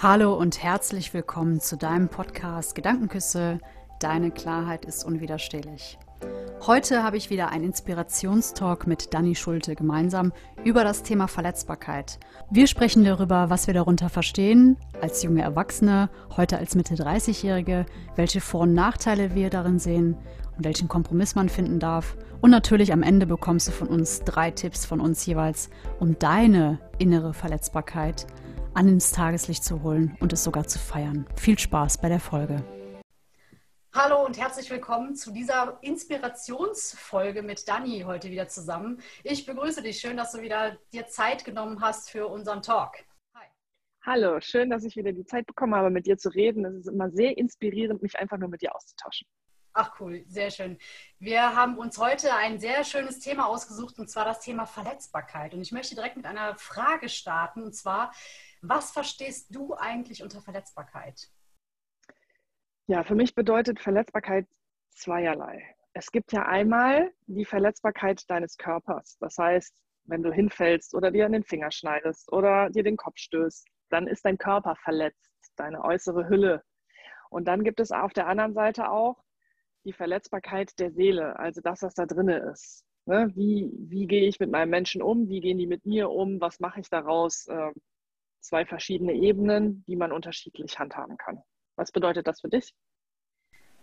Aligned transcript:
Hallo 0.00 0.34
und 0.34 0.62
herzlich 0.62 1.14
willkommen 1.14 1.60
zu 1.60 1.76
deinem 1.76 2.08
Podcast 2.08 2.74
Gedankenküsse. 2.74 3.58
Deine 4.00 4.32
Klarheit 4.32 4.84
ist 4.84 5.04
unwiderstehlich. 5.04 5.98
Heute 6.66 7.02
habe 7.02 7.16
ich 7.16 7.30
wieder 7.30 7.50
einen 7.50 7.64
Inspirationstalk 7.64 8.86
mit 8.86 9.14
Dani 9.14 9.34
Schulte 9.34 9.74
gemeinsam 9.76 10.32
über 10.64 10.82
das 10.82 11.04
Thema 11.04 11.28
Verletzbarkeit. 11.28 12.18
Wir 12.50 12.66
sprechen 12.66 13.04
darüber, 13.04 13.50
was 13.50 13.66
wir 13.66 13.74
darunter 13.74 14.08
verstehen, 14.08 14.76
als 15.00 15.22
junge 15.22 15.42
Erwachsene, 15.42 16.10
heute 16.36 16.58
als 16.58 16.74
Mitte 16.74 16.96
30-Jährige, 16.96 17.86
welche 18.16 18.40
Vor- 18.40 18.62
und 18.62 18.74
Nachteile 18.74 19.34
wir 19.34 19.48
darin 19.48 19.78
sehen 19.78 20.16
und 20.56 20.64
welchen 20.64 20.88
Kompromiss 20.88 21.34
man 21.34 21.48
finden 21.48 21.78
darf. 21.78 22.16
Und 22.40 22.50
natürlich 22.50 22.92
am 22.92 23.02
Ende 23.02 23.26
bekommst 23.26 23.68
du 23.68 23.72
von 23.72 23.88
uns 23.88 24.20
drei 24.24 24.50
Tipps 24.50 24.84
von 24.84 25.00
uns 25.00 25.24
jeweils, 25.24 25.70
um 26.00 26.18
deine 26.18 26.78
innere 26.98 27.32
Verletzbarkeit 27.32 28.26
an 28.74 28.88
ins 28.88 29.12
Tageslicht 29.12 29.64
zu 29.64 29.82
holen 29.82 30.16
und 30.20 30.32
es 30.32 30.44
sogar 30.44 30.66
zu 30.66 30.78
feiern. 30.78 31.26
Viel 31.36 31.58
Spaß 31.58 31.98
bei 31.98 32.08
der 32.08 32.20
Folge. 32.20 32.62
Hallo 33.94 34.24
und 34.24 34.36
herzlich 34.38 34.68
willkommen 34.70 35.14
zu 35.14 35.30
dieser 35.30 35.78
Inspirationsfolge 35.82 37.42
mit 37.42 37.68
Dani 37.68 38.02
heute 38.04 38.28
wieder 38.28 38.48
zusammen. 38.48 39.00
Ich 39.22 39.46
begrüße 39.46 39.82
dich. 39.82 40.00
Schön, 40.00 40.16
dass 40.16 40.32
du 40.32 40.42
wieder 40.42 40.76
dir 40.92 41.06
Zeit 41.06 41.44
genommen 41.44 41.80
hast 41.80 42.10
für 42.10 42.26
unseren 42.26 42.60
Talk. 42.60 42.96
Hi. 43.34 43.46
Hallo, 44.04 44.40
schön, 44.40 44.70
dass 44.70 44.82
ich 44.82 44.96
wieder 44.96 45.12
die 45.12 45.24
Zeit 45.24 45.46
bekommen 45.46 45.76
habe, 45.76 45.90
mit 45.90 46.06
dir 46.06 46.18
zu 46.18 46.28
reden. 46.28 46.64
Es 46.64 46.74
ist 46.74 46.88
immer 46.88 47.08
sehr 47.10 47.38
inspirierend, 47.38 48.02
mich 48.02 48.18
einfach 48.18 48.36
nur 48.36 48.48
mit 48.48 48.62
dir 48.62 48.74
auszutauschen. 48.74 49.28
Ach 49.76 49.92
cool, 50.00 50.24
sehr 50.28 50.52
schön. 50.52 50.78
Wir 51.18 51.56
haben 51.56 51.78
uns 51.78 51.98
heute 51.98 52.32
ein 52.32 52.60
sehr 52.60 52.84
schönes 52.84 53.18
Thema 53.18 53.46
ausgesucht 53.46 53.98
und 53.98 54.08
zwar 54.08 54.24
das 54.24 54.38
Thema 54.38 54.66
Verletzbarkeit. 54.66 55.52
Und 55.52 55.62
ich 55.62 55.72
möchte 55.72 55.96
direkt 55.96 56.16
mit 56.16 56.26
einer 56.26 56.56
Frage 56.56 57.08
starten 57.08 57.60
und 57.60 57.74
zwar, 57.74 58.12
was 58.68 58.90
verstehst 58.92 59.54
du 59.54 59.74
eigentlich 59.74 60.22
unter 60.22 60.40
Verletzbarkeit? 60.40 61.28
Ja, 62.86 63.02
für 63.02 63.14
mich 63.14 63.34
bedeutet 63.34 63.80
Verletzbarkeit 63.80 64.46
zweierlei. 64.90 65.74
Es 65.92 66.10
gibt 66.10 66.32
ja 66.32 66.46
einmal 66.46 67.12
die 67.26 67.44
Verletzbarkeit 67.44 68.28
deines 68.28 68.56
Körpers. 68.56 69.16
Das 69.20 69.38
heißt, 69.38 69.74
wenn 70.04 70.22
du 70.22 70.32
hinfällst 70.32 70.94
oder 70.94 71.10
dir 71.10 71.26
an 71.26 71.32
den 71.32 71.44
Finger 71.44 71.70
schneidest 71.70 72.30
oder 72.32 72.70
dir 72.70 72.82
den 72.82 72.96
Kopf 72.96 73.16
stößt, 73.16 73.66
dann 73.90 74.06
ist 74.06 74.24
dein 74.24 74.38
Körper 74.38 74.76
verletzt, 74.76 75.30
deine 75.56 75.82
äußere 75.82 76.28
Hülle. 76.28 76.62
Und 77.30 77.46
dann 77.46 77.64
gibt 77.64 77.80
es 77.80 77.90
auf 77.90 78.12
der 78.12 78.26
anderen 78.26 78.54
Seite 78.54 78.90
auch 78.90 79.22
die 79.84 79.92
Verletzbarkeit 79.92 80.78
der 80.78 80.90
Seele, 80.90 81.38
also 81.38 81.60
das, 81.60 81.82
was 81.82 81.94
da 81.94 82.06
drin 82.06 82.28
ist. 82.28 82.84
Ne? 83.06 83.30
Wie, 83.34 83.70
wie 83.74 84.06
gehe 84.06 84.26
ich 84.26 84.40
mit 84.40 84.50
meinem 84.50 84.70
Menschen 84.70 85.02
um? 85.02 85.28
Wie 85.28 85.40
gehen 85.40 85.58
die 85.58 85.66
mit 85.66 85.84
mir 85.84 86.10
um? 86.10 86.40
Was 86.40 86.60
mache 86.60 86.80
ich 86.80 86.88
daraus? 86.88 87.46
Zwei 88.44 88.66
verschiedene 88.66 89.14
Ebenen, 89.14 89.86
die 89.86 89.96
man 89.96 90.12
unterschiedlich 90.12 90.78
handhaben 90.78 91.16
kann. 91.16 91.42
Was 91.76 91.90
bedeutet 91.92 92.26
das 92.26 92.42
für 92.42 92.50
dich? 92.50 92.74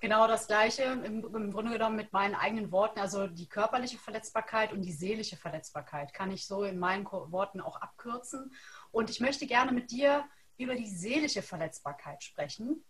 Genau 0.02 0.28
das 0.28 0.46
Gleiche, 0.46 0.84
im, 0.84 1.26
im, 1.36 1.52
Grunde 1.52 1.72
genommen 1.72 1.96
mit 1.96 2.14
meinen 2.14 2.36
eigenen 2.36 2.72
Worten, 2.72 3.00
also 3.00 3.26
die 3.26 3.50
körperliche 3.50 3.98
Verletzbarkeit 3.98 4.72
und 4.72 4.84
die 4.84 4.92
seelische 4.92 5.36
Verletzbarkeit 5.36 6.14
kann 6.14 6.30
ich 6.30 6.46
so 6.46 6.64
in 6.64 6.78
meinen 6.78 7.06
Worten 7.06 7.60
auch 7.60 7.82
abkürzen. 7.82 8.54
Und 8.92 9.10
ich 9.10 9.20
möchte 9.20 9.48
gerne 9.48 9.72
mit 9.72 9.90
dir 9.90 10.26
über 10.58 10.76
die 10.76 10.88
seelische 10.88 11.42
Verletzbarkeit 11.42 12.24
sprechen, 12.24 12.86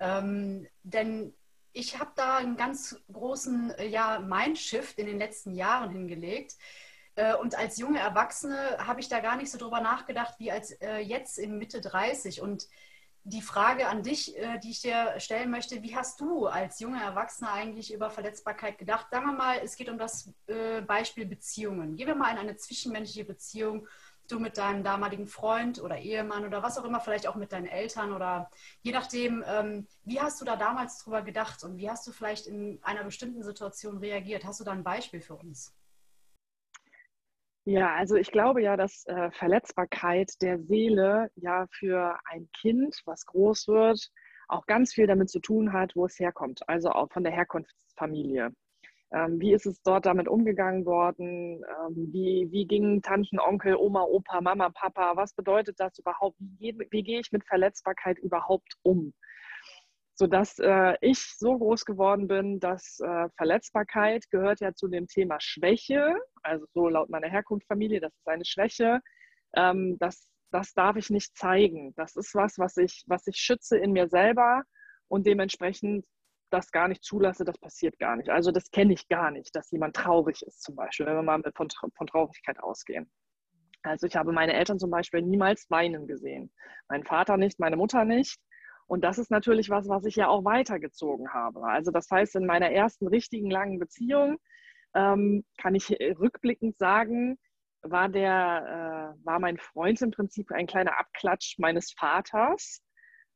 ähm, 0.00 0.66
denn 0.82 1.32
ich 1.72 2.00
habe 2.00 2.10
da 2.16 2.38
einen 2.38 2.56
ganz 2.56 3.00
großen 3.12 3.74
ja, 3.90 4.18
Mindshift 4.18 4.98
in 4.98 5.06
den 5.06 5.18
letzten 5.18 5.54
Jahren 5.54 5.90
hingelegt. 5.90 6.56
Äh, 7.14 7.34
und 7.36 7.56
als 7.56 7.76
junge 7.78 7.98
Erwachsene 7.98 8.78
habe 8.78 9.00
ich 9.00 9.08
da 9.08 9.20
gar 9.20 9.36
nicht 9.36 9.50
so 9.50 9.58
drüber 9.58 9.80
nachgedacht 9.80 10.34
wie 10.38 10.50
als 10.50 10.72
äh, 10.80 10.98
jetzt 10.98 11.38
in 11.38 11.58
Mitte 11.58 11.80
30. 11.80 12.40
Und 12.40 12.68
die 13.24 13.42
Frage 13.42 13.88
an 13.88 14.02
dich, 14.02 14.36
äh, 14.36 14.58
die 14.58 14.70
ich 14.70 14.82
dir 14.82 15.14
stellen 15.18 15.50
möchte, 15.50 15.82
wie 15.82 15.94
hast 15.94 16.20
du 16.20 16.46
als 16.46 16.80
junge 16.80 17.02
Erwachsene 17.02 17.50
eigentlich 17.50 17.92
über 17.92 18.10
Verletzbarkeit 18.10 18.78
gedacht? 18.78 19.06
Sagen 19.10 19.26
wir 19.26 19.32
mal, 19.32 19.60
es 19.62 19.76
geht 19.76 19.88
um 19.88 19.98
das 19.98 20.30
Beispiel 20.86 21.26
Beziehungen. 21.26 21.96
Gehen 21.96 22.08
wir 22.08 22.14
mal 22.14 22.32
in 22.32 22.38
eine 22.38 22.56
zwischenmenschliche 22.56 23.24
Beziehung, 23.24 23.86
du 24.28 24.38
mit 24.38 24.56
deinem 24.56 24.82
damaligen 24.82 25.26
Freund 25.26 25.80
oder 25.80 25.98
Ehemann 25.98 26.44
oder 26.44 26.62
was 26.62 26.78
auch 26.78 26.84
immer, 26.84 27.00
vielleicht 27.00 27.26
auch 27.26 27.34
mit 27.34 27.52
deinen 27.52 27.66
Eltern 27.66 28.12
oder 28.12 28.50
je 28.82 28.92
nachdem, 28.92 29.44
ähm, 29.46 29.86
wie 30.04 30.20
hast 30.20 30.40
du 30.40 30.44
da 30.44 30.56
damals 30.56 30.98
drüber 30.98 31.22
gedacht 31.22 31.62
und 31.64 31.76
wie 31.76 31.90
hast 31.90 32.06
du 32.06 32.12
vielleicht 32.12 32.46
in 32.46 32.78
einer 32.82 33.04
bestimmten 33.04 33.42
Situation 33.42 33.98
reagiert? 33.98 34.44
Hast 34.44 34.60
du 34.60 34.64
da 34.64 34.72
ein 34.72 34.84
Beispiel 34.84 35.20
für 35.20 35.34
uns? 35.34 35.72
Ja, 37.64 37.94
also 37.94 38.16
ich 38.16 38.32
glaube 38.32 38.60
ja, 38.62 38.76
dass 38.76 39.04
äh, 39.06 39.30
Verletzbarkeit 39.30 40.32
der 40.42 40.58
Seele 40.58 41.30
ja 41.36 41.66
für 41.70 42.18
ein 42.24 42.48
Kind, 42.60 43.00
was 43.04 43.24
groß 43.26 43.68
wird, 43.68 44.10
auch 44.48 44.66
ganz 44.66 44.92
viel 44.92 45.06
damit 45.06 45.30
zu 45.30 45.38
tun 45.38 45.72
hat, 45.72 45.94
wo 45.94 46.06
es 46.06 46.18
herkommt, 46.18 46.60
also 46.68 46.90
auch 46.90 47.10
von 47.12 47.22
der 47.22 47.32
Herkunftsfamilie. 47.32 48.50
Ähm, 49.12 49.38
wie 49.40 49.52
ist 49.52 49.66
es 49.66 49.80
dort 49.82 50.06
damit 50.06 50.26
umgegangen 50.26 50.86
worden? 50.86 51.62
Ähm, 51.62 52.08
wie, 52.12 52.48
wie 52.50 52.66
gingen 52.66 53.02
Tanten, 53.02 53.38
Onkel, 53.38 53.76
Oma, 53.76 54.02
Opa, 54.04 54.40
Mama, 54.40 54.70
Papa? 54.70 55.16
Was 55.16 55.34
bedeutet 55.34 55.78
das 55.78 55.98
überhaupt? 55.98 56.36
Wie, 56.40 56.76
wie 56.90 57.02
gehe 57.02 57.20
ich 57.20 57.30
mit 57.30 57.44
Verletzbarkeit 57.46 58.18
überhaupt 58.18 58.74
um? 58.82 59.12
Sodass 60.14 60.58
äh, 60.58 60.94
ich 61.00 61.18
so 61.38 61.58
groß 61.58 61.84
geworden 61.84 62.28
bin, 62.28 62.60
dass 62.60 63.00
äh, 63.00 63.28
Verletzbarkeit 63.36 64.28
gehört 64.30 64.60
ja 64.60 64.74
zu 64.74 64.88
dem 64.88 65.06
Thema 65.06 65.38
Schwäche, 65.40 66.14
also 66.42 66.66
so 66.74 66.88
laut 66.88 67.08
meiner 67.08 67.28
Herkunftsfamilie, 67.28 68.00
das 68.00 68.14
ist 68.14 68.28
eine 68.28 68.44
Schwäche, 68.44 69.00
ähm, 69.56 69.96
das, 69.98 70.30
das 70.50 70.74
darf 70.74 70.96
ich 70.96 71.10
nicht 71.10 71.36
zeigen. 71.36 71.94
Das 71.96 72.16
ist 72.16 72.34
was, 72.34 72.58
was 72.58 72.76
ich, 72.76 73.04
was 73.06 73.26
ich 73.26 73.36
schütze 73.36 73.78
in 73.78 73.92
mir 73.92 74.08
selber 74.08 74.62
und 75.08 75.26
dementsprechend 75.26 76.06
das 76.50 76.70
gar 76.70 76.88
nicht 76.88 77.02
zulasse, 77.02 77.44
das 77.44 77.58
passiert 77.58 77.98
gar 77.98 78.16
nicht. 78.16 78.28
Also 78.28 78.50
das 78.50 78.70
kenne 78.70 78.92
ich 78.92 79.08
gar 79.08 79.30
nicht, 79.30 79.56
dass 79.56 79.70
jemand 79.70 79.96
traurig 79.96 80.42
ist 80.42 80.62
zum 80.62 80.76
Beispiel, 80.76 81.06
wenn 81.06 81.16
wir 81.16 81.22
mal 81.22 81.42
von, 81.54 81.68
von 81.96 82.06
Traurigkeit 82.06 82.60
ausgehen. 82.60 83.10
Also 83.82 84.06
ich 84.06 84.16
habe 84.16 84.32
meine 84.32 84.52
Eltern 84.52 84.78
zum 84.78 84.90
Beispiel 84.90 85.22
niemals 85.22 85.68
weinen 85.70 86.06
gesehen. 86.06 86.52
Mein 86.88 87.04
Vater 87.04 87.36
nicht, 87.36 87.58
meine 87.58 87.76
Mutter 87.76 88.04
nicht. 88.04 88.38
Und 88.86 89.02
das 89.04 89.18
ist 89.18 89.30
natürlich 89.30 89.70
was, 89.70 89.88
was 89.88 90.04
ich 90.04 90.16
ja 90.16 90.28
auch 90.28 90.44
weitergezogen 90.44 91.32
habe. 91.32 91.64
Also 91.64 91.90
das 91.90 92.10
heißt, 92.10 92.36
in 92.36 92.46
meiner 92.46 92.70
ersten 92.70 93.06
richtigen 93.06 93.50
langen 93.50 93.78
Beziehung 93.78 94.38
ähm, 94.94 95.44
kann 95.58 95.74
ich 95.74 95.90
rückblickend 95.90 96.78
sagen, 96.78 97.38
war, 97.82 98.08
der, 98.08 99.16
äh, 99.20 99.24
war 99.24 99.40
mein 99.40 99.58
Freund 99.58 100.00
im 100.02 100.10
Prinzip 100.10 100.52
ein 100.52 100.66
kleiner 100.66 100.98
Abklatsch 100.98 101.58
meines 101.58 101.92
Vaters, 101.92 102.80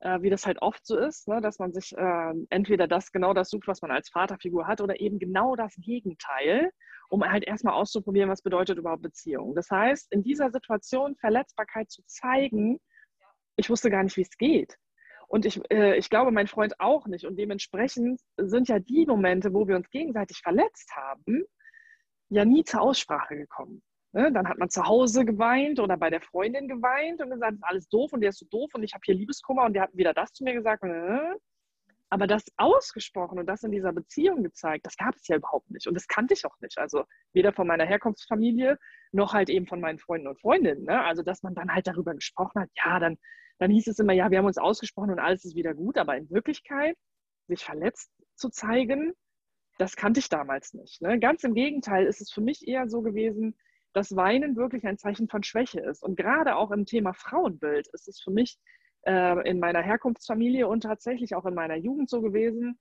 äh, 0.00 0.20
wie 0.20 0.30
das 0.30 0.46
halt 0.46 0.62
oft 0.62 0.86
so 0.86 0.98
ist, 0.98 1.26
ne? 1.28 1.40
dass 1.40 1.58
man 1.58 1.72
sich 1.72 1.92
äh, 1.96 2.32
entweder 2.50 2.86
das 2.86 3.12
genau 3.12 3.34
das 3.34 3.50
sucht, 3.50 3.66
was 3.66 3.82
man 3.82 3.90
als 3.90 4.10
Vaterfigur 4.10 4.66
hat, 4.66 4.80
oder 4.80 5.00
eben 5.00 5.18
genau 5.18 5.56
das 5.56 5.74
Gegenteil, 5.76 6.70
um 7.08 7.24
halt 7.24 7.44
erstmal 7.44 7.74
auszuprobieren, 7.74 8.30
was 8.30 8.42
bedeutet 8.42 8.78
überhaupt 8.78 9.02
Beziehung. 9.02 9.54
Das 9.54 9.70
heißt, 9.70 10.12
in 10.12 10.22
dieser 10.22 10.50
Situation 10.50 11.16
Verletzbarkeit 11.16 11.90
zu 11.90 12.02
zeigen, 12.06 12.78
ich 13.56 13.70
wusste 13.70 13.90
gar 13.90 14.02
nicht, 14.02 14.16
wie 14.16 14.22
es 14.22 14.36
geht. 14.36 14.76
Und 15.28 15.44
ich, 15.44 15.60
äh, 15.70 15.96
ich 15.96 16.08
glaube, 16.10 16.30
mein 16.30 16.46
Freund 16.46 16.78
auch 16.80 17.06
nicht. 17.06 17.26
Und 17.26 17.36
dementsprechend 17.36 18.20
sind 18.36 18.68
ja 18.68 18.78
die 18.78 19.06
Momente, 19.06 19.52
wo 19.52 19.66
wir 19.66 19.76
uns 19.76 19.90
gegenseitig 19.90 20.40
verletzt 20.42 20.94
haben, 20.94 21.44
ja 22.28 22.44
nie 22.44 22.64
zur 22.64 22.82
Aussprache 22.82 23.36
gekommen. 23.36 23.82
Ne? 24.12 24.32
Dann 24.32 24.48
hat 24.48 24.58
man 24.58 24.70
zu 24.70 24.84
Hause 24.86 25.24
geweint 25.24 25.80
oder 25.80 25.96
bei 25.96 26.10
der 26.10 26.20
Freundin 26.20 26.68
geweint 26.68 27.20
und 27.20 27.30
gesagt, 27.30 27.52
das 27.52 27.58
ist 27.58 27.68
alles 27.68 27.88
doof 27.88 28.12
und 28.12 28.20
der 28.20 28.30
ist 28.30 28.38
so 28.38 28.46
doof 28.46 28.70
und 28.74 28.82
ich 28.82 28.94
habe 28.94 29.02
hier 29.04 29.14
Liebeskummer 29.14 29.64
und 29.64 29.74
der 29.74 29.82
hat 29.82 29.96
wieder 29.96 30.14
das 30.14 30.32
zu 30.32 30.44
mir 30.44 30.54
gesagt. 30.54 30.84
Äh. 30.84 31.34
Aber 32.08 32.28
das 32.28 32.44
ausgesprochen 32.56 33.38
und 33.38 33.46
das 33.46 33.64
in 33.64 33.72
dieser 33.72 33.92
Beziehung 33.92 34.44
gezeigt, 34.44 34.86
das 34.86 34.96
gab 34.96 35.16
es 35.16 35.26
ja 35.26 35.36
überhaupt 35.36 35.70
nicht. 35.70 35.88
Und 35.88 35.94
das 35.94 36.06
kannte 36.06 36.34
ich 36.34 36.46
auch 36.46 36.58
nicht. 36.60 36.78
Also 36.78 37.04
weder 37.32 37.52
von 37.52 37.66
meiner 37.66 37.84
Herkunftsfamilie 37.84 38.78
noch 39.10 39.34
halt 39.34 39.50
eben 39.50 39.66
von 39.66 39.80
meinen 39.80 39.98
Freunden 39.98 40.28
und 40.28 40.40
Freundinnen. 40.40 40.84
Ne? 40.84 41.02
Also 41.04 41.22
dass 41.22 41.42
man 41.42 41.54
dann 41.54 41.74
halt 41.74 41.88
darüber 41.88 42.14
gesprochen 42.14 42.62
hat, 42.62 42.70
ja, 42.76 43.00
dann 43.00 43.18
dann 43.58 43.70
hieß 43.70 43.86
es 43.88 43.98
immer, 43.98 44.12
ja, 44.12 44.30
wir 44.30 44.38
haben 44.38 44.46
uns 44.46 44.58
ausgesprochen 44.58 45.10
und 45.10 45.18
alles 45.18 45.44
ist 45.44 45.54
wieder 45.54 45.74
gut. 45.74 45.98
Aber 45.98 46.16
in 46.16 46.30
Wirklichkeit, 46.30 46.96
sich 47.48 47.64
verletzt 47.64 48.10
zu 48.34 48.50
zeigen, 48.50 49.12
das 49.78 49.96
kannte 49.96 50.20
ich 50.20 50.28
damals 50.28 50.74
nicht. 50.74 51.00
Ne? 51.02 51.18
Ganz 51.18 51.44
im 51.44 51.54
Gegenteil 51.54 52.06
ist 52.06 52.20
es 52.20 52.30
für 52.30 52.40
mich 52.40 52.66
eher 52.66 52.88
so 52.88 53.02
gewesen, 53.02 53.56
dass 53.92 54.14
Weinen 54.14 54.56
wirklich 54.56 54.84
ein 54.86 54.98
Zeichen 54.98 55.28
von 55.28 55.42
Schwäche 55.42 55.80
ist. 55.80 56.02
Und 56.02 56.16
gerade 56.16 56.56
auch 56.56 56.70
im 56.70 56.84
Thema 56.84 57.14
Frauenbild 57.14 57.88
ist 57.92 58.08
es 58.08 58.20
für 58.20 58.30
mich 58.30 58.58
äh, 59.06 59.48
in 59.48 59.58
meiner 59.58 59.82
Herkunftsfamilie 59.82 60.66
und 60.68 60.82
tatsächlich 60.82 61.34
auch 61.34 61.46
in 61.46 61.54
meiner 61.54 61.76
Jugend 61.76 62.10
so 62.10 62.20
gewesen, 62.20 62.78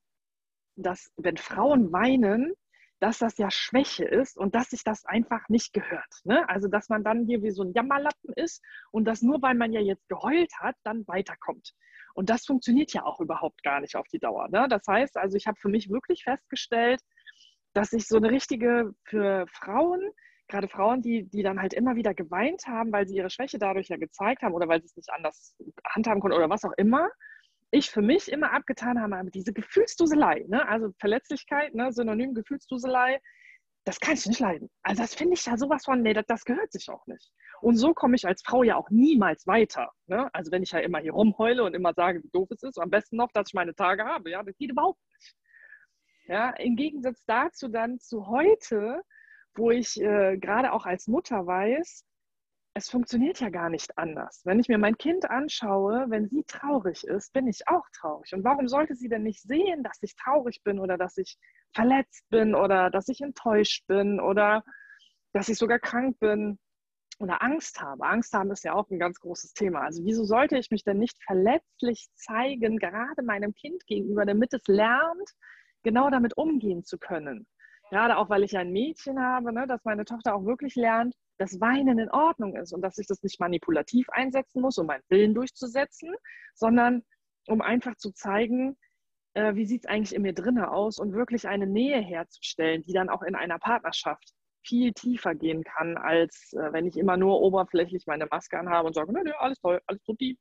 dass 0.76 1.12
wenn 1.16 1.38
Frauen 1.38 1.92
weinen, 1.92 2.54
dass 3.00 3.20
das 3.20 3.38
ja 3.38 3.52
Schwäche 3.52 4.06
ist 4.06 4.38
und 4.38 4.56
dass 4.56 4.70
sich 4.70 4.84
das 4.84 5.06
einfach 5.06 5.50
nicht 5.50 5.74
gehört. 5.74 6.22
Ne? 6.24 6.48
Also, 6.50 6.68
dass 6.68 6.90
man 6.90 7.04
dann 7.04 7.26
hier 7.26 7.44
wie 7.44 7.52
so 7.52 7.64
ein 7.64 7.74
Jammerlappen 7.74 8.34
ist 8.36 8.64
und 8.92 9.06
dass 9.06 9.22
nur 9.22 9.42
weil 9.42 9.56
man 9.56 9.74
ja 9.74 9.82
jetzt 9.82 10.08
geheult 10.08 10.52
hat, 10.60 10.76
dann 10.84 11.06
weiterkommt. 11.08 11.74
Und 12.14 12.30
das 12.30 12.46
funktioniert 12.46 12.94
ja 12.94 13.04
auch 13.04 13.20
überhaupt 13.20 13.62
gar 13.64 13.82
nicht 13.82 13.96
auf 13.96 14.08
die 14.08 14.20
Dauer. 14.20 14.48
Ne? 14.50 14.68
Das 14.70 14.84
heißt, 14.88 15.18
also 15.18 15.36
ich 15.36 15.48
habe 15.48 15.58
für 15.60 15.70
mich 15.70 15.90
wirklich 15.90 16.24
festgestellt, 16.24 17.02
dass 17.74 17.92
ich 17.92 18.08
so 18.08 18.18
eine 18.18 18.32
richtige, 18.32 18.94
für 19.04 19.46
Frauen 19.52 20.02
gerade 20.48 20.68
Frauen, 20.68 21.02
die, 21.02 21.28
die 21.30 21.44
dann 21.44 21.60
halt 21.60 21.74
immer 21.74 21.96
wieder 21.96 22.14
geweint 22.14 22.68
haben, 22.68 22.92
weil 22.92 23.08
sie 23.08 23.16
ihre 23.16 23.30
Schwäche 23.30 23.58
dadurch 23.58 23.90
ja 23.90 23.98
gezeigt 23.98 24.44
haben 24.44 24.54
oder 24.54 24.68
weil 24.68 24.82
sie 24.82 24.86
es 24.86 24.96
nicht 24.96 25.10
anders 25.12 25.56
handhaben 25.86 26.22
konnten 26.22 26.38
oder 26.38 26.50
was 26.50 26.64
auch 26.64 26.74
immer, 26.78 27.10
ich 27.72 27.90
für 27.90 28.02
mich 28.02 28.32
immer 28.32 28.54
abgetan 28.54 29.02
habe, 29.02 29.18
aber 29.18 29.30
diese 29.30 29.54
Gefühlsduselei, 29.54 30.46
ne? 30.48 30.68
also 30.68 30.92
Verletzlichkeit, 31.00 31.74
ne? 31.74 31.92
Synonym 31.92 32.34
Gefühlsduselei, 32.34 33.20
das 33.86 34.00
kann 34.00 34.16
ich 34.16 34.26
nicht 34.26 34.40
leiden. 34.40 34.70
Also 34.82 35.02
das 35.04 35.14
finde 35.14 35.36
ich 35.36 35.46
ja 35.46 35.58
sowas 35.58 35.86
von, 35.86 36.02
nee, 36.02 36.14
das, 36.14 36.26
das, 36.28 36.44
gehört 36.44 36.72
sich 36.72 36.90
auch 36.90 37.06
nicht. 37.06 37.32
Und 37.62 37.78
so 37.78 37.94
komme 37.94 38.16
ich 38.16 38.26
als 38.26 38.42
Frau 38.44 38.64
ja 38.64 38.76
auch 38.76 38.90
niemals 38.90 39.46
weiter. 39.46 39.92
Ne? 40.08 40.30
Also 40.34 40.52
wenn 40.52 40.64
ich 40.64 40.72
ja 40.72 40.80
immer 40.80 41.00
hier 41.00 41.14
rumheule 41.14 41.64
und 41.64 41.76
immer 41.76 41.94
sage, 41.94 42.24
wie 42.24 42.30
doof 42.30 42.50
es 42.52 42.64
ist, 42.64 42.80
am 42.80 42.90
besten 42.90 43.18
noch, 43.18 43.32
dass 43.32 43.50
ich 43.50 43.54
meine 43.54 43.76
Tage 43.76 44.04
habe, 44.04 44.32
ja, 44.32 44.42
das 44.42 44.58
geht 44.58 44.72
überhaupt 44.72 45.00
nicht. 45.14 45.36
Ja, 46.28 46.50
im 46.52 46.76
Gegensatz 46.76 47.24
dazu 47.26 47.68
dann 47.68 48.00
zu 48.00 48.26
heute, 48.28 49.02
wo 49.54 49.70
ich 49.70 50.02
äh, 50.02 50.38
gerade 50.38 50.74
auch 50.74 50.86
als 50.86 51.08
Mutter 51.08 51.46
weiß, 51.46 52.04
es 52.78 52.90
funktioniert 52.90 53.40
ja 53.40 53.50
gar 53.50 53.70
nicht 53.70 53.98
anders. 53.98 54.42
Wenn 54.44 54.60
ich 54.60 54.68
mir 54.68 54.78
mein 54.78 54.98
Kind 54.98 55.30
anschaue, 55.30 56.08
wenn 56.10 56.28
sie 56.28 56.44
traurig 56.44 57.06
ist, 57.06 57.32
bin 57.32 57.48
ich 57.48 57.70
auch 57.70 57.86
traurig. 57.94 58.34
Und 58.34 58.44
warum 58.44 58.68
sollte 58.68 58.96
sie 58.96 59.08
denn 59.08 59.24
nicht 59.24 59.42
sehen, 59.42 59.82
dass 59.82 59.98
ich 60.02 60.14
traurig 60.18 60.62
bin 60.62 60.80
oder 60.80 60.98
dass 60.98 61.16
ich 61.16 61.38
verletzt 61.74 62.30
bin 62.30 62.54
oder 62.54 62.90
dass 62.90 63.08
ich 63.08 63.22
enttäuscht 63.22 63.88
bin 63.88 64.20
oder 64.20 64.62
dass 65.32 65.48
ich 65.48 65.58
sogar 65.58 65.80
krank 65.80 66.20
bin 66.20 66.60
oder 67.20 67.42
Angst 67.42 67.82
habe? 67.82 68.06
Angst 68.06 68.34
haben 68.34 68.52
ist 68.52 68.66
ja 68.66 68.74
auch 68.74 68.90
ein 68.90 69.00
ganz 69.00 69.22
großes 69.22 69.54
Thema. 69.54 69.80
Also 69.80 70.04
wieso 70.04 70.26
sollte 70.26 70.58
ich 70.58 70.70
mich 70.70 70.84
denn 70.84 70.98
nicht 71.00 71.18
verletzlich 71.24 72.08
zeigen, 72.16 72.78
gerade 72.78 73.24
meinem 73.24 73.54
Kind 73.54 73.88
gegenüber, 73.88 74.26
damit 74.26 74.54
es 74.54 74.68
lernt, 74.68 75.32
genau 75.84 76.10
damit 76.10 76.36
umgehen 76.36 76.84
zu 76.84 76.98
können? 76.98 77.48
Gerade 77.90 78.18
auch, 78.18 78.30
weil 78.30 78.44
ich 78.44 78.58
ein 78.58 78.74
Mädchen 78.74 79.22
habe, 79.22 79.54
ne, 79.54 79.66
dass 79.66 79.86
meine 79.86 80.04
Tochter 80.04 80.36
auch 80.36 80.44
wirklich 80.44 80.76
lernt, 80.76 81.16
dass 81.38 81.60
Weinen 81.60 82.00
in 82.00 82.10
Ordnung 82.12 82.56
ist 82.56 82.74
und 82.74 82.82
dass 82.82 82.98
ich 82.98 83.08
das 83.08 83.24
nicht 83.24 83.40
manipulativ 83.40 84.10
einsetzen 84.10 84.62
muss, 84.62 84.78
um 84.78 84.88
meinen 84.88 85.04
Willen 85.10 85.34
durchzusetzen, 85.34 86.14
sondern 86.54 87.04
um 87.48 87.62
einfach 87.62 87.96
zu 87.96 88.12
zeigen, 88.12 88.78
äh, 89.34 89.56
wie 89.56 89.66
sieht 89.66 89.86
es 89.86 89.90
eigentlich 89.90 90.16
in 90.16 90.22
mir 90.22 90.34
drinne 90.34 90.72
aus 90.72 90.98
und 90.98 91.14
wirklich 91.14 91.48
eine 91.48 91.68
Nähe 91.68 92.00
herzustellen, 92.00 92.82
die 92.84 92.94
dann 92.94 93.10
auch 93.10 93.22
in 93.22 93.36
einer 93.36 93.60
Partnerschaft 93.60 94.34
viel 94.66 94.94
tiefer 94.94 95.36
gehen 95.36 95.64
kann, 95.64 95.98
als 95.98 96.54
äh, 96.54 96.74
wenn 96.74 96.88
ich 96.88 96.98
immer 96.98 97.18
nur 97.18 97.42
oberflächlich 97.42 98.08
meine 98.08 98.26
Maske 98.26 98.58
anhabe 98.58 98.88
und 98.88 98.94
sage, 98.94 99.12
nö, 99.12 99.32
alles 99.38 99.60
toll, 99.60 99.82
alles 99.86 100.02
tutti. 100.04 100.38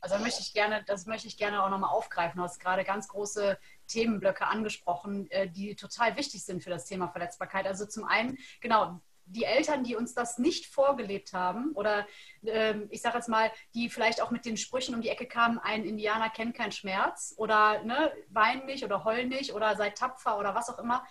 Also 0.00 0.18
möchte 0.18 0.40
ich 0.40 0.52
gerne, 0.52 0.84
das 0.86 1.06
möchte 1.06 1.26
ich 1.26 1.36
gerne 1.36 1.62
auch 1.62 1.70
nochmal 1.70 1.90
aufgreifen. 1.90 2.38
Du 2.38 2.44
hast 2.44 2.60
gerade 2.60 2.84
ganz 2.84 3.08
große 3.08 3.58
Themenblöcke 3.88 4.46
angesprochen, 4.46 5.28
äh, 5.30 5.48
die 5.48 5.74
total 5.74 6.16
wichtig 6.16 6.44
sind 6.44 6.62
für 6.62 6.70
das 6.70 6.84
Thema 6.84 7.08
Verletzbarkeit. 7.08 7.66
Also 7.66 7.86
zum 7.86 8.04
einen, 8.04 8.38
genau, 8.60 9.00
die 9.26 9.44
Eltern, 9.44 9.84
die 9.84 9.96
uns 9.96 10.14
das 10.14 10.38
nicht 10.38 10.66
vorgelebt 10.66 11.32
haben 11.32 11.72
oder 11.74 12.06
ähm, 12.44 12.86
ich 12.90 13.02
sage 13.02 13.16
jetzt 13.16 13.28
mal, 13.28 13.50
die 13.74 13.90
vielleicht 13.90 14.22
auch 14.22 14.30
mit 14.30 14.44
den 14.44 14.56
Sprüchen 14.56 14.94
um 14.94 15.00
die 15.00 15.08
Ecke 15.08 15.26
kamen, 15.26 15.58
ein 15.58 15.84
Indianer 15.84 16.30
kennt 16.30 16.56
keinen 16.56 16.72
Schmerz 16.72 17.34
oder 17.36 17.82
ne, 17.82 18.12
wein 18.30 18.66
nicht 18.66 18.84
oder 18.84 19.04
heul 19.04 19.26
nicht 19.26 19.52
oder 19.52 19.76
sei 19.76 19.90
tapfer 19.90 20.38
oder 20.38 20.54
was 20.54 20.70
auch 20.70 20.78
immer. 20.78 21.04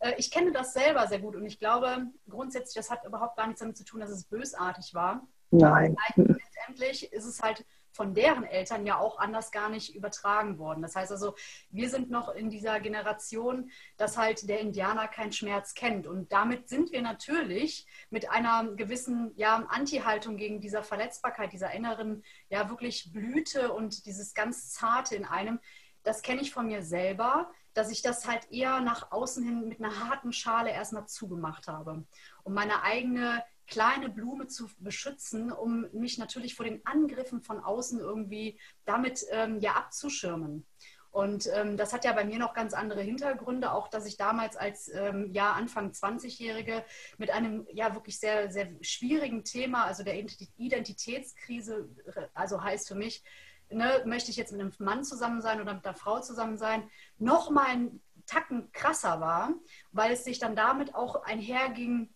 Äh, 0.00 0.14
ich 0.16 0.30
kenne 0.30 0.52
das 0.52 0.72
selber 0.72 1.06
sehr 1.06 1.20
gut 1.20 1.36
und 1.36 1.44
ich 1.44 1.58
glaube 1.58 2.06
grundsätzlich, 2.28 2.74
das 2.74 2.90
hat 2.90 3.04
überhaupt 3.04 3.36
gar 3.36 3.46
nichts 3.46 3.60
damit 3.60 3.76
zu 3.76 3.84
tun, 3.84 4.00
dass 4.00 4.10
es 4.10 4.24
bösartig 4.24 4.94
war. 4.94 5.26
Nein. 5.50 5.96
Letztendlich 6.16 7.12
ist 7.12 7.24
es 7.24 7.40
halt 7.40 7.64
von 7.98 8.14
deren 8.14 8.44
Eltern 8.44 8.86
ja 8.86 8.96
auch 8.96 9.18
anders 9.18 9.50
gar 9.50 9.68
nicht 9.68 9.92
übertragen 9.92 10.56
worden. 10.56 10.82
Das 10.82 10.94
heißt 10.94 11.10
also, 11.10 11.34
wir 11.70 11.90
sind 11.90 12.10
noch 12.10 12.28
in 12.28 12.48
dieser 12.48 12.78
Generation, 12.78 13.72
dass 13.96 14.16
halt 14.16 14.48
der 14.48 14.60
Indianer 14.60 15.08
keinen 15.08 15.32
Schmerz 15.32 15.74
kennt. 15.74 16.06
Und 16.06 16.30
damit 16.30 16.68
sind 16.68 16.92
wir 16.92 17.02
natürlich 17.02 17.88
mit 18.10 18.30
einer 18.30 18.70
gewissen 18.76 19.32
ja, 19.34 19.66
Anti-Haltung 19.68 20.36
gegen 20.36 20.60
dieser 20.60 20.84
Verletzbarkeit, 20.84 21.52
dieser 21.52 21.72
inneren, 21.72 22.22
ja 22.50 22.70
wirklich 22.70 23.12
Blüte 23.12 23.72
und 23.72 24.06
dieses 24.06 24.32
ganz 24.32 24.70
Zarte 24.70 25.16
in 25.16 25.24
einem. 25.24 25.58
Das 26.04 26.22
kenne 26.22 26.40
ich 26.40 26.52
von 26.52 26.68
mir 26.68 26.84
selber, 26.84 27.50
dass 27.74 27.90
ich 27.90 28.00
das 28.00 28.28
halt 28.28 28.48
eher 28.52 28.78
nach 28.78 29.10
außen 29.10 29.44
hin 29.44 29.66
mit 29.66 29.80
einer 29.82 30.08
harten 30.08 30.32
Schale 30.32 30.70
erstmal 30.70 31.08
zugemacht 31.08 31.66
habe, 31.66 32.04
um 32.44 32.54
meine 32.54 32.84
eigene 32.84 33.42
kleine 33.68 34.08
Blume 34.08 34.48
zu 34.48 34.68
beschützen, 34.78 35.52
um 35.52 35.86
mich 35.92 36.18
natürlich 36.18 36.54
vor 36.54 36.64
den 36.64 36.84
Angriffen 36.84 37.42
von 37.42 37.60
außen 37.60 38.00
irgendwie 38.00 38.58
damit 38.84 39.24
ähm, 39.30 39.60
ja 39.60 39.74
abzuschirmen. 39.74 40.66
Und 41.10 41.48
ähm, 41.54 41.76
das 41.76 41.92
hat 41.92 42.04
ja 42.04 42.12
bei 42.12 42.24
mir 42.24 42.38
noch 42.38 42.54
ganz 42.54 42.74
andere 42.74 43.02
Hintergründe, 43.02 43.72
auch 43.72 43.88
dass 43.88 44.06
ich 44.06 44.16
damals 44.16 44.56
als 44.56 44.88
ähm, 44.92 45.30
ja, 45.32 45.52
Anfang 45.52 45.90
20-Jährige 45.90 46.84
mit 47.16 47.30
einem 47.30 47.66
ja 47.72 47.94
wirklich 47.94 48.18
sehr, 48.18 48.50
sehr 48.50 48.68
schwierigen 48.82 49.42
Thema, 49.42 49.84
also 49.84 50.02
der 50.02 50.22
Identitätskrise, 50.56 51.88
also 52.34 52.62
heißt 52.62 52.88
für 52.88 52.94
mich, 52.94 53.24
ne, 53.70 54.02
möchte 54.04 54.30
ich 54.30 54.36
jetzt 54.36 54.52
mit 54.52 54.60
einem 54.60 54.72
Mann 54.78 55.02
zusammen 55.02 55.40
sein 55.40 55.60
oder 55.60 55.74
mit 55.74 55.84
einer 55.84 55.96
Frau 55.96 56.20
zusammen 56.20 56.58
sein, 56.58 56.88
noch 57.18 57.50
mal 57.50 57.66
einen 57.66 58.02
Tacken 58.26 58.70
krasser 58.72 59.20
war, 59.20 59.54
weil 59.90 60.12
es 60.12 60.24
sich 60.24 60.38
dann 60.38 60.54
damit 60.54 60.94
auch 60.94 61.22
einherging, 61.24 62.10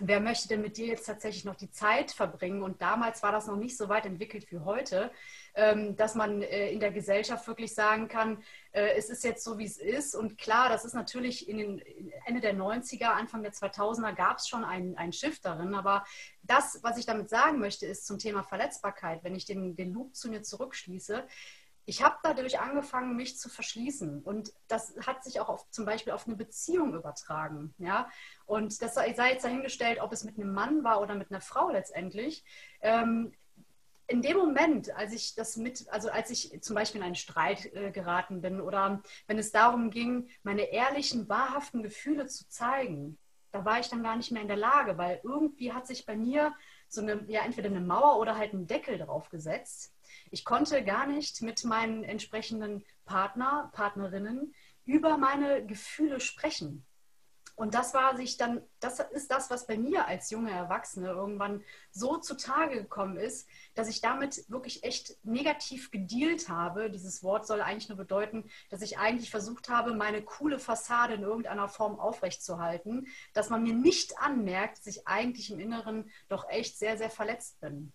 wer 0.00 0.20
möchte 0.20 0.48
denn 0.48 0.62
mit 0.62 0.76
dir 0.76 0.86
jetzt 0.86 1.06
tatsächlich 1.06 1.44
noch 1.44 1.54
die 1.54 1.70
Zeit 1.70 2.12
verbringen? 2.12 2.62
Und 2.62 2.80
damals 2.80 3.22
war 3.22 3.32
das 3.32 3.46
noch 3.46 3.56
nicht 3.56 3.76
so 3.76 3.88
weit 3.88 4.06
entwickelt 4.06 4.50
wie 4.50 4.58
heute, 4.58 5.10
ähm, 5.54 5.96
dass 5.96 6.14
man 6.14 6.42
äh, 6.42 6.70
in 6.70 6.80
der 6.80 6.92
Gesellschaft 6.92 7.46
wirklich 7.46 7.74
sagen 7.74 8.08
kann, 8.08 8.42
äh, 8.72 8.94
es 8.96 9.10
ist 9.10 9.24
jetzt 9.24 9.44
so, 9.44 9.58
wie 9.58 9.64
es 9.64 9.76
ist. 9.76 10.14
Und 10.14 10.38
klar, 10.38 10.68
das 10.68 10.84
ist 10.84 10.94
natürlich 10.94 11.48
in 11.48 11.58
den 11.58 11.82
Ende 12.26 12.40
der 12.40 12.54
90er, 12.54 13.06
Anfang 13.06 13.42
der 13.42 13.52
2000er 13.52 14.14
gab 14.14 14.38
es 14.38 14.48
schon 14.48 14.64
einen, 14.64 14.96
einen 14.96 15.12
Shift 15.12 15.44
darin. 15.44 15.74
Aber 15.74 16.04
das, 16.42 16.80
was 16.82 16.96
ich 16.98 17.06
damit 17.06 17.28
sagen 17.28 17.58
möchte, 17.58 17.86
ist 17.86 18.06
zum 18.06 18.18
Thema 18.18 18.42
Verletzbarkeit, 18.42 19.22
wenn 19.24 19.34
ich 19.34 19.44
den, 19.44 19.76
den 19.76 19.92
Loop 19.92 20.16
zu 20.16 20.28
mir 20.28 20.42
zurückschließe, 20.42 21.26
ich 21.84 22.02
habe 22.02 22.16
dadurch 22.22 22.60
angefangen, 22.60 23.16
mich 23.16 23.38
zu 23.38 23.48
verschließen. 23.48 24.22
Und 24.22 24.52
das 24.68 24.94
hat 25.06 25.24
sich 25.24 25.40
auch 25.40 25.48
auf, 25.48 25.68
zum 25.70 25.84
Beispiel 25.84 26.12
auf 26.12 26.26
eine 26.26 26.36
Beziehung 26.36 26.94
übertragen. 26.94 27.74
Ja? 27.78 28.08
Und 28.46 28.80
das 28.82 28.94
sei 28.94 29.08
jetzt 29.08 29.44
dahingestellt, 29.44 30.00
ob 30.00 30.12
es 30.12 30.24
mit 30.24 30.38
einem 30.38 30.52
Mann 30.52 30.84
war 30.84 31.00
oder 31.00 31.14
mit 31.14 31.30
einer 31.30 31.40
Frau 31.40 31.70
letztendlich. 31.70 32.44
Ähm, 32.80 33.32
in 34.06 34.22
dem 34.22 34.36
Moment, 34.36 34.94
als 34.94 35.12
ich 35.12 35.34
das 35.34 35.56
mit, 35.56 35.88
also 35.90 36.10
als 36.10 36.30
ich 36.30 36.60
zum 36.62 36.74
Beispiel 36.74 37.00
in 37.00 37.06
einen 37.06 37.14
Streit 37.14 37.72
äh, 37.74 37.90
geraten 37.90 38.42
bin 38.42 38.60
oder 38.60 39.02
wenn 39.26 39.38
es 39.38 39.52
darum 39.52 39.90
ging, 39.90 40.28
meine 40.42 40.70
ehrlichen, 40.70 41.28
wahrhaften 41.28 41.82
Gefühle 41.82 42.26
zu 42.26 42.48
zeigen, 42.48 43.18
da 43.52 43.64
war 43.64 43.80
ich 43.80 43.88
dann 43.88 44.02
gar 44.02 44.16
nicht 44.16 44.30
mehr 44.30 44.42
in 44.42 44.48
der 44.48 44.56
Lage, 44.56 44.98
weil 44.98 45.20
irgendwie 45.22 45.72
hat 45.72 45.86
sich 45.86 46.06
bei 46.06 46.16
mir 46.16 46.54
so 46.88 47.00
eine, 47.00 47.24
ja, 47.26 47.42
entweder 47.42 47.68
eine 47.68 47.80
Mauer 47.80 48.18
oder 48.18 48.36
halt 48.36 48.52
ein 48.52 48.66
Deckel 48.66 48.98
drauf 48.98 49.30
gesetzt 49.30 49.94
ich 50.32 50.44
konnte 50.44 50.82
gar 50.82 51.06
nicht 51.06 51.42
mit 51.42 51.62
meinen 51.64 52.04
entsprechenden 52.04 52.84
Partner, 53.04 53.70
Partnerinnen 53.74 54.54
über 54.86 55.18
meine 55.18 55.64
Gefühle 55.64 56.20
sprechen. 56.20 56.84
Und 57.54 57.74
das 57.74 57.92
war 57.92 58.16
sich 58.16 58.38
dann, 58.38 58.62
das 58.80 58.98
ist 58.98 59.30
das, 59.30 59.50
was 59.50 59.66
bei 59.66 59.76
mir 59.76 60.06
als 60.06 60.30
junge 60.30 60.50
Erwachsene 60.50 61.08
irgendwann 61.08 61.62
so 61.90 62.16
zutage 62.16 62.76
gekommen 62.76 63.18
ist, 63.18 63.46
dass 63.74 63.88
ich 63.88 64.00
damit 64.00 64.48
wirklich 64.48 64.84
echt 64.84 65.18
negativ 65.22 65.90
gedealt 65.90 66.48
habe. 66.48 66.90
Dieses 66.90 67.22
Wort 67.22 67.46
soll 67.46 67.60
eigentlich 67.60 67.90
nur 67.90 67.98
bedeuten, 67.98 68.50
dass 68.70 68.80
ich 68.80 68.98
eigentlich 68.98 69.30
versucht 69.30 69.68
habe, 69.68 69.94
meine 69.94 70.22
coole 70.22 70.58
Fassade 70.58 71.12
in 71.14 71.22
irgendeiner 71.22 71.68
Form 71.68 72.00
aufrechtzuerhalten, 72.00 73.06
dass 73.34 73.50
man 73.50 73.62
mir 73.62 73.74
nicht 73.74 74.18
anmerkt, 74.18 74.78
dass 74.78 74.86
ich 74.86 75.06
eigentlich 75.06 75.50
im 75.50 75.60
Inneren 75.60 76.10
doch 76.30 76.48
echt 76.48 76.78
sehr, 76.78 76.96
sehr 76.96 77.10
verletzt 77.10 77.60
bin. 77.60 77.92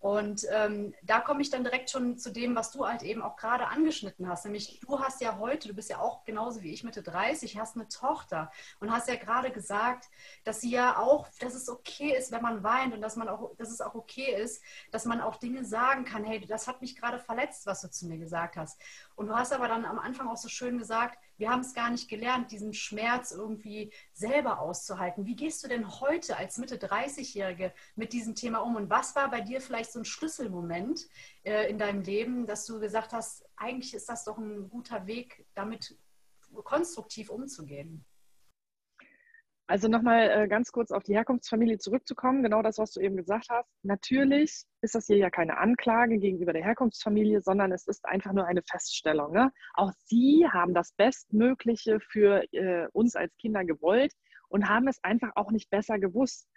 Und 0.00 0.46
ähm, 0.52 0.94
da 1.02 1.20
komme 1.20 1.42
ich 1.42 1.50
dann 1.50 1.64
direkt 1.64 1.90
schon 1.90 2.18
zu 2.18 2.30
dem, 2.30 2.54
was 2.54 2.70
du 2.70 2.86
halt 2.86 3.02
eben 3.02 3.20
auch 3.20 3.36
gerade 3.36 3.66
angeschnitten 3.66 4.28
hast. 4.28 4.44
Nämlich, 4.44 4.78
du 4.80 5.00
hast 5.00 5.20
ja 5.20 5.38
heute, 5.38 5.66
du 5.66 5.74
bist 5.74 5.90
ja 5.90 5.98
auch 5.98 6.24
genauso 6.24 6.62
wie 6.62 6.72
ich 6.72 6.84
Mitte 6.84 7.02
30, 7.02 7.58
hast 7.58 7.74
eine 7.74 7.88
Tochter 7.88 8.52
und 8.78 8.92
hast 8.92 9.08
ja 9.08 9.16
gerade 9.16 9.50
gesagt, 9.50 10.08
dass 10.44 10.60
sie 10.60 10.70
ja 10.70 10.98
auch, 10.98 11.26
dass 11.40 11.54
es 11.54 11.68
okay 11.68 12.16
ist, 12.16 12.30
wenn 12.30 12.42
man 12.42 12.62
weint 12.62 12.94
und 12.94 13.00
dass 13.00 13.16
man 13.16 13.28
auch, 13.28 13.56
dass 13.56 13.70
es 13.70 13.80
auch 13.80 13.96
okay 13.96 14.40
ist, 14.40 14.62
dass 14.92 15.04
man 15.04 15.20
auch 15.20 15.36
Dinge 15.36 15.64
sagen 15.64 16.04
kann, 16.04 16.22
hey, 16.22 16.44
das 16.46 16.68
hat 16.68 16.80
mich 16.80 16.94
gerade 16.94 17.18
verletzt, 17.18 17.66
was 17.66 17.80
du 17.80 17.90
zu 17.90 18.06
mir 18.06 18.18
gesagt 18.18 18.56
hast. 18.56 18.80
Und 19.16 19.26
du 19.26 19.34
hast 19.34 19.52
aber 19.52 19.66
dann 19.66 19.84
am 19.84 19.98
Anfang 19.98 20.28
auch 20.28 20.36
so 20.36 20.48
schön 20.48 20.78
gesagt, 20.78 21.18
wir 21.38 21.50
haben 21.50 21.60
es 21.60 21.72
gar 21.72 21.88
nicht 21.90 22.08
gelernt, 22.08 22.50
diesen 22.50 22.74
Schmerz 22.74 23.30
irgendwie 23.30 23.92
selber 24.12 24.60
auszuhalten. 24.60 25.24
Wie 25.24 25.36
gehst 25.36 25.62
du 25.64 25.68
denn 25.68 26.00
heute 26.00 26.36
als 26.36 26.58
Mitte 26.58 26.76
30-Jährige 26.76 27.72
mit 27.94 28.12
diesem 28.12 28.34
Thema 28.34 28.58
um? 28.58 28.76
Und 28.76 28.90
was 28.90 29.14
war 29.16 29.30
bei 29.30 29.40
dir 29.40 29.60
vielleicht 29.60 29.92
so 29.92 30.00
ein 30.00 30.04
Schlüsselmoment 30.04 31.08
äh, 31.44 31.70
in 31.70 31.78
deinem 31.78 32.02
Leben, 32.02 32.46
dass 32.46 32.66
du 32.66 32.80
gesagt 32.80 33.12
hast, 33.12 33.44
eigentlich 33.56 33.94
ist 33.94 34.08
das 34.08 34.24
doch 34.24 34.36
ein 34.36 34.68
guter 34.68 35.06
Weg, 35.06 35.46
damit 35.54 35.96
konstruktiv 36.64 37.30
umzugehen? 37.30 38.04
Also 39.70 39.86
nochmal 39.86 40.30
äh, 40.30 40.48
ganz 40.48 40.72
kurz 40.72 40.90
auf 40.90 41.02
die 41.02 41.14
Herkunftsfamilie 41.14 41.76
zurückzukommen, 41.76 42.42
genau 42.42 42.62
das, 42.62 42.78
was 42.78 42.92
du 42.92 43.00
eben 43.00 43.16
gesagt 43.16 43.48
hast. 43.50 43.68
Natürlich 43.82 44.62
ist 44.80 44.94
das 44.94 45.06
hier 45.06 45.18
ja 45.18 45.28
keine 45.28 45.58
Anklage 45.58 46.18
gegenüber 46.18 46.54
der 46.54 46.64
Herkunftsfamilie, 46.64 47.42
sondern 47.42 47.70
es 47.72 47.86
ist 47.86 48.06
einfach 48.06 48.32
nur 48.32 48.46
eine 48.46 48.62
Feststellung. 48.62 49.32
Ne? 49.32 49.52
Auch 49.74 49.92
sie 50.06 50.46
haben 50.50 50.72
das 50.72 50.92
Bestmögliche 50.92 52.00
für 52.00 52.50
äh, 52.54 52.88
uns 52.94 53.14
als 53.14 53.36
Kinder 53.36 53.62
gewollt 53.62 54.14
und 54.48 54.70
haben 54.70 54.88
es 54.88 55.04
einfach 55.04 55.32
auch 55.34 55.50
nicht 55.50 55.68
besser 55.68 55.98
gewusst, 55.98 56.48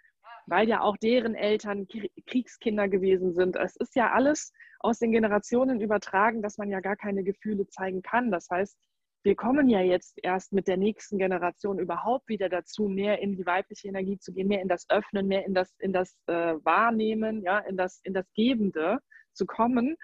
weil 0.46 0.66
ja 0.66 0.80
auch 0.80 0.96
deren 0.96 1.34
Eltern 1.34 1.86
Kriegskinder 2.26 2.88
gewesen 2.88 3.34
sind. 3.34 3.56
Es 3.56 3.76
ist 3.76 3.94
ja 3.94 4.10
alles 4.12 4.54
aus 4.80 4.98
den 4.98 5.12
Generationen 5.12 5.82
übertragen, 5.82 6.40
dass 6.40 6.56
man 6.56 6.70
ja 6.70 6.80
gar 6.80 6.96
keine 6.96 7.24
Gefühle 7.24 7.68
zeigen 7.68 8.00
kann. 8.00 8.30
Das 8.30 8.48
heißt, 8.50 8.74
wir 9.22 9.36
kommen 9.36 9.68
ja 9.68 9.80
jetzt 9.80 10.18
erst 10.22 10.52
mit 10.52 10.66
der 10.66 10.76
nächsten 10.76 11.18
Generation 11.18 11.78
überhaupt 11.78 12.28
wieder 12.28 12.48
dazu, 12.48 12.88
mehr 12.88 13.20
in 13.20 13.36
die 13.36 13.46
weibliche 13.46 13.88
Energie 13.88 14.18
zu 14.18 14.32
gehen, 14.32 14.48
mehr 14.48 14.62
in 14.62 14.68
das 14.68 14.88
Öffnen, 14.90 15.28
mehr 15.28 15.46
in 15.46 15.54
das, 15.54 15.72
in 15.78 15.92
das 15.92 16.16
äh, 16.26 16.54
Wahrnehmen, 16.64 17.42
ja, 17.42 17.58
in 17.60 17.76
das, 17.76 18.00
in 18.02 18.14
das 18.14 18.26
Gebende 18.34 18.98
zu 19.32 19.46
kommen, 19.46 19.96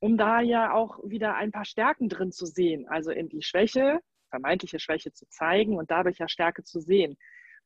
um 0.00 0.16
da 0.16 0.40
ja 0.40 0.72
auch 0.72 0.98
wieder 1.04 1.34
ein 1.34 1.52
paar 1.52 1.66
Stärken 1.66 2.08
drin 2.08 2.32
zu 2.32 2.46
sehen, 2.46 2.88
also 2.88 3.10
in 3.10 3.28
die 3.28 3.42
Schwäche, 3.42 4.00
vermeintliche 4.30 4.78
Schwäche 4.78 5.12
zu 5.12 5.26
zeigen 5.28 5.76
und 5.76 5.90
dadurch 5.90 6.18
ja 6.18 6.28
Stärke 6.28 6.62
zu 6.62 6.80
sehen. 6.80 7.16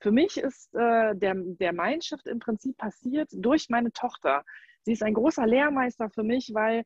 Für 0.00 0.10
mich 0.10 0.36
ist 0.36 0.74
äh, 0.74 1.14
der, 1.14 1.34
der 1.36 1.72
Mindshift 1.72 2.26
im 2.26 2.40
Prinzip 2.40 2.76
passiert 2.76 3.28
durch 3.32 3.68
meine 3.68 3.92
Tochter. 3.92 4.44
Sie 4.82 4.92
ist 4.92 5.02
ein 5.04 5.14
großer 5.14 5.46
Lehrmeister 5.46 6.10
für 6.10 6.24
mich, 6.24 6.50
weil 6.54 6.82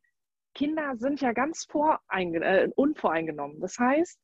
Kinder 0.57 0.97
sind 0.97 1.21
ja 1.21 1.33
ganz 1.33 1.67
äh, 1.75 2.69
unvoreingenommen. 2.77 3.61
Das 3.61 3.79
heißt, 3.79 4.19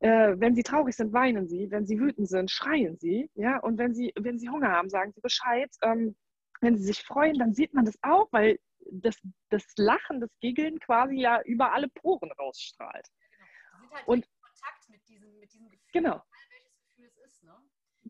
äh, 0.00 0.34
wenn 0.36 0.56
sie 0.56 0.64
traurig 0.64 0.96
sind, 0.96 1.12
weinen 1.12 1.46
sie. 1.46 1.70
Wenn 1.70 1.86
sie 1.86 2.00
wütend 2.00 2.28
sind, 2.28 2.50
schreien 2.50 2.98
sie. 2.98 3.30
Ja? 3.34 3.58
Und 3.60 3.78
wenn 3.78 3.94
sie, 3.94 4.12
wenn 4.18 4.36
sie 4.36 4.48
Hunger 4.48 4.72
haben, 4.72 4.88
sagen 4.88 5.12
sie 5.12 5.20
Bescheid. 5.20 5.70
Ähm, 5.82 6.16
wenn 6.60 6.76
sie 6.76 6.84
sich 6.84 7.04
freuen, 7.04 7.38
dann 7.38 7.54
sieht 7.54 7.72
man 7.72 7.84
das 7.84 7.96
auch, 8.02 8.26
weil 8.32 8.58
das, 8.90 9.16
das 9.50 9.64
Lachen, 9.76 10.20
das 10.20 10.30
Giggeln 10.40 10.80
quasi 10.80 11.20
ja 11.20 11.40
über 11.42 11.72
alle 11.72 11.88
Poren 11.88 12.32
rausstrahlt. 12.32 13.06
Genau. 13.30 13.46
Sie 13.70 13.80
sind 13.80 13.92
halt 13.92 14.08
und, 14.08 14.24
in 14.24 14.30
Kontakt 14.40 14.88
mit 14.88 15.08
diesem, 15.08 15.38
mit 15.38 15.52
diesem 15.52 15.70
Gefühl, 15.70 15.90
genau. 15.92 16.22
welches 16.50 16.80
Gefühl 16.80 17.06
es 17.06 17.16
ist. 17.18 17.44
Ne? 17.44 17.54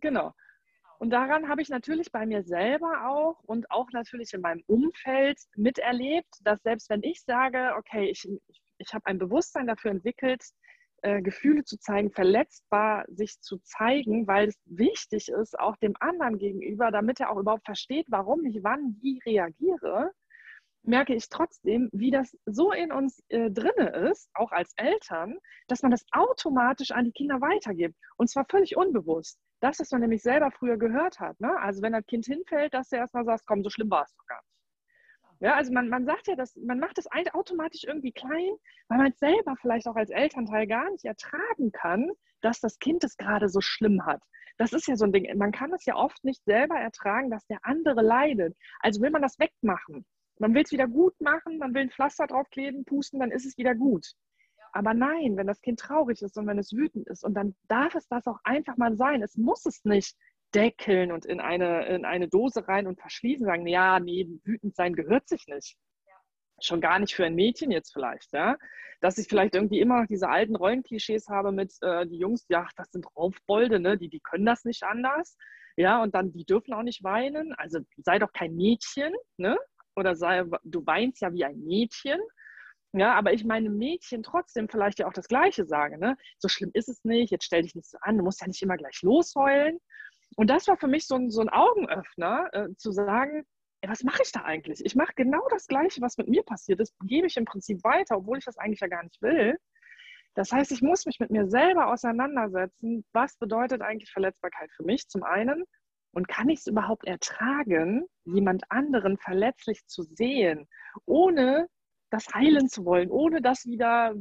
Genau. 0.00 0.32
Und 0.98 1.10
daran 1.10 1.48
habe 1.48 1.62
ich 1.62 1.68
natürlich 1.68 2.10
bei 2.12 2.26
mir 2.26 2.42
selber 2.42 3.08
auch 3.08 3.42
und 3.44 3.70
auch 3.70 3.90
natürlich 3.92 4.32
in 4.32 4.40
meinem 4.40 4.62
Umfeld 4.66 5.38
miterlebt, 5.56 6.34
dass 6.42 6.62
selbst 6.62 6.88
wenn 6.90 7.02
ich 7.02 7.22
sage, 7.22 7.74
okay, 7.76 8.10
ich, 8.10 8.28
ich 8.78 8.94
habe 8.94 9.06
ein 9.06 9.18
Bewusstsein 9.18 9.66
dafür 9.66 9.90
entwickelt, 9.90 10.42
äh, 11.02 11.20
Gefühle 11.20 11.64
zu 11.64 11.78
zeigen, 11.78 12.10
verletzbar 12.10 13.04
sich 13.08 13.38
zu 13.40 13.58
zeigen, 13.58 14.26
weil 14.26 14.48
es 14.48 14.58
wichtig 14.64 15.28
ist, 15.28 15.58
auch 15.58 15.76
dem 15.76 15.94
anderen 16.00 16.38
gegenüber, 16.38 16.90
damit 16.90 17.20
er 17.20 17.30
auch 17.30 17.36
überhaupt 17.36 17.66
versteht, 17.66 18.06
warum 18.08 18.44
ich 18.46 18.62
wann 18.62 18.96
wie 19.02 19.20
reagiere, 19.26 20.12
merke 20.86 21.14
ich 21.14 21.28
trotzdem, 21.28 21.88
wie 21.92 22.10
das 22.10 22.36
so 22.46 22.72
in 22.72 22.92
uns 22.92 23.22
äh, 23.28 23.50
drinne 23.50 23.90
ist, 24.10 24.30
auch 24.34 24.52
als 24.52 24.72
Eltern, 24.76 25.38
dass 25.68 25.82
man 25.82 25.90
das 25.90 26.04
automatisch 26.12 26.90
an 26.90 27.04
die 27.04 27.12
Kinder 27.12 27.40
weitergibt. 27.40 27.96
Und 28.16 28.28
zwar 28.28 28.44
völlig 28.48 28.76
unbewusst. 28.76 29.38
Das, 29.60 29.78
was 29.80 29.90
man 29.90 30.02
nämlich 30.02 30.22
selber 30.22 30.50
früher 30.50 30.76
gehört 30.76 31.20
hat. 31.20 31.40
Ne? 31.40 31.58
Also 31.58 31.82
wenn 31.82 31.92
das 31.92 32.06
Kind 32.06 32.26
hinfällt, 32.26 32.74
dass 32.74 32.90
du 32.90 32.96
erstmal 32.96 33.24
sagst, 33.24 33.46
komm, 33.46 33.62
so 33.62 33.70
schlimm 33.70 33.90
war 33.90 34.04
es 34.04 34.14
doch 34.14 34.26
gar 34.26 34.40
nicht. 34.42 34.54
Ja, 35.40 35.56
also 35.56 35.72
man, 35.72 35.88
man 35.88 36.06
sagt 36.06 36.28
ja, 36.28 36.36
dass, 36.36 36.54
man 36.56 36.78
macht 36.78 36.96
das 36.96 37.06
automatisch 37.32 37.84
irgendwie 37.84 38.12
klein, 38.12 38.54
weil 38.88 38.98
man 38.98 39.12
es 39.12 39.18
selber 39.18 39.56
vielleicht 39.60 39.86
auch 39.86 39.96
als 39.96 40.10
Elternteil 40.10 40.66
gar 40.66 40.90
nicht 40.90 41.04
ertragen 41.04 41.72
kann, 41.72 42.10
dass 42.40 42.60
das 42.60 42.78
Kind 42.78 43.04
es 43.04 43.16
gerade 43.16 43.48
so 43.48 43.60
schlimm 43.60 44.06
hat. 44.06 44.22
Das 44.58 44.72
ist 44.72 44.86
ja 44.86 44.96
so 44.96 45.04
ein 45.04 45.12
Ding. 45.12 45.36
Man 45.36 45.50
kann 45.50 45.72
es 45.72 45.84
ja 45.84 45.96
oft 45.96 46.22
nicht 46.24 46.44
selber 46.44 46.76
ertragen, 46.76 47.30
dass 47.30 47.44
der 47.46 47.58
andere 47.62 48.02
leidet. 48.02 48.56
Also 48.80 49.00
will 49.00 49.10
man 49.10 49.22
das 49.22 49.38
wegmachen. 49.38 50.06
Man 50.38 50.54
will 50.54 50.62
es 50.62 50.72
wieder 50.72 50.88
gut 50.88 51.20
machen, 51.20 51.58
man 51.58 51.74
will 51.74 51.82
ein 51.82 51.90
Pflaster 51.90 52.26
draufkleben, 52.26 52.84
pusten, 52.84 53.20
dann 53.20 53.30
ist 53.30 53.46
es 53.46 53.56
wieder 53.56 53.74
gut. 53.74 54.14
Aber 54.72 54.92
nein, 54.92 55.36
wenn 55.36 55.46
das 55.46 55.60
Kind 55.60 55.78
traurig 55.78 56.20
ist 56.20 56.36
und 56.36 56.48
wenn 56.48 56.58
es 56.58 56.72
wütend 56.72 57.06
ist, 57.08 57.24
und 57.24 57.34
dann 57.34 57.54
darf 57.68 57.94
es 57.94 58.08
das 58.08 58.26
auch 58.26 58.40
einfach 58.42 58.76
mal 58.76 58.96
sein. 58.96 59.22
Es 59.22 59.36
muss 59.36 59.64
es 59.66 59.84
nicht 59.84 60.16
deckeln 60.52 61.12
und 61.12 61.24
in 61.26 61.40
eine, 61.40 61.86
in 61.86 62.04
eine 62.04 62.28
Dose 62.28 62.66
rein 62.66 62.86
und 62.86 63.00
verschließen, 63.00 63.46
sagen, 63.46 63.66
ja, 63.68 64.00
nee, 64.00 64.28
wütend 64.44 64.74
sein 64.74 64.94
gehört 64.94 65.28
sich 65.28 65.46
nicht. 65.46 65.76
Schon 66.60 66.80
gar 66.80 66.98
nicht 66.98 67.14
für 67.14 67.24
ein 67.24 67.34
Mädchen 67.36 67.70
jetzt 67.70 67.92
vielleicht, 67.92 68.32
ja. 68.32 68.56
Dass 69.00 69.18
ich 69.18 69.28
vielleicht 69.28 69.54
irgendwie 69.54 69.80
immer 69.80 70.00
noch 70.00 70.08
diese 70.08 70.28
alten 70.28 70.56
Rollenklischees 70.56 71.28
habe 71.28 71.52
mit 71.52 71.72
äh, 71.82 72.06
die 72.06 72.18
Jungs, 72.18 72.46
ja, 72.48 72.66
das 72.76 72.90
sind 72.90 73.06
Raufbolde, 73.16 73.78
ne? 73.78 73.96
die, 73.96 74.08
die 74.08 74.20
können 74.20 74.46
das 74.46 74.64
nicht 74.64 74.82
anders. 74.82 75.36
Ja, 75.76 76.02
und 76.02 76.14
dann, 76.14 76.32
die 76.32 76.44
dürfen 76.44 76.72
auch 76.72 76.82
nicht 76.82 77.02
weinen. 77.04 77.52
Also 77.54 77.80
sei 77.96 78.18
doch 78.18 78.32
kein 78.32 78.54
Mädchen, 78.54 79.12
ne? 79.36 79.58
Oder 79.96 80.16
sei, 80.16 80.44
du 80.64 80.86
weinst 80.86 81.20
ja 81.22 81.32
wie 81.32 81.44
ein 81.44 81.60
Mädchen. 81.60 82.20
Ja, 82.92 83.14
aber 83.14 83.32
ich 83.32 83.44
meine 83.44 83.70
Mädchen 83.70 84.22
trotzdem 84.22 84.68
vielleicht 84.68 85.00
ja 85.00 85.08
auch 85.08 85.12
das 85.12 85.26
Gleiche 85.26 85.64
sagen. 85.66 85.98
Ne? 85.98 86.16
So 86.38 86.48
schlimm 86.48 86.70
ist 86.74 86.88
es 86.88 87.04
nicht, 87.04 87.32
jetzt 87.32 87.44
stell 87.44 87.62
dich 87.62 87.74
nicht 87.74 87.90
so 87.90 87.98
an, 88.00 88.18
du 88.18 88.24
musst 88.24 88.40
ja 88.40 88.46
nicht 88.46 88.62
immer 88.62 88.76
gleich 88.76 89.02
losheulen. 89.02 89.80
Und 90.36 90.48
das 90.48 90.68
war 90.68 90.76
für 90.76 90.86
mich 90.86 91.06
so 91.06 91.16
ein, 91.16 91.30
so 91.30 91.40
ein 91.40 91.48
Augenöffner, 91.48 92.48
äh, 92.52 92.68
zu 92.76 92.92
sagen, 92.92 93.44
ey, 93.80 93.90
was 93.90 94.02
mache 94.04 94.22
ich 94.22 94.32
da 94.32 94.42
eigentlich? 94.44 94.84
Ich 94.84 94.94
mache 94.94 95.12
genau 95.16 95.42
das 95.50 95.66
Gleiche, 95.66 96.00
was 96.02 96.16
mit 96.18 96.28
mir 96.28 96.42
passiert 96.42 96.80
ist, 96.80 96.94
gebe 97.04 97.26
ich 97.26 97.36
im 97.36 97.44
Prinzip 97.44 97.82
weiter, 97.84 98.16
obwohl 98.16 98.38
ich 98.38 98.44
das 98.44 98.58
eigentlich 98.58 98.80
ja 98.80 98.88
gar 98.88 99.02
nicht 99.02 99.20
will. 99.20 99.58
Das 100.34 100.50
heißt, 100.52 100.72
ich 100.72 100.82
muss 100.82 101.06
mich 101.06 101.20
mit 101.20 101.30
mir 101.30 101.48
selber 101.48 101.88
auseinandersetzen, 101.88 103.04
was 103.12 103.36
bedeutet 103.36 103.82
eigentlich 103.82 104.10
Verletzbarkeit 104.10 104.70
für 104.72 104.84
mich 104.84 105.08
zum 105.08 105.22
einen 105.22 105.64
und 106.14 106.28
kann 106.28 106.48
ich 106.48 106.60
es 106.60 106.66
überhaupt 106.66 107.06
ertragen, 107.06 108.06
jemand 108.24 108.62
anderen 108.70 109.18
verletzlich 109.18 109.84
zu 109.86 110.04
sehen, 110.04 110.68
ohne 111.06 111.68
das 112.10 112.32
heilen 112.32 112.68
zu 112.68 112.84
wollen, 112.84 113.10
ohne 113.10 113.42
das 113.42 113.66
wieder 113.66 114.14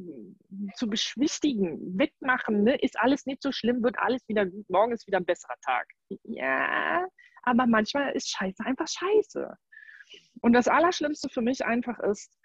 zu 0.76 0.88
beschwichtigen, 0.88 1.98
wegmachen, 1.98 2.64
ne? 2.64 2.76
ist 2.82 3.00
alles 3.00 3.28
nicht 3.28 3.44
so 3.44 3.52
schlimm, 3.52 3.84
wird 3.84 4.00
alles 4.00 4.28
wieder 4.28 4.48
gut, 4.48 4.68
morgen 4.70 4.94
ist 4.94 5.06
wieder 5.06 5.20
ein 5.20 5.26
besserer 5.26 5.56
Tag. 5.62 5.88
Ja, 6.24 7.06
aber 7.44 7.68
manchmal 7.68 8.14
ist 8.14 8.30
Scheiße 8.32 8.66
einfach 8.66 8.88
Scheiße. 8.88 9.56
Und 10.42 10.54
das 10.54 10.68
Allerschlimmste 10.68 11.30
für 11.30 11.42
mich 11.42 11.64
einfach 11.66 12.00
ist, 12.00 12.36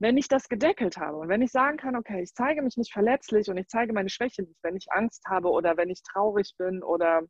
wenn 0.00 0.16
ich 0.16 0.28
das 0.28 0.48
gedeckelt 0.48 0.96
habe 0.96 1.18
und 1.18 1.28
wenn 1.28 1.42
ich 1.42 1.50
sagen 1.50 1.76
kann, 1.76 1.96
okay, 1.96 2.22
ich 2.22 2.34
zeige 2.34 2.62
mich 2.62 2.76
nicht 2.76 2.92
verletzlich 2.92 3.48
und 3.48 3.56
ich 3.56 3.68
zeige 3.68 3.92
meine 3.92 4.08
Schwäche 4.08 4.42
nicht, 4.42 4.58
wenn 4.62 4.76
ich 4.76 4.90
Angst 4.90 5.24
habe 5.28 5.50
oder 5.50 5.76
wenn 5.76 5.90
ich 5.90 6.02
traurig 6.02 6.54
bin 6.56 6.82
oder 6.82 7.22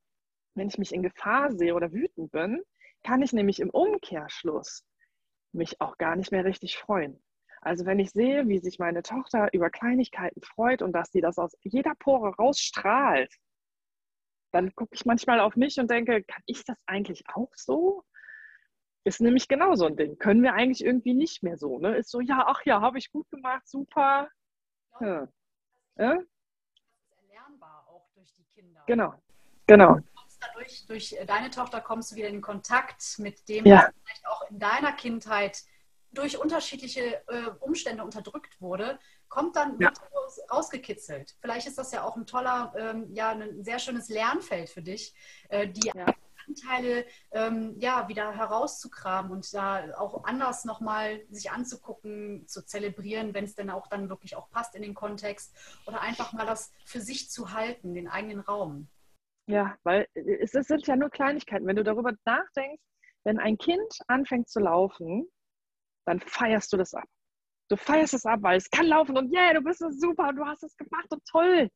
wenn 0.59 0.69
ich 0.69 0.79
mich 0.79 0.93
in 0.93 1.03
Gefahr 1.03 1.53
sehe 1.53 1.75
oder 1.75 1.93
wütend 1.93 2.31
bin, 2.33 2.63
kann 3.05 3.23
ich 3.23 3.33
nämlich 3.33 3.61
im 3.61 3.71
Umkehrschluss 3.71 4.85
mich 5.53 5.81
auch 5.81 5.97
gar 5.99 6.17
nicht 6.17 6.33
mehr 6.33 6.45
richtig 6.45 6.77
freuen. 6.79 7.23
Also 7.61 7.87
wenn 7.87 7.99
ich 7.99 8.11
sehe, 8.11 8.47
wie 8.49 8.59
sich 8.59 8.79
meine 8.79 9.03
Tochter 9.03 9.49
über 9.53 9.71
Kleinigkeiten 9.71 10.41
freut 10.43 10.83
und 10.83 10.93
dass 10.93 11.11
sie 11.11 11.21
das 11.21 11.39
aus 11.39 11.57
jeder 11.63 11.95
Pore 11.99 12.35
rausstrahlt, 12.37 13.35
dann 14.53 14.75
gucke 14.75 14.95
ich 14.95 15.05
manchmal 15.05 15.41
auf 15.41 15.57
mich 15.57 15.79
und 15.79 15.91
denke, 15.91 16.23
kann 16.25 16.43
ich 16.47 16.65
das 16.65 16.77
eigentlich 16.87 17.25
auch 17.35 17.51
so? 17.55 18.05
Ist 19.05 19.21
nämlich 19.21 19.49
genau 19.49 19.75
so 19.75 19.87
ein 19.87 19.97
Ding. 19.97 20.19
Können 20.19 20.43
wir 20.43 20.55
eigentlich 20.55 20.85
irgendwie 20.85 21.15
nicht 21.15 21.43
mehr 21.43 21.57
so. 21.57 21.79
Ne? 21.79 21.97
Ist 21.97 22.11
so, 22.11 22.21
ja, 22.21 22.45
ach 22.47 22.65
ja, 22.65 22.81
habe 22.81 22.99
ich 22.99 23.11
gut 23.11 23.29
gemacht, 23.31 23.67
super. 23.67 24.29
Ja. 25.01 25.29
Ja? 25.97 26.15
Das 26.15 26.25
ist 26.25 27.13
erlernbar 27.23 27.87
auch 27.89 28.09
durch 28.15 28.33
die 28.35 28.45
Kinder. 28.45 28.83
Genau, 28.87 29.15
genau. 29.67 29.99
Dadurch, 30.69 30.87
durch 30.87 31.17
deine 31.27 31.51
Tochter 31.51 31.81
kommst 31.81 32.13
du 32.13 32.17
wieder 32.17 32.29
in 32.29 32.41
Kontakt 32.41 33.19
mit 33.19 33.49
dem, 33.49 33.65
ja. 33.67 33.77
was 33.77 33.95
vielleicht 34.03 34.27
auch 34.27 34.51
in 34.51 34.59
deiner 34.59 34.93
Kindheit 34.93 35.63
durch 36.13 36.39
unterschiedliche 36.39 37.23
äh, 37.29 37.51
Umstände 37.61 38.05
unterdrückt 38.05 38.61
wurde, 38.61 38.99
kommt 39.29 39.57
dann 39.57 39.79
ja. 39.79 39.93
rausgekitzelt. 40.51 41.37
Vielleicht 41.41 41.67
ist 41.67 41.79
das 41.79 41.93
ja 41.93 42.03
auch 42.03 42.17
ein 42.17 42.27
toller, 42.27 42.73
ähm, 42.77 43.09
ja, 43.15 43.31
ein 43.31 43.63
sehr 43.63 43.79
schönes 43.79 44.09
Lernfeld 44.09 44.71
für 44.71 44.83
dich, 44.83 45.15
äh, 45.49 45.69
die 45.69 45.91
ja. 45.95 46.07
Anteile 46.47 47.05
ähm, 47.31 47.75
ja, 47.79 48.09
wieder 48.09 48.33
herauszugraben 48.33 49.31
und 49.31 49.53
da 49.53 49.95
auch 49.99 50.25
anders 50.25 50.65
nochmal 50.65 51.21
sich 51.31 51.51
anzugucken, 51.51 52.47
zu 52.49 52.65
zelebrieren, 52.65 53.35
wenn 53.35 53.45
es 53.45 53.55
denn 53.55 53.69
auch 53.69 53.87
dann 53.87 54.09
wirklich 54.09 54.35
auch 54.35 54.51
passt 54.51 54.75
in 54.75 54.83
den 54.83 54.95
Kontext 54.95 55.55
oder 55.87 56.01
einfach 56.01 56.33
mal 56.33 56.47
das 56.47 56.73
für 56.87 57.03
sich 57.03 57.31
zu 57.31 57.53
halten, 57.53 57.95
den 57.95 58.09
eigenen 58.09 58.41
Raum. 58.41 58.89
Ja, 59.49 59.77
weil 59.83 60.07
es, 60.13 60.55
es 60.55 60.67
sind 60.67 60.87
ja 60.87 60.95
nur 60.95 61.09
Kleinigkeiten. 61.09 61.67
Wenn 61.67 61.77
du 61.77 61.83
darüber 61.83 62.13
nachdenkst, 62.27 62.83
wenn 63.25 63.39
ein 63.39 63.57
Kind 63.57 63.99
anfängt 64.07 64.49
zu 64.51 64.61
laufen, 64.61 65.27
dann 66.05 66.21
feierst 66.21 66.73
du 66.73 66.77
das 66.77 66.93
ab. 66.95 67.09
Du 67.71 67.77
feierst 67.77 68.15
es 68.15 68.27
ab, 68.27 68.41
weil 68.43 68.59
es 68.59 68.71
kann 68.71 68.87
laufen 68.87 69.17
und 69.17 69.33
yeah, 69.33 69.55
du 69.55 69.63
bist 69.63 69.81
so 69.81 69.91
super, 69.91 70.33
du 70.35 70.45
hast 70.45 70.63
es 70.63 70.77
gemacht 70.77 71.07
und 71.11 71.25
toll. 71.25 71.71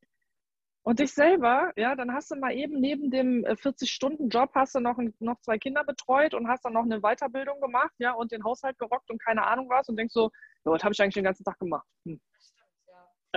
Und 0.84 0.98
dich 0.98 1.14
selber, 1.14 1.72
ja, 1.76 1.94
dann 1.94 2.12
hast 2.12 2.30
du 2.30 2.36
mal 2.36 2.52
eben 2.52 2.78
neben 2.80 3.10
dem 3.10 3.44
40-Stunden-Job 3.44 4.50
äh, 4.50 4.58
hast 4.58 4.74
du 4.74 4.80
noch, 4.80 4.98
noch 5.20 5.40
zwei 5.40 5.56
Kinder 5.58 5.84
betreut 5.84 6.34
und 6.34 6.48
hast 6.48 6.64
dann 6.64 6.72
noch 6.74 6.84
eine 6.84 7.00
Weiterbildung 7.00 7.60
gemacht, 7.60 7.92
ja, 7.98 8.12
und 8.12 8.32
den 8.32 8.44
Haushalt 8.44 8.78
gerockt 8.78 9.10
und 9.10 9.22
keine 9.22 9.46
Ahnung 9.46 9.68
was 9.70 9.88
und 9.88 9.96
denkst 9.96 10.12
so, 10.12 10.30
ja, 10.64 10.72
was 10.72 10.82
habe 10.82 10.92
ich 10.92 11.00
eigentlich 11.00 11.14
den 11.14 11.24
ganzen 11.24 11.44
Tag 11.44 11.58
gemacht? 11.58 11.86
Hm. 12.04 12.20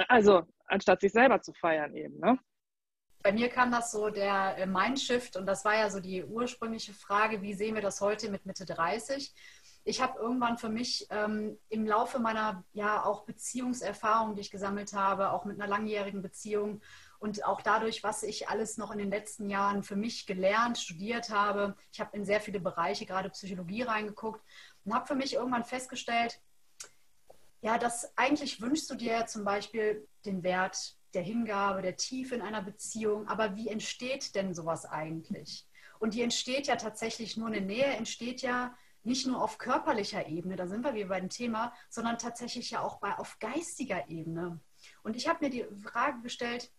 Also, 0.10 0.44
anstatt 0.66 1.02
sich 1.02 1.14
selber 1.14 1.42
zu 1.42 1.54
feiern 1.54 1.96
eben, 1.96 2.20
ne? 2.20 2.38
Bei 3.26 3.32
mir 3.32 3.50
kam 3.50 3.72
das 3.72 3.92
so 3.92 4.12
der 4.12 4.56
äh, 4.56 4.68
Mindshift 4.68 5.36
und 5.36 5.48
das 5.48 5.66
war 5.66 5.76
ja 5.76 5.90
so 5.90 6.00
die 6.00 6.24
ursprüngliche 6.24 6.94
Frage, 6.94 7.42
wie 7.42 7.56
sehen 7.56 7.74
wir 7.74 7.82
das 7.82 8.00
heute 8.00 8.30
mit 8.30 8.46
Mitte 8.46 8.66
30? 8.66 9.34
ich 9.88 10.00
habe 10.00 10.20
irgendwann 10.20 10.60
für 10.60 10.70
mich 10.70 11.08
ähm, 11.12 11.58
im 11.70 11.88
Laufe 11.88 12.20
meiner 12.20 12.64
ja 12.74 13.04
auch 13.04 13.24
Beziehungserfahrung, 13.26 14.36
die 14.36 14.42
ich 14.42 14.52
gesammelt 14.52 14.94
habe, 14.94 15.32
auch 15.32 15.46
mit 15.46 15.60
einer 15.60 15.70
langjährigen 15.70 16.24
Beziehung 16.24 16.82
und 17.18 17.44
auch 17.46 17.62
dadurch, 17.62 18.04
was 18.04 18.22
ich 18.22 18.50
alles 18.50 18.78
noch 18.78 18.92
in 18.92 18.98
den 18.98 19.12
letzten 19.12 19.50
Jahren 19.50 19.82
für 19.82 19.96
mich 19.96 20.26
gelernt, 20.26 20.78
studiert 20.78 21.30
habe. 21.30 21.76
Ich 21.92 22.00
habe 22.00 22.16
in 22.16 22.26
sehr 22.26 22.42
viele 22.42 22.60
Bereiche, 22.60 23.06
gerade 23.06 23.30
Psychologie, 23.30 23.84
reingeguckt 23.84 24.44
und 24.84 24.94
habe 24.94 25.06
für 25.06 25.16
mich 25.16 25.34
irgendwann 25.34 25.64
festgestellt, 25.64 26.42
ja, 27.62 27.78
dass 27.78 28.16
eigentlich 28.18 28.62
wünschst 28.62 28.90
du 28.90 28.96
dir 28.96 29.26
zum 29.28 29.44
Beispiel 29.46 30.08
den 30.26 30.44
Wert 30.44 30.95
der 31.16 31.24
Hingabe, 31.24 31.82
der 31.82 31.98
Tiefe 31.98 32.36
in 32.36 32.42
einer 32.42 32.62
Beziehung, 32.62 33.28
aber 33.28 33.56
wie 33.56 33.70
entsteht 33.70 34.36
denn 34.36 34.54
sowas 34.54 34.86
eigentlich? 34.86 35.66
Und 36.00 36.14
die 36.14 36.22
entsteht 36.22 36.68
ja 36.68 36.76
tatsächlich 36.76 37.38
nur 37.38 37.48
eine 37.48 37.62
Nähe, 37.62 37.86
entsteht 37.86 38.42
ja 38.42 38.76
nicht 39.04 39.26
nur 39.28 39.42
auf 39.42 39.58
körperlicher 39.58 40.28
Ebene, 40.28 40.56
da 40.56 40.68
sind 40.68 40.84
wir 40.84 40.94
wieder 40.94 41.08
bei 41.08 41.20
dem 41.20 41.30
Thema, 41.30 41.74
sondern 41.90 42.18
tatsächlich 42.18 42.72
ja 42.72 42.82
auch 42.82 43.00
bei, 43.00 43.18
auf 43.18 43.40
geistiger 43.40 44.10
Ebene. 44.10 44.60
Und 45.04 45.16
ich 45.16 45.28
habe 45.28 45.46
mir 45.46 45.52
die 45.52 45.66
Frage 45.84 46.22
gestellt, 46.22 46.72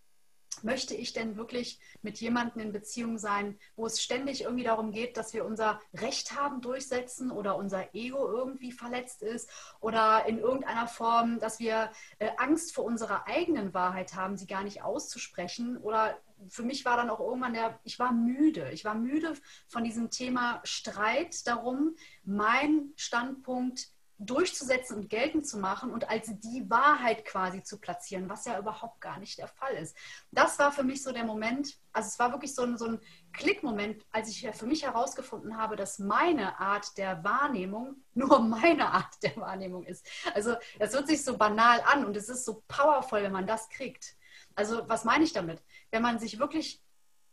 möchte 0.62 0.94
ich 0.94 1.12
denn 1.12 1.36
wirklich 1.36 1.80
mit 2.02 2.18
jemandem 2.18 2.62
in 2.62 2.72
Beziehung 2.72 3.18
sein, 3.18 3.58
wo 3.74 3.86
es 3.86 4.02
ständig 4.02 4.42
irgendwie 4.42 4.64
darum 4.64 4.92
geht, 4.92 5.16
dass 5.16 5.34
wir 5.34 5.44
unser 5.44 5.80
Recht 5.94 6.32
haben 6.38 6.60
durchsetzen 6.60 7.30
oder 7.30 7.56
unser 7.56 7.94
Ego 7.94 8.28
irgendwie 8.28 8.72
verletzt 8.72 9.22
ist 9.22 9.50
oder 9.80 10.26
in 10.26 10.38
irgendeiner 10.38 10.88
Form, 10.88 11.38
dass 11.38 11.58
wir 11.58 11.90
äh, 12.18 12.30
Angst 12.36 12.74
vor 12.74 12.84
unserer 12.84 13.26
eigenen 13.26 13.74
Wahrheit 13.74 14.14
haben, 14.14 14.36
sie 14.36 14.46
gar 14.46 14.62
nicht 14.62 14.82
auszusprechen 14.82 15.76
oder 15.78 16.18
für 16.48 16.62
mich 16.62 16.84
war 16.84 16.96
dann 16.96 17.10
auch 17.10 17.20
irgendwann 17.20 17.54
der, 17.54 17.78
ich 17.84 17.98
war 17.98 18.12
müde. 18.12 18.70
Ich 18.72 18.84
war 18.84 18.94
müde 18.94 19.34
von 19.66 19.84
diesem 19.84 20.10
Thema 20.10 20.60
Streit 20.64 21.46
darum, 21.46 21.96
mein 22.24 22.92
Standpunkt 22.96 23.88
durchzusetzen 24.18 24.96
und 24.96 25.10
geltend 25.10 25.46
zu 25.46 25.58
machen 25.58 25.92
und 25.92 26.08
als 26.08 26.30
die 26.40 26.68
Wahrheit 26.70 27.24
quasi 27.26 27.62
zu 27.62 27.78
platzieren, 27.78 28.30
was 28.30 28.46
ja 28.46 28.58
überhaupt 28.58 29.00
gar 29.00 29.18
nicht 29.18 29.38
der 29.38 29.48
Fall 29.48 29.74
ist. 29.74 29.94
Das 30.30 30.58
war 30.58 30.72
für 30.72 30.84
mich 30.84 31.02
so 31.02 31.12
der 31.12 31.24
Moment, 31.24 31.78
also 31.92 32.08
es 32.08 32.18
war 32.18 32.32
wirklich 32.32 32.54
so 32.54 32.62
ein, 32.62 32.78
so 32.78 32.86
ein 32.86 33.00
Klickmoment, 33.32 34.06
als 34.10 34.30
ich 34.30 34.48
für 34.54 34.66
mich 34.66 34.84
herausgefunden 34.84 35.58
habe, 35.58 35.76
dass 35.76 35.98
meine 35.98 36.58
Art 36.58 36.96
der 36.96 37.22
Wahrnehmung 37.24 37.96
nur 38.14 38.40
meine 38.40 38.90
Art 38.90 39.22
der 39.22 39.36
Wahrnehmung 39.36 39.84
ist. 39.84 40.06
Also 40.34 40.56
das 40.78 40.94
hört 40.94 41.08
sich 41.08 41.22
so 41.22 41.36
banal 41.36 41.82
an 41.86 42.04
und 42.04 42.16
es 42.16 42.30
ist 42.30 42.46
so 42.46 42.62
powerful, 42.68 43.22
wenn 43.22 43.32
man 43.32 43.46
das 43.46 43.68
kriegt. 43.68 44.16
Also 44.54 44.88
was 44.88 45.04
meine 45.04 45.24
ich 45.24 45.34
damit? 45.34 45.62
Wenn 45.90 46.02
man 46.02 46.18
sich 46.18 46.38
wirklich 46.38 46.82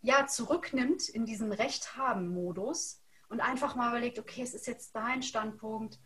ja 0.02 0.28
zurücknimmt 0.28 1.08
in 1.08 1.26
diesen 1.26 1.54
Recht-haben-Modus 1.54 3.02
und 3.30 3.40
einfach 3.40 3.76
mal 3.76 3.90
überlegt, 3.90 4.20
okay, 4.20 4.42
es 4.42 4.54
ist 4.54 4.68
jetzt 4.68 4.94
dein 4.94 5.24
Standpunkt, 5.24 5.98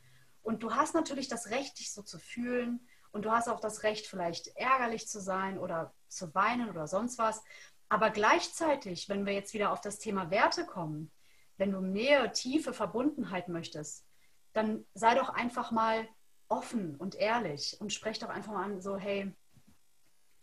und 0.48 0.64
du 0.64 0.74
hast 0.74 0.94
natürlich 0.94 1.28
das 1.28 1.50
Recht, 1.50 1.78
dich 1.78 1.92
so 1.92 2.02
zu 2.02 2.18
fühlen. 2.18 2.80
Und 3.12 3.26
du 3.26 3.32
hast 3.32 3.50
auch 3.50 3.60
das 3.60 3.84
Recht, 3.84 4.08
vielleicht 4.08 4.48
ärgerlich 4.56 5.06
zu 5.06 5.20
sein 5.20 5.60
oder 5.60 5.94
zu 6.08 6.34
weinen 6.36 6.70
oder 6.70 6.88
sonst 6.88 7.18
was. 7.18 7.44
Aber 7.90 8.12
gleichzeitig, 8.12 9.10
wenn 9.10 9.26
wir 9.26 9.34
jetzt 9.34 9.54
wieder 9.54 9.74
auf 9.74 9.82
das 9.82 10.00
Thema 10.00 10.32
Werte 10.32 10.66
kommen, 10.66 11.12
wenn 11.58 11.74
du 11.74 11.82
Nähe, 11.82 12.32
tiefe 12.32 12.72
Verbundenheit 12.72 13.50
möchtest, 13.50 14.06
dann 14.54 14.86
sei 14.94 15.16
doch 15.16 15.28
einfach 15.28 15.72
mal 15.72 16.08
offen 16.48 16.96
und 16.96 17.16
ehrlich 17.16 17.76
und 17.82 17.92
sprech 17.92 18.20
doch 18.20 18.30
einfach 18.30 18.54
mal 18.54 18.64
an, 18.64 18.80
so, 18.80 18.96
hey, 18.96 19.36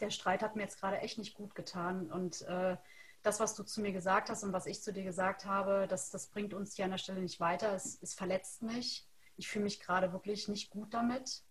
der 0.00 0.10
Streit 0.10 0.42
hat 0.42 0.54
mir 0.54 0.64
jetzt 0.64 0.80
gerade 0.80 0.98
echt 0.98 1.16
nicht 1.16 1.32
gut 1.32 1.54
getan 1.54 2.12
und 2.12 2.42
äh, 2.42 2.76
das, 3.22 3.40
was 3.40 3.54
du 3.54 3.62
zu 3.62 3.80
mir 3.80 3.92
gesagt 3.92 4.28
hast 4.28 4.44
und 4.44 4.52
was 4.52 4.66
ich 4.66 4.82
zu 4.82 4.92
dir 4.92 5.04
gesagt 5.04 5.46
habe, 5.46 5.86
das, 5.88 6.10
das 6.10 6.26
bringt 6.26 6.52
uns 6.52 6.76
hier 6.76 6.84
an 6.84 6.90
der 6.90 6.98
Stelle 6.98 7.22
nicht 7.22 7.40
weiter. 7.40 7.72
Es, 7.72 7.98
es 8.02 8.12
verletzt 8.12 8.60
mich 8.60 9.08
ich 9.36 9.48
fühle 9.48 9.64
mich 9.64 9.80
gerade 9.80 10.12
wirklich 10.12 10.48
nicht 10.48 10.70
gut 10.70 10.94
damit. 10.94 11.42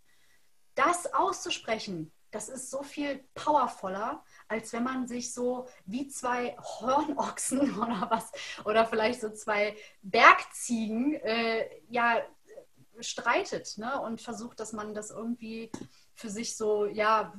Das 0.75 1.13
auszusprechen, 1.13 2.12
das 2.32 2.50
ist 2.50 2.72
so 2.72 2.82
viel 2.82 3.24
powervoller, 3.36 4.24
als 4.48 4.74
wenn 4.74 4.84
man 4.84 5.08
sich 5.08 5.34
so 5.34 5.68
wie 5.86 6.08
zwei 6.08 6.58
Hornochsen 6.58 7.78
oder 7.80 8.08
was, 8.10 8.32
oder 8.66 8.86
vielleicht 8.86 9.22
so 9.22 9.30
zwei 9.30 9.78
Bergziegen, 10.02 11.13
äh, 11.13 11.70
ja, 11.90 12.24
streitet 13.00 13.78
ne? 13.78 14.00
und 14.02 14.22
versucht, 14.22 14.60
dass 14.60 14.74
man 14.74 14.94
das 14.94 15.10
irgendwie 15.10 15.72
für 16.13 16.30
sich 16.30 16.56
so, 16.56 16.86
ja, 16.86 17.34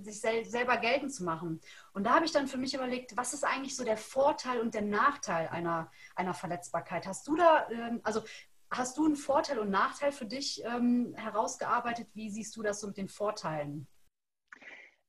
sich 0.00 0.20
sel 0.20 0.44
selber 0.44 0.78
geltend 0.78 1.12
zu 1.12 1.24
machen. 1.24 1.60
Und 1.92 2.04
da 2.04 2.14
habe 2.14 2.24
ich 2.24 2.32
dann 2.32 2.48
für 2.48 2.56
mich 2.56 2.74
überlegt, 2.74 3.16
was 3.16 3.34
ist 3.34 3.44
eigentlich 3.44 3.76
so 3.76 3.84
der 3.84 3.98
Vorteil 3.98 4.60
und 4.60 4.74
der 4.74 4.82
Nachteil 4.82 5.48
einer, 5.48 5.90
einer 6.16 6.34
Verletzbarkeit? 6.34 7.06
Hast 7.06 7.28
du 7.28 7.36
da, 7.36 7.68
ähm, 7.70 8.00
also 8.02 8.22
Hast 8.70 8.98
du 8.98 9.04
einen 9.04 9.16
Vorteil 9.16 9.58
und 9.58 9.70
Nachteil 9.70 10.12
für 10.12 10.26
dich 10.26 10.62
ähm, 10.64 11.14
herausgearbeitet? 11.16 12.08
Wie 12.14 12.30
siehst 12.30 12.56
du 12.56 12.62
das 12.62 12.80
so 12.80 12.88
mit 12.88 12.96
den 12.96 13.08
Vorteilen? 13.08 13.86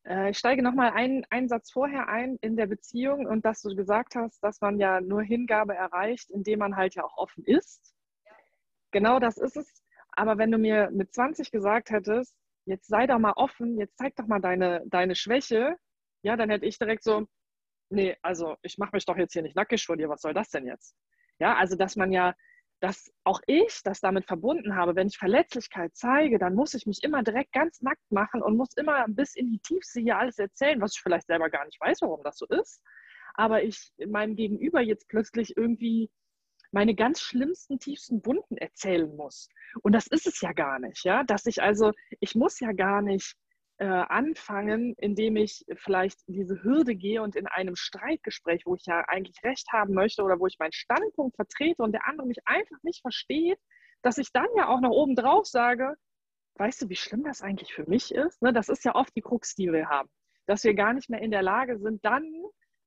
Äh, 0.05 0.31
ich 0.31 0.37
steige 0.37 0.61
nochmal 0.61 0.91
einen, 0.91 1.25
einen 1.29 1.47
Satz 1.47 1.71
vorher 1.71 2.07
ein 2.07 2.37
in 2.41 2.55
der 2.55 2.67
Beziehung 2.67 3.25
und 3.25 3.43
dass 3.45 3.61
du 3.61 3.75
gesagt 3.75 4.15
hast, 4.15 4.43
dass 4.43 4.61
man 4.61 4.79
ja 4.79 5.01
nur 5.01 5.23
Hingabe 5.23 5.75
erreicht, 5.75 6.29
indem 6.29 6.59
man 6.59 6.75
halt 6.75 6.95
ja 6.95 7.03
auch 7.03 7.17
offen 7.17 7.43
ist. 7.43 7.95
Ja. 8.25 8.31
Genau 8.91 9.19
das 9.19 9.37
ist 9.37 9.57
es. 9.57 9.83
Aber 10.11 10.37
wenn 10.37 10.51
du 10.51 10.57
mir 10.57 10.89
mit 10.91 11.13
20 11.13 11.51
gesagt 11.51 11.89
hättest, 11.89 12.35
jetzt 12.65 12.87
sei 12.87 13.07
doch 13.07 13.19
mal 13.19 13.33
offen, 13.35 13.77
jetzt 13.77 13.97
zeig 13.97 14.15
doch 14.15 14.27
mal 14.27 14.39
deine, 14.39 14.83
deine 14.87 15.15
Schwäche, 15.15 15.75
ja, 16.21 16.35
dann 16.35 16.49
hätte 16.49 16.65
ich 16.65 16.77
direkt 16.79 17.03
so, 17.03 17.27
nee, 17.89 18.15
also 18.21 18.55
ich 18.61 18.77
mache 18.77 18.91
mich 18.93 19.05
doch 19.05 19.17
jetzt 19.17 19.33
hier 19.33 19.43
nicht 19.43 19.55
nackig 19.55 19.85
vor 19.85 19.97
dir, 19.97 20.09
was 20.09 20.21
soll 20.21 20.33
das 20.33 20.49
denn 20.49 20.65
jetzt? 20.65 20.95
Ja, 21.39 21.55
also 21.55 21.75
dass 21.75 21.95
man 21.95 22.11
ja 22.11 22.33
dass 22.85 23.11
auch 23.23 23.41
ich 23.47 23.81
das 23.83 23.99
damit 23.99 24.27
verbunden 24.27 24.75
habe, 24.75 24.95
wenn 24.95 25.07
ich 25.07 25.17
Verletzlichkeit 25.17 25.95
zeige, 25.95 26.37
dann 26.37 26.53
muss 26.53 26.75
ich 26.75 26.85
mich 26.85 27.01
immer 27.01 27.23
direkt 27.23 27.51
ganz 27.51 27.81
nackt 27.81 28.11
machen 28.11 28.43
und 28.43 28.57
muss 28.57 28.77
immer 28.77 29.05
bis 29.07 29.35
in 29.35 29.49
die 29.49 29.57
Tiefste 29.57 30.01
hier 30.01 30.19
alles 30.19 30.37
erzählen, 30.37 30.79
was 30.79 30.93
ich 30.93 31.01
vielleicht 31.01 31.25
selber 31.25 31.49
gar 31.49 31.65
nicht 31.65 31.81
weiß, 31.81 32.03
warum 32.03 32.21
das 32.23 32.37
so 32.37 32.45
ist. 32.45 32.83
Aber 33.33 33.63
ich 33.63 33.91
meinem 34.05 34.35
Gegenüber 34.35 34.81
jetzt 34.81 35.07
plötzlich 35.07 35.57
irgendwie 35.57 36.11
meine 36.71 36.93
ganz 36.93 37.21
schlimmsten, 37.21 37.79
tiefsten 37.79 38.23
Wunden 38.23 38.55
erzählen 38.55 39.15
muss. 39.15 39.49
Und 39.81 39.93
das 39.93 40.05
ist 40.05 40.27
es 40.27 40.39
ja 40.41 40.53
gar 40.53 40.77
nicht, 40.77 41.03
ja. 41.05 41.23
Dass 41.23 41.47
ich 41.47 41.63
also, 41.63 41.91
ich 42.19 42.35
muss 42.35 42.59
ja 42.59 42.71
gar 42.71 43.01
nicht 43.01 43.33
äh, 43.77 43.85
anfangen, 43.85 44.93
indem 44.97 45.35
ich 45.35 45.65
vielleicht 45.75 46.19
diese 46.27 46.63
Hürde 46.63 46.95
gehe 46.95 47.21
und 47.21 47.35
in 47.35 47.47
einem 47.47 47.75
Streitgespräch, 47.75 48.63
wo 48.65 48.75
ich 48.75 48.85
ja 48.85 49.01
eigentlich 49.07 49.43
recht 49.43 49.67
haben 49.71 49.93
möchte 49.93 50.23
oder 50.23 50.39
wo 50.39 50.47
ich 50.47 50.57
meinen 50.59 50.71
Standpunkt 50.71 51.35
vertrete 51.35 51.83
und 51.83 51.91
der 51.91 52.07
andere 52.07 52.27
mich 52.27 52.39
einfach 52.45 52.77
nicht 52.83 53.01
versteht, 53.01 53.59
dass 54.01 54.17
ich 54.17 54.31
dann 54.31 54.47
ja 54.55 54.69
auch 54.69 54.81
noch 54.81 54.91
oben 54.91 55.15
drauf 55.15 55.45
sage, 55.45 55.93
weißt 56.57 56.83
du, 56.83 56.89
wie 56.89 56.95
schlimm 56.95 57.23
das 57.23 57.41
eigentlich 57.41 57.73
für 57.73 57.87
mich 57.89 58.13
ist? 58.13 58.41
Ne, 58.41 58.53
das 58.53 58.69
ist 58.69 58.85
ja 58.85 58.95
oft 58.95 59.15
die 59.15 59.21
Krux, 59.21 59.55
die 59.55 59.71
wir 59.71 59.89
haben, 59.89 60.09
dass 60.45 60.63
wir 60.63 60.73
gar 60.73 60.93
nicht 60.93 61.09
mehr 61.09 61.21
in 61.21 61.31
der 61.31 61.43
Lage 61.43 61.77
sind, 61.77 62.03
dann 62.05 62.23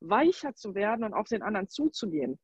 weicher 0.00 0.54
zu 0.54 0.74
werden 0.74 1.04
und 1.04 1.12
auf 1.12 1.28
den 1.28 1.42
anderen 1.42 1.68
zuzugehen 1.68 2.38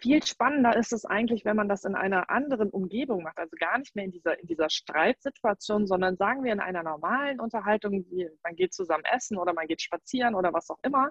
viel 0.00 0.24
spannender 0.24 0.76
ist 0.76 0.92
es 0.92 1.04
eigentlich, 1.04 1.44
wenn 1.44 1.56
man 1.56 1.68
das 1.68 1.84
in 1.84 1.94
einer 1.94 2.30
anderen 2.30 2.70
Umgebung 2.70 3.22
macht, 3.22 3.38
also 3.38 3.56
gar 3.58 3.78
nicht 3.78 3.94
mehr 3.94 4.04
in 4.04 4.10
dieser, 4.10 4.38
in 4.38 4.46
dieser 4.46 4.70
Streitsituation, 4.70 5.86
sondern 5.86 6.16
sagen 6.16 6.42
wir 6.44 6.52
in 6.52 6.60
einer 6.60 6.82
normalen 6.82 7.40
Unterhaltung, 7.40 8.04
wie 8.10 8.28
man 8.42 8.56
geht 8.56 8.72
zusammen 8.72 9.04
essen 9.04 9.38
oder 9.38 9.52
man 9.52 9.66
geht 9.66 9.82
spazieren 9.82 10.34
oder 10.34 10.52
was 10.52 10.70
auch 10.70 10.78
immer, 10.82 11.10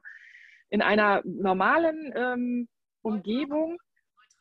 in 0.70 0.82
einer 0.82 1.22
normalen 1.24 2.14
ähm, 2.16 2.68
Umgebung, 3.02 3.78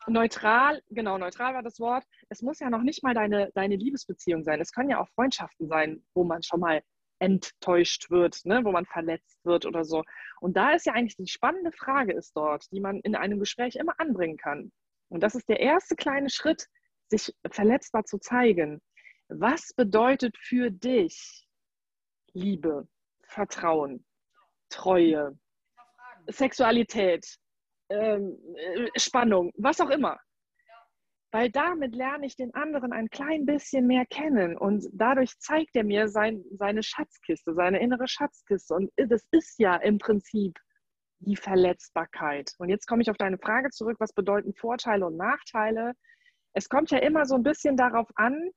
neutral, 0.07 0.81
genau, 0.89 1.17
neutral 1.17 1.53
war 1.53 1.63
das 1.63 1.79
Wort. 1.79 2.03
Es 2.29 2.41
muss 2.41 2.59
ja 2.59 2.69
noch 2.69 2.83
nicht 2.83 3.03
mal 3.03 3.13
deine, 3.13 3.51
deine 3.53 3.75
Liebesbeziehung 3.75 4.43
sein. 4.43 4.61
Es 4.61 4.71
können 4.71 4.89
ja 4.89 4.99
auch 4.99 5.09
Freundschaften 5.09 5.67
sein, 5.67 6.03
wo 6.13 6.23
man 6.23 6.43
schon 6.43 6.59
mal 6.59 6.81
enttäuscht 7.19 8.09
wird, 8.09 8.45
ne, 8.45 8.63
wo 8.63 8.71
man 8.71 8.85
verletzt 8.85 9.43
wird 9.45 9.65
oder 9.65 9.83
so. 9.83 10.03
Und 10.39 10.57
da 10.57 10.71
ist 10.71 10.85
ja 10.85 10.93
eigentlich 10.93 11.17
die 11.17 11.27
spannende 11.27 11.71
Frage 11.71 12.13
ist 12.13 12.35
dort, 12.35 12.65
die 12.71 12.79
man 12.79 12.99
in 13.01 13.15
einem 13.15 13.39
Gespräch 13.39 13.75
immer 13.75 13.93
anbringen 13.99 14.37
kann. 14.37 14.71
Und 15.09 15.21
das 15.21 15.35
ist 15.35 15.49
der 15.49 15.59
erste 15.59 15.95
kleine 15.95 16.29
Schritt, 16.29 16.67
sich 17.07 17.33
verletzbar 17.51 18.05
zu 18.05 18.19
zeigen. 18.19 18.81
Was 19.27 19.73
bedeutet 19.73 20.37
für 20.37 20.71
dich 20.71 21.47
Liebe, 22.33 22.87
Vertrauen, 23.27 24.05
Treue, 24.69 25.37
Sexualität, 26.27 27.25
ähm, 27.89 28.37
äh, 28.55 28.87
Spannung, 28.99 29.51
was 29.57 29.81
auch 29.81 29.89
immer? 29.89 30.19
Weil 31.31 31.51
damit 31.51 31.95
lerne 31.95 32.25
ich 32.25 32.35
den 32.35 32.53
anderen 32.55 32.91
ein 32.91 33.09
klein 33.09 33.45
bisschen 33.45 33.85
mehr 33.85 34.05
kennen 34.05 34.57
und 34.57 34.85
dadurch 34.93 35.37
zeigt 35.37 35.75
er 35.75 35.83
mir 35.83 36.07
sein, 36.07 36.43
seine 36.51 36.81
Schatzkiste, 36.81 37.53
seine 37.53 37.79
innere 37.79 38.07
Schatzkiste. 38.07 38.73
Und 38.73 38.91
das 38.95 39.27
ist 39.31 39.59
ja 39.59 39.75
im 39.75 39.99
Prinzip 39.99 40.57
die 41.19 41.35
Verletzbarkeit. 41.35 42.53
Und 42.57 42.69
jetzt 42.69 42.87
komme 42.87 43.03
ich 43.03 43.11
auf 43.11 43.17
deine 43.17 43.37
Frage 43.37 43.69
zurück, 43.69 43.97
was 43.99 44.13
bedeuten 44.13 44.53
Vorteile 44.55 45.05
und 45.05 45.17
Nachteile? 45.17 45.93
Es 46.53 46.67
kommt 46.67 46.89
ja 46.89 46.97
immer 46.97 47.25
so 47.25 47.35
ein 47.35 47.43
bisschen 47.43 47.77
darauf 47.77 48.09
an, 48.15 48.49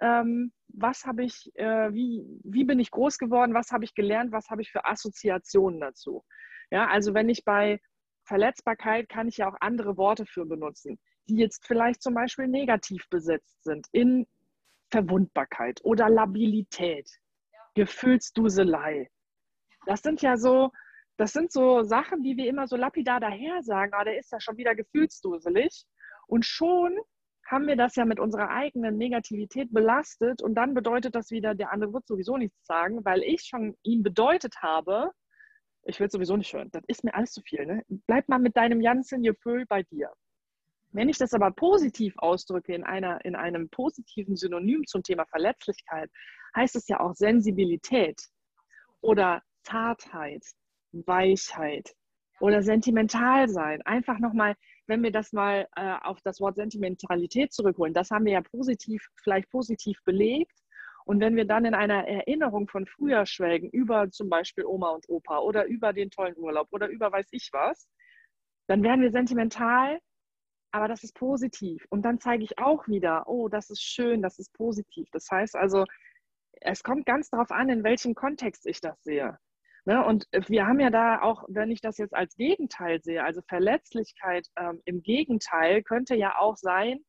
ähm, 0.00 0.52
was 0.68 1.04
habe 1.04 1.24
ich, 1.24 1.50
äh, 1.54 1.92
wie, 1.92 2.24
wie 2.44 2.64
bin 2.64 2.78
ich 2.78 2.92
groß 2.92 3.18
geworden, 3.18 3.54
was 3.54 3.72
habe 3.72 3.84
ich 3.84 3.94
gelernt, 3.94 4.30
was 4.30 4.50
habe 4.50 4.62
ich 4.62 4.70
für 4.70 4.84
Assoziationen 4.84 5.80
dazu. 5.80 6.24
Ja, 6.70 6.86
also 6.86 7.12
wenn 7.12 7.28
ich 7.28 7.44
bei 7.44 7.80
Verletzbarkeit 8.24 9.08
kann 9.08 9.26
ich 9.26 9.38
ja 9.38 9.50
auch 9.50 9.56
andere 9.60 9.96
Worte 9.96 10.26
für 10.26 10.46
benutzen 10.46 11.00
die 11.30 11.36
jetzt 11.36 11.66
vielleicht 11.66 12.02
zum 12.02 12.14
Beispiel 12.14 12.48
negativ 12.48 13.08
besetzt 13.08 13.62
sind, 13.64 13.86
in 13.92 14.26
Verwundbarkeit 14.90 15.80
oder 15.84 16.10
Labilität, 16.10 17.08
ja. 17.52 17.58
Gefühlsduselei. 17.74 19.08
Das 19.86 20.02
sind 20.02 20.20
ja 20.22 20.36
so, 20.36 20.70
Das 21.16 21.32
sind 21.32 21.52
so 21.52 21.82
Sachen, 21.82 22.22
die 22.22 22.36
wir 22.36 22.48
immer 22.48 22.66
so 22.66 22.76
lapidar 22.76 23.20
daher 23.20 23.62
sagen, 23.62 23.92
ah, 23.94 24.04
der 24.04 24.18
ist 24.18 24.32
ja 24.32 24.40
schon 24.40 24.56
wieder 24.56 24.74
gefühlsduselig. 24.74 25.84
Und 26.26 26.46
schon 26.46 26.98
haben 27.46 27.66
wir 27.66 27.76
das 27.76 27.96
ja 27.96 28.04
mit 28.04 28.18
unserer 28.20 28.48
eigenen 28.50 28.96
Negativität 28.96 29.72
belastet 29.72 30.42
und 30.42 30.54
dann 30.54 30.72
bedeutet 30.72 31.14
das 31.14 31.30
wieder, 31.30 31.54
der 31.54 31.72
andere 31.72 31.92
wird 31.92 32.06
sowieso 32.06 32.36
nichts 32.36 32.64
sagen, 32.64 33.04
weil 33.04 33.22
ich 33.22 33.42
schon 33.42 33.76
ihm 33.82 34.02
bedeutet 34.02 34.62
habe, 34.62 35.10
ich 35.84 35.98
will 36.00 36.10
sowieso 36.10 36.36
nicht 36.36 36.52
hören, 36.54 36.70
das 36.72 36.84
ist 36.86 37.04
mir 37.04 37.14
alles 37.14 37.32
zu 37.32 37.42
viel. 37.42 37.66
Ne? 37.66 37.82
Bleib 38.06 38.28
mal 38.28 38.38
mit 38.38 38.56
deinem 38.56 38.80
ganzen 38.80 39.22
Gefühl 39.22 39.66
bei 39.66 39.82
dir. 39.82 40.10
Wenn 40.92 41.08
ich 41.08 41.18
das 41.18 41.34
aber 41.34 41.50
positiv 41.50 42.14
ausdrücke, 42.18 42.74
in, 42.74 42.84
einer, 42.84 43.24
in 43.24 43.36
einem 43.36 43.68
positiven 43.68 44.36
Synonym 44.36 44.86
zum 44.86 45.02
Thema 45.02 45.24
Verletzlichkeit, 45.26 46.10
heißt 46.56 46.76
es 46.76 46.88
ja 46.88 47.00
auch 47.00 47.14
Sensibilität 47.14 48.20
oder 49.00 49.42
Zartheit, 49.62 50.44
Weichheit 50.92 51.94
oder 52.40 52.62
sentimental 52.62 53.48
sein. 53.48 53.82
Einfach 53.82 54.18
nochmal 54.18 54.56
wenn 54.90 55.02
wir 55.02 55.12
das 55.12 55.32
mal 55.32 55.66
äh, 55.76 55.94
auf 56.02 56.20
das 56.22 56.40
Wort 56.40 56.56
Sentimentalität 56.56 57.52
zurückholen, 57.52 57.94
das 57.94 58.10
haben 58.10 58.26
wir 58.26 58.32
ja 58.32 58.42
positiv, 58.42 59.08
vielleicht 59.22 59.48
positiv 59.48 59.96
belegt. 60.04 60.52
Und 61.06 61.20
wenn 61.20 61.36
wir 61.36 61.46
dann 61.46 61.64
in 61.64 61.74
einer 61.74 62.06
Erinnerung 62.06 62.68
von 62.68 62.86
früher 62.86 63.24
schwelgen, 63.24 63.70
über 63.70 64.10
zum 64.10 64.28
Beispiel 64.28 64.66
Oma 64.66 64.90
und 64.90 65.08
Opa 65.08 65.38
oder 65.38 65.64
über 65.66 65.92
den 65.92 66.10
tollen 66.10 66.36
Urlaub 66.36 66.68
oder 66.72 66.88
über 66.88 67.10
weiß 67.10 67.28
ich 67.30 67.48
was, 67.52 67.88
dann 68.66 68.82
werden 68.82 69.00
wir 69.00 69.10
sentimental, 69.10 69.98
aber 70.72 70.88
das 70.88 71.04
ist 71.04 71.14
positiv. 71.14 71.86
Und 71.90 72.02
dann 72.02 72.20
zeige 72.20 72.44
ich 72.44 72.58
auch 72.58 72.86
wieder, 72.88 73.28
oh, 73.28 73.48
das 73.48 73.70
ist 73.70 73.82
schön, 73.82 74.22
das 74.22 74.38
ist 74.38 74.52
positiv. 74.52 75.08
Das 75.12 75.28
heißt 75.30 75.56
also, 75.56 75.84
es 76.60 76.82
kommt 76.82 77.06
ganz 77.06 77.30
darauf 77.30 77.50
an, 77.50 77.68
in 77.68 77.84
welchem 77.84 78.14
Kontext 78.14 78.66
ich 78.66 78.80
das 78.80 79.02
sehe. 79.02 79.38
Ne? 79.86 80.04
Und 80.04 80.26
wir 80.48 80.66
haben 80.66 80.80
ja 80.80 80.90
da 80.90 81.22
auch, 81.22 81.44
wenn 81.48 81.70
ich 81.70 81.80
das 81.80 81.98
jetzt 81.98 82.14
als 82.14 82.36
Gegenteil 82.36 83.00
sehe, 83.02 83.24
also 83.24 83.40
Verletzlichkeit 83.48 84.46
ähm, 84.56 84.80
im 84.84 85.02
Gegenteil 85.02 85.82
könnte 85.82 86.14
ja 86.14 86.38
auch 86.38 86.56
sein, 86.56 87.00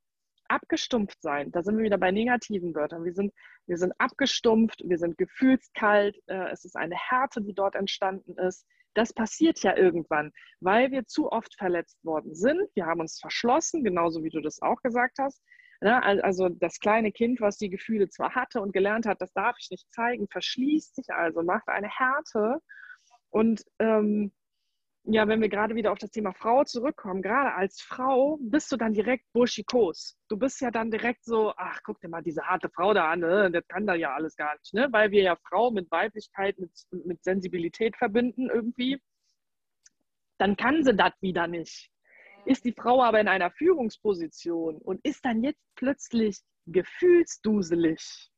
abgestumpft 0.47 1.21
sein. 1.21 1.51
Da 1.51 1.63
sind 1.63 1.77
wir 1.77 1.83
wieder 1.83 1.97
bei 1.97 2.11
negativen 2.11 2.75
Wörtern. 2.75 3.03
Wir 3.03 3.13
sind, 3.13 3.33
wir 3.67 3.77
sind 3.77 3.93
abgestumpft, 3.99 4.81
wir 4.85 4.97
sind 4.97 5.17
gefühlskalt, 5.17 6.17
äh, 6.27 6.49
es 6.51 6.65
ist 6.65 6.75
eine 6.75 6.95
Härte, 6.95 7.41
die 7.41 7.53
dort 7.53 7.75
entstanden 7.75 8.37
ist. 8.37 8.65
Das 8.93 9.13
passiert 9.13 9.61
ja 9.63 9.75
irgendwann, 9.75 10.31
weil 10.59 10.91
wir 10.91 11.05
zu 11.05 11.31
oft 11.31 11.55
verletzt 11.57 12.03
worden 12.03 12.35
sind. 12.35 12.69
Wir 12.75 12.85
haben 12.85 12.99
uns 12.99 13.19
verschlossen, 13.19 13.83
genauso 13.83 14.23
wie 14.23 14.29
du 14.29 14.41
das 14.41 14.61
auch 14.61 14.81
gesagt 14.81 15.17
hast. 15.19 15.41
Ne? 15.81 16.01
Also 16.03 16.49
das 16.49 16.79
kleine 16.79 17.11
Kind, 17.11 17.41
was 17.41 17.57
die 17.57 17.69
Gefühle 17.69 18.09
zwar 18.09 18.35
hatte 18.35 18.61
und 18.61 18.73
gelernt 18.73 19.05
hat, 19.05 19.21
das 19.21 19.33
darf 19.33 19.55
ich 19.59 19.69
nicht 19.71 19.91
zeigen, 19.91 20.27
verschließt 20.29 20.95
sich 20.95 21.09
also, 21.09 21.41
macht 21.41 21.67
eine 21.67 21.89
Härte. 21.89 22.59
Und 23.29 23.63
ähm, 23.79 24.31
ja, 25.03 25.27
wenn 25.27 25.41
wir 25.41 25.49
gerade 25.49 25.75
wieder 25.75 25.91
auf 25.91 25.97
das 25.97 26.11
Thema 26.11 26.31
Frau 26.33 26.63
zurückkommen, 26.63 27.21
gerade 27.21 27.53
als 27.55 27.81
Frau 27.81 28.37
bist 28.39 28.71
du 28.71 28.77
dann 28.77 28.93
direkt 28.93 29.25
burschikos. 29.33 30.15
Du 30.29 30.37
bist 30.37 30.61
ja 30.61 30.69
dann 30.69 30.91
direkt 30.91 31.25
so, 31.25 31.53
ach, 31.57 31.79
guck 31.83 31.99
dir 31.99 32.09
mal 32.09 32.21
diese 32.21 32.43
harte 32.43 32.69
Frau 32.69 32.93
da 32.93 33.09
an, 33.09 33.21
ne? 33.21 33.49
das 33.51 33.67
kann 33.67 33.87
da 33.87 33.95
ja 33.95 34.13
alles 34.13 34.35
gar 34.35 34.53
nicht, 34.59 34.73
ne? 34.73 34.87
weil 34.91 35.09
wir 35.09 35.23
ja 35.23 35.35
Frau 35.49 35.71
mit 35.71 35.89
Weiblichkeit, 35.89 36.59
mit, 36.59 36.71
mit 36.91 37.23
Sensibilität 37.23 37.97
verbinden 37.97 38.49
irgendwie. 38.49 39.01
Dann 40.37 40.55
kann 40.55 40.83
sie 40.83 40.95
das 40.95 41.13
wieder 41.19 41.47
nicht. 41.47 41.89
Ist 42.45 42.65
die 42.65 42.73
Frau 42.73 43.03
aber 43.03 43.19
in 43.19 43.27
einer 43.27 43.51
Führungsposition 43.51 44.77
und 44.77 44.99
ist 45.03 45.25
dann 45.25 45.43
jetzt 45.43 45.61
plötzlich 45.75 46.39
gefühlsduselig, 46.67 48.31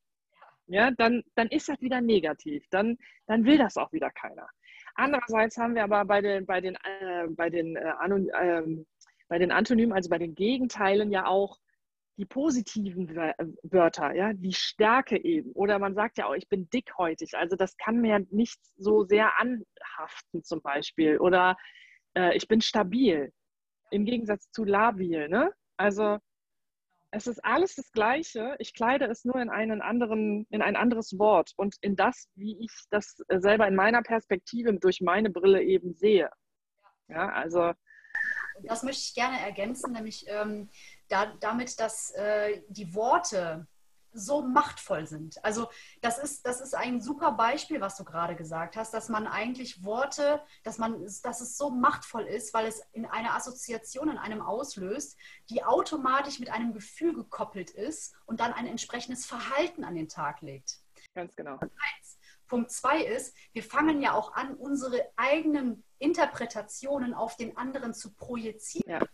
ja, 0.68 0.92
dann, 0.92 1.24
dann 1.36 1.50
ist 1.50 1.68
das 1.68 1.80
wieder 1.82 2.02
negativ. 2.02 2.66
Dann, 2.70 2.98
dann 3.28 3.46
will 3.46 3.58
das 3.58 3.76
auch 3.78 3.92
wieder 3.92 4.10
keiner. 4.12 4.48
Andererseits 4.96 5.58
haben 5.58 5.76
wir 5.76 5.84
aber 5.84 6.06
bei 6.06 6.22
den, 6.22 6.46
bei 6.46 6.62
den, 6.62 6.76
äh, 6.76 7.28
bei 7.30 7.50
den, 7.50 7.76
äh, 7.76 8.60
äh, 8.60 8.86
bei 9.28 9.40
den 9.40 9.52
Antonymen, 9.52 9.94
also 9.94 10.10
bei 10.10 10.20
den 10.20 10.36
Gegenteilen 10.36 11.12
ja 11.12 11.26
auch 11.26 11.58
die 12.18 12.26
positiven 12.26 13.16
Wörter, 13.64 14.14
ja, 14.14 14.34
die 14.34 14.54
Stärke 14.54 15.18
eben. 15.18 15.52
Oder 15.54 15.80
man 15.80 15.96
sagt 15.96 16.18
ja 16.18 16.28
auch, 16.28 16.36
ich 16.36 16.48
bin 16.48 16.70
dickhäutig. 16.70 17.36
Also 17.36 17.56
das 17.56 17.76
kann 17.78 18.02
mir 18.02 18.26
nicht 18.30 18.60
so 18.78 19.04
sehr 19.04 19.40
anhaften 19.40 20.44
zum 20.44 20.62
Beispiel. 20.62 21.18
Oder 21.18 21.58
äh, 22.16 22.36
ich 22.38 22.48
bin 22.48 22.62
stabil 22.62 23.32
im 23.90 24.06
Gegensatz 24.06 24.52
zu 24.52 24.64
labil. 24.64 25.28
Ne? 25.28 25.52
Also 25.78 26.20
es 27.14 27.28
ist 27.28 27.46
alles 27.46 27.76
das 27.76 27.92
Gleiche. 27.92 28.56
Ich 28.58 28.74
kleide 28.74 29.06
es 29.06 29.24
nur 29.24 29.36
in 29.36 29.50
einen 29.50 29.84
anderen, 29.84 30.48
in 30.50 30.64
ein 30.64 30.76
anderes 30.76 31.20
Wort 31.20 31.54
und 31.58 31.76
in 31.82 31.96
das, 31.96 32.28
wie 32.34 32.58
ich 32.60 32.72
das 32.90 33.18
selber 33.30 33.68
in 33.68 33.76
meiner 33.76 34.02
Perspektive 34.02 34.74
durch 34.74 35.00
meine 35.00 35.30
Brille 35.30 35.62
eben 35.62 35.94
sehe. 35.94 36.32
Ja, 37.08 37.30
also 37.30 37.74
das 38.64 38.84
möchte 38.84 39.02
ich 39.02 39.14
gerne 39.14 39.40
ergänzen, 39.40 39.94
nämlich 39.94 40.26
ähm, 40.28 40.70
da, 41.08 41.36
damit, 41.40 41.80
dass 41.80 42.12
äh, 42.16 42.62
die 42.70 42.94
Worte 42.96 43.68
so 44.14 44.42
machtvoll 44.42 45.08
sind. 45.08 45.44
Also 45.44 45.70
das 46.02 46.18
ist, 46.18 46.46
das 46.46 46.62
ist 46.62 46.76
ein 46.76 47.02
super 47.02 47.34
Beispiel, 47.34 47.82
was 47.82 47.98
du 47.98 48.04
gerade 48.04 48.36
gesagt 48.36 48.76
hast, 48.76 48.94
dass 48.94 49.10
man 49.10 49.28
eigentlich 49.28 49.84
Worte, 49.84 50.42
dass 50.64 50.78
man, 50.78 51.02
dass 51.24 51.42
es 51.42 51.58
so 51.58 51.70
machtvoll 51.70 52.24
ist, 52.24 52.54
weil 52.54 52.68
es 52.68 52.82
in 52.94 53.06
eine 53.06 53.34
Assoziation 53.34 54.10
in 54.10 54.18
einem 54.18 54.42
auslöst, 54.42 55.18
die 55.50 55.64
automatisch 55.64 56.40
mit 56.40 56.50
einem 56.52 56.74
Gefühl 56.74 57.14
gekoppelt 57.14 57.72
ist 57.72 58.16
und 58.26 58.40
dann 58.40 58.54
ein 58.54 58.68
entsprechendes 58.68 59.26
Verhalten 59.26 59.84
an 59.84 59.96
den 59.96 60.10
Tag 60.10 60.42
legt. 60.42 60.80
Ganz 61.14 61.36
genau. 61.36 61.60
Punkt 62.48 62.72
zwei 62.72 63.02
ist, 63.02 63.36
wir 63.54 63.64
fangen 63.64 64.02
ja 64.02 64.14
auch 64.14 64.34
an, 64.34 64.54
unsere 64.54 65.10
eigenen 65.16 65.84
Interpretationen 65.98 67.14
auf 67.14 67.36
den 67.36 67.58
anderen 67.58 67.94
zu 67.94 68.14
projizieren. 68.14 69.02
Ja. 69.02 69.08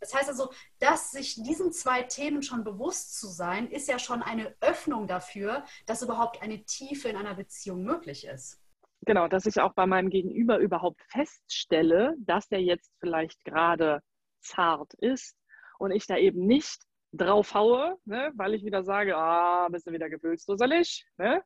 Das 0.00 0.14
heißt 0.14 0.28
also, 0.28 0.50
dass 0.78 1.10
sich 1.10 1.42
diesen 1.42 1.72
zwei 1.72 2.02
Themen 2.02 2.42
schon 2.42 2.64
bewusst 2.64 3.18
zu 3.18 3.28
sein, 3.28 3.70
ist 3.70 3.88
ja 3.88 3.98
schon 3.98 4.22
eine 4.22 4.54
Öffnung 4.60 5.06
dafür, 5.06 5.64
dass 5.86 6.02
überhaupt 6.02 6.42
eine 6.42 6.64
Tiefe 6.64 7.08
in 7.08 7.16
einer 7.16 7.34
Beziehung 7.34 7.82
möglich 7.82 8.26
ist. 8.26 8.60
Genau, 9.02 9.28
dass 9.28 9.46
ich 9.46 9.60
auch 9.60 9.74
bei 9.74 9.86
meinem 9.86 10.10
Gegenüber 10.10 10.58
überhaupt 10.58 11.00
feststelle, 11.08 12.14
dass 12.18 12.48
der 12.48 12.62
jetzt 12.62 12.92
vielleicht 13.00 13.44
gerade 13.44 14.02
zart 14.40 14.92
ist 14.94 15.36
und 15.78 15.90
ich 15.90 16.06
da 16.06 16.16
eben 16.16 16.46
nicht 16.46 16.82
drauf 17.12 17.54
haue, 17.54 17.98
ne, 18.04 18.30
weil 18.34 18.54
ich 18.54 18.64
wieder 18.64 18.84
sage, 18.84 19.16
ah, 19.16 19.68
bist 19.68 19.86
du 19.86 19.92
wieder 19.92 20.10
gefühlsdusselig, 20.10 21.06
ne, 21.16 21.42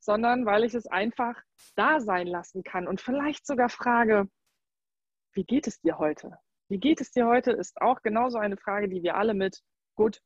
sondern 0.00 0.44
weil 0.44 0.64
ich 0.64 0.74
es 0.74 0.86
einfach 0.86 1.40
da 1.76 2.00
sein 2.00 2.26
lassen 2.26 2.62
kann 2.62 2.88
und 2.88 3.00
vielleicht 3.00 3.46
sogar 3.46 3.68
frage, 3.68 4.28
wie 5.32 5.44
geht 5.44 5.66
es 5.66 5.80
dir 5.80 5.98
heute? 5.98 6.38
Wie 6.74 6.80
geht 6.80 7.00
es 7.00 7.12
dir 7.12 7.28
heute? 7.28 7.52
Ist 7.52 7.80
auch 7.80 8.02
genauso 8.02 8.36
eine 8.36 8.56
Frage, 8.56 8.88
die 8.88 9.00
wir 9.04 9.14
alle 9.14 9.32
mit 9.32 9.62
gut 9.94 10.20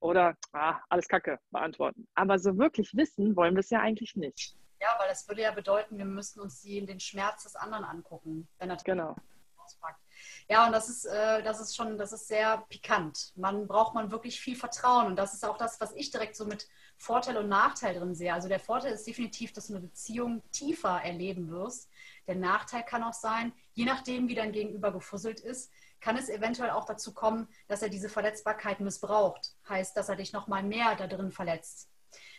oder 0.00 0.36
ah, 0.52 0.80
alles 0.88 1.06
Kacke 1.06 1.38
beantworten. 1.52 2.08
Aber 2.16 2.36
so 2.40 2.58
wirklich 2.58 2.96
wissen 2.96 3.36
wollen 3.36 3.54
wir 3.54 3.60
es 3.60 3.70
ja 3.70 3.78
eigentlich 3.78 4.16
nicht. 4.16 4.56
Ja, 4.80 4.88
weil 4.98 5.06
das 5.06 5.28
würde 5.28 5.42
ja 5.42 5.52
bedeuten, 5.52 5.96
wir 5.96 6.04
müssten 6.04 6.40
uns 6.40 6.62
den 6.62 6.98
Schmerz 6.98 7.44
des 7.44 7.54
anderen 7.54 7.84
angucken, 7.84 8.48
wenn 8.58 8.70
er 8.70 8.76
genau. 8.78 9.14
auspackt. 9.56 10.00
Ja, 10.48 10.66
und 10.66 10.72
das 10.72 10.88
ist, 10.88 11.04
äh, 11.04 11.44
das 11.44 11.60
ist 11.60 11.76
schon, 11.76 11.96
das 11.96 12.12
ist 12.12 12.26
sehr 12.26 12.64
pikant. 12.68 13.32
Man 13.36 13.68
braucht 13.68 13.94
man 13.94 14.10
wirklich 14.10 14.40
viel 14.40 14.56
Vertrauen. 14.56 15.06
Und 15.06 15.16
das 15.16 15.32
ist 15.32 15.44
auch 15.44 15.58
das, 15.58 15.80
was 15.80 15.92
ich 15.92 16.10
direkt 16.10 16.34
so 16.34 16.44
mit 16.44 16.68
Vorteil 16.96 17.36
und 17.36 17.48
Nachteil 17.48 17.94
drin 17.94 18.16
sehe. 18.16 18.34
Also 18.34 18.48
der 18.48 18.58
Vorteil 18.58 18.94
ist 18.94 19.06
definitiv, 19.06 19.52
dass 19.52 19.68
du 19.68 19.74
eine 19.74 19.86
Beziehung 19.86 20.42
tiefer 20.50 21.02
erleben 21.04 21.50
wirst. 21.50 21.88
Der 22.26 22.34
Nachteil 22.34 22.82
kann 22.82 23.04
auch 23.04 23.12
sein, 23.12 23.52
je 23.74 23.84
nachdem, 23.84 24.26
wie 24.26 24.34
dein 24.34 24.50
Gegenüber 24.50 24.92
gefusselt 24.92 25.38
ist, 25.38 25.70
kann 26.04 26.18
es 26.18 26.28
eventuell 26.28 26.68
auch 26.68 26.84
dazu 26.84 27.14
kommen, 27.14 27.48
dass 27.66 27.80
er 27.80 27.88
diese 27.88 28.10
Verletzbarkeit 28.10 28.78
missbraucht. 28.80 29.54
Heißt, 29.70 29.96
dass 29.96 30.10
er 30.10 30.16
dich 30.16 30.34
noch 30.34 30.48
mal 30.48 30.62
mehr 30.62 30.96
da 30.96 31.06
drin 31.06 31.32
verletzt. 31.32 31.88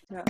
Ja. 0.08 0.24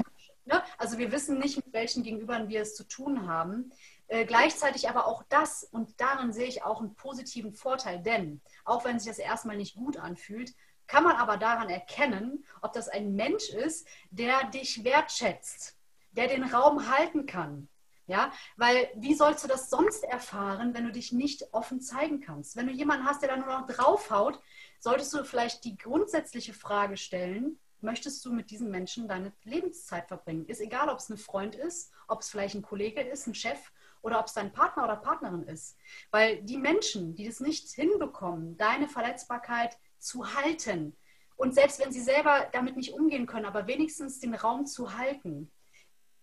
Ne? 0.46 0.64
Also 0.78 0.98
wir 0.98 1.12
wissen 1.12 1.38
nicht, 1.38 1.58
mit 1.58 1.74
welchen 1.74 2.02
Gegenübern 2.04 2.48
wir 2.48 2.62
es 2.62 2.76
zu 2.76 2.86
tun 2.86 3.28
haben. 3.28 3.74
Äh, 4.08 4.24
gleichzeitig 4.24 4.88
aber 4.88 5.06
auch 5.06 5.22
das, 5.28 5.66
und 5.66 6.00
darin 6.00 6.32
sehe 6.32 6.48
ich 6.48 6.64
auch 6.64 6.80
einen 6.80 6.96
positiven 6.96 7.52
Vorteil, 7.52 8.02
denn 8.02 8.40
auch 8.64 8.86
wenn 8.86 9.00
sich 9.00 9.10
das 9.10 9.20
erstmal 9.20 9.58
nicht 9.58 9.76
gut 9.76 9.98
anfühlt, 9.98 10.54
kann 10.88 11.04
man 11.04 11.18
aber 11.18 11.36
daran 11.36 11.70
erkennen, 11.70 12.46
ob 12.62 12.72
das 12.72 12.88
ein 12.88 13.16
Mensch 13.16 13.50
ist, 13.50 13.86
der 14.12 14.46
dich 14.46 14.86
wertschätzt, 14.86 15.76
der 16.12 16.30
den 16.30 16.44
Raum 16.46 16.90
halten 16.90 17.26
kann, 17.26 17.68
ja, 18.08 18.32
weil 18.58 18.90
wie 18.96 19.16
sollst 19.16 19.44
du 19.44 19.48
das 19.48 19.70
sonst 19.70 20.04
erfahren, 20.04 20.74
wenn 20.74 20.86
du 20.86 20.92
dich 20.92 21.12
nicht 21.12 21.54
offen 21.54 21.82
zeigen 21.82 22.22
kannst? 22.22 22.56
Wenn 22.56 22.68
du 22.68 22.74
jemanden 22.74 23.06
hast, 23.06 23.22
der 23.22 23.30
da 23.30 23.38
nur 23.38 23.48
noch 23.48 23.68
draufhaut, 23.68 24.40
solltest 24.80 25.14
du 25.14 25.24
vielleicht 25.24 25.64
die 25.64 25.78
grundsätzliche 25.78 26.54
Frage 26.54 26.98
stellen, 26.98 27.60
möchtest 27.82 28.24
du 28.26 28.32
mit 28.32 28.52
diesem 28.52 28.70
Menschen 28.70 29.08
deine 29.08 29.34
Lebenszeit 29.44 30.08
verbringen? 30.08 30.46
Ist 30.46 30.62
egal, 30.62 30.90
ob 30.90 31.00
es 31.00 31.10
ein 31.10 31.18
Freund 31.18 31.56
ist, 31.56 31.92
ob 32.08 32.22
es 32.22 32.30
vielleicht 32.30 32.56
ein 32.56 32.62
Kollege 32.62 33.02
ist, 33.02 33.28
ein 33.28 33.36
Chef 33.36 33.72
oder 34.02 34.20
ob 34.20 34.28
es 34.28 34.34
dein 34.34 34.52
Partner 34.52 34.84
oder 34.84 34.96
Partnerin 34.98 35.44
ist. 35.44 35.78
Weil 36.12 36.44
die 36.44 36.58
Menschen, 36.58 37.16
die 37.16 37.26
das 37.26 37.40
nicht 37.40 37.70
hinbekommen, 37.70 38.58
deine 38.58 38.88
Verletzbarkeit 38.88 39.78
zu 39.98 40.36
halten 40.36 40.96
und 41.38 41.54
selbst 41.54 41.80
wenn 41.80 41.92
sie 41.92 42.02
selber 42.02 42.48
damit 42.54 42.78
nicht 42.78 42.94
umgehen 42.94 43.26
können, 43.26 43.46
aber 43.46 43.68
wenigstens 43.68 44.20
den 44.20 44.36
Raum 44.36 44.66
zu 44.66 44.98
halten, 44.98 45.52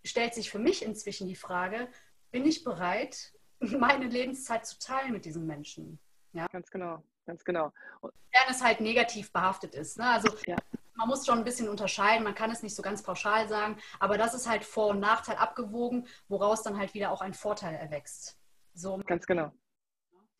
stellt 0.03 0.33
sich 0.33 0.49
für 0.49 0.59
mich 0.59 0.83
inzwischen 0.83 1.27
die 1.27 1.35
Frage, 1.35 1.87
bin 2.31 2.45
ich 2.45 2.63
bereit, 2.63 3.33
meine 3.59 4.05
Lebenszeit 4.05 4.65
zu 4.65 4.77
teilen 4.79 5.11
mit 5.11 5.25
diesen 5.25 5.45
Menschen. 5.45 5.99
Ja, 6.33 6.47
ganz 6.47 6.69
genau, 6.69 7.03
ganz 7.25 7.43
genau. 7.43 7.71
Wenn 8.01 8.49
es 8.49 8.63
halt 8.63 8.81
negativ 8.81 9.31
behaftet 9.31 9.75
ist. 9.75 9.97
Ne? 9.97 10.07
Also 10.07 10.35
ja. 10.47 10.57
man 10.95 11.07
muss 11.07 11.25
schon 11.25 11.37
ein 11.37 11.43
bisschen 11.43 11.69
unterscheiden, 11.69 12.23
man 12.23 12.35
kann 12.35 12.51
es 12.51 12.63
nicht 12.63 12.75
so 12.75 12.81
ganz 12.81 13.03
pauschal 13.03 13.47
sagen, 13.47 13.77
aber 13.99 14.17
das 14.17 14.33
ist 14.33 14.49
halt 14.49 14.65
Vor- 14.65 14.89
und 14.89 14.99
Nachteil 14.99 15.37
abgewogen, 15.37 16.07
woraus 16.27 16.63
dann 16.63 16.77
halt 16.77 16.93
wieder 16.93 17.11
auch 17.11 17.21
ein 17.21 17.33
Vorteil 17.33 17.75
erwächst. 17.75 18.37
So. 18.73 18.97
Ganz 19.05 19.27
genau. 19.27 19.51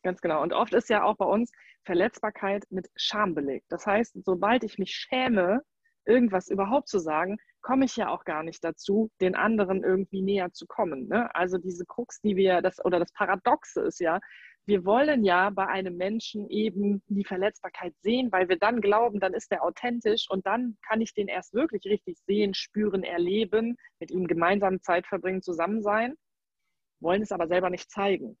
Ganz 0.02 0.20
genau. 0.20 0.42
Und 0.42 0.52
oft 0.52 0.74
ist 0.74 0.90
ja 0.90 1.02
auch 1.02 1.16
bei 1.16 1.24
uns 1.24 1.50
Verletzbarkeit 1.84 2.64
mit 2.70 2.90
Scham 2.96 3.34
belegt. 3.34 3.66
Das 3.70 3.86
heißt, 3.86 4.16
sobald 4.24 4.64
ich 4.64 4.78
mich 4.78 4.94
schäme, 4.94 5.62
irgendwas 6.04 6.48
überhaupt 6.48 6.88
zu 6.88 6.98
sagen, 6.98 7.38
komme 7.64 7.86
ich 7.86 7.96
ja 7.96 8.10
auch 8.10 8.24
gar 8.24 8.42
nicht 8.42 8.62
dazu, 8.62 9.10
den 9.20 9.34
anderen 9.34 9.82
irgendwie 9.82 10.22
näher 10.22 10.52
zu 10.52 10.66
kommen. 10.66 11.08
Ne? 11.08 11.34
Also 11.34 11.56
diese 11.58 11.84
Krux, 11.86 12.20
die 12.20 12.36
wir, 12.36 12.60
das 12.60 12.84
oder 12.84 12.98
das 13.00 13.10
Paradoxe 13.12 13.80
ist 13.80 14.00
ja, 14.00 14.20
wir 14.66 14.84
wollen 14.84 15.24
ja 15.24 15.50
bei 15.50 15.66
einem 15.66 15.96
Menschen 15.96 16.48
eben 16.48 17.02
die 17.08 17.24
Verletzbarkeit 17.24 17.94
sehen, 18.00 18.30
weil 18.32 18.48
wir 18.48 18.58
dann 18.58 18.80
glauben, 18.80 19.18
dann 19.18 19.34
ist 19.34 19.50
er 19.50 19.64
authentisch 19.64 20.26
und 20.28 20.46
dann 20.46 20.76
kann 20.86 21.00
ich 21.00 21.14
den 21.14 21.26
erst 21.26 21.54
wirklich 21.54 21.84
richtig 21.86 22.18
sehen, 22.26 22.54
spüren, 22.54 23.02
erleben, 23.02 23.76
mit 23.98 24.10
ihm 24.10 24.26
gemeinsam 24.26 24.82
Zeit 24.82 25.06
verbringen, 25.06 25.42
zusammen 25.42 25.82
sein, 25.82 26.14
wollen 27.00 27.22
es 27.22 27.32
aber 27.32 27.48
selber 27.48 27.70
nicht 27.70 27.90
zeigen. 27.90 28.38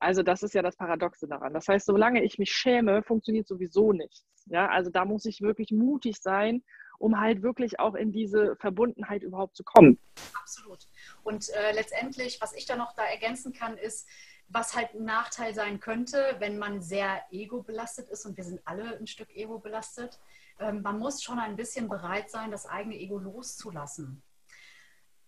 Also 0.00 0.24
das 0.24 0.42
ist 0.42 0.54
ja 0.54 0.62
das 0.62 0.76
Paradoxe 0.76 1.28
daran. 1.28 1.54
Das 1.54 1.68
heißt, 1.68 1.86
solange 1.86 2.24
ich 2.24 2.38
mich 2.38 2.50
schäme, 2.50 3.04
funktioniert 3.04 3.46
sowieso 3.46 3.92
nichts. 3.92 4.26
Ja, 4.46 4.68
also 4.68 4.90
da 4.90 5.04
muss 5.04 5.24
ich 5.24 5.40
wirklich 5.40 5.70
mutig 5.70 6.16
sein, 6.20 6.62
um 6.98 7.20
halt 7.20 7.42
wirklich 7.42 7.80
auch 7.80 7.94
in 7.94 8.12
diese 8.12 8.56
Verbundenheit 8.56 9.22
überhaupt 9.22 9.56
zu 9.56 9.64
kommen. 9.64 9.98
Absolut. 10.40 10.86
Und 11.22 11.50
äh, 11.50 11.72
letztendlich, 11.72 12.40
was 12.40 12.52
ich 12.52 12.66
da 12.66 12.76
noch 12.76 12.94
da 12.94 13.04
ergänzen 13.04 13.52
kann, 13.52 13.76
ist, 13.76 14.08
was 14.48 14.76
halt 14.76 14.94
ein 14.94 15.04
Nachteil 15.04 15.54
sein 15.54 15.80
könnte, 15.80 16.36
wenn 16.38 16.58
man 16.58 16.82
sehr 16.82 17.22
ego-belastet 17.30 18.08
ist 18.10 18.26
und 18.26 18.36
wir 18.36 18.44
sind 18.44 18.60
alle 18.64 18.96
ein 18.98 19.06
Stück 19.06 19.34
ego-belastet. 19.34 20.20
Ähm, 20.60 20.82
man 20.82 20.98
muss 20.98 21.22
schon 21.22 21.38
ein 21.38 21.56
bisschen 21.56 21.88
bereit 21.88 22.30
sein, 22.30 22.50
das 22.50 22.66
eigene 22.66 22.96
Ego 22.96 23.18
loszulassen. 23.18 24.22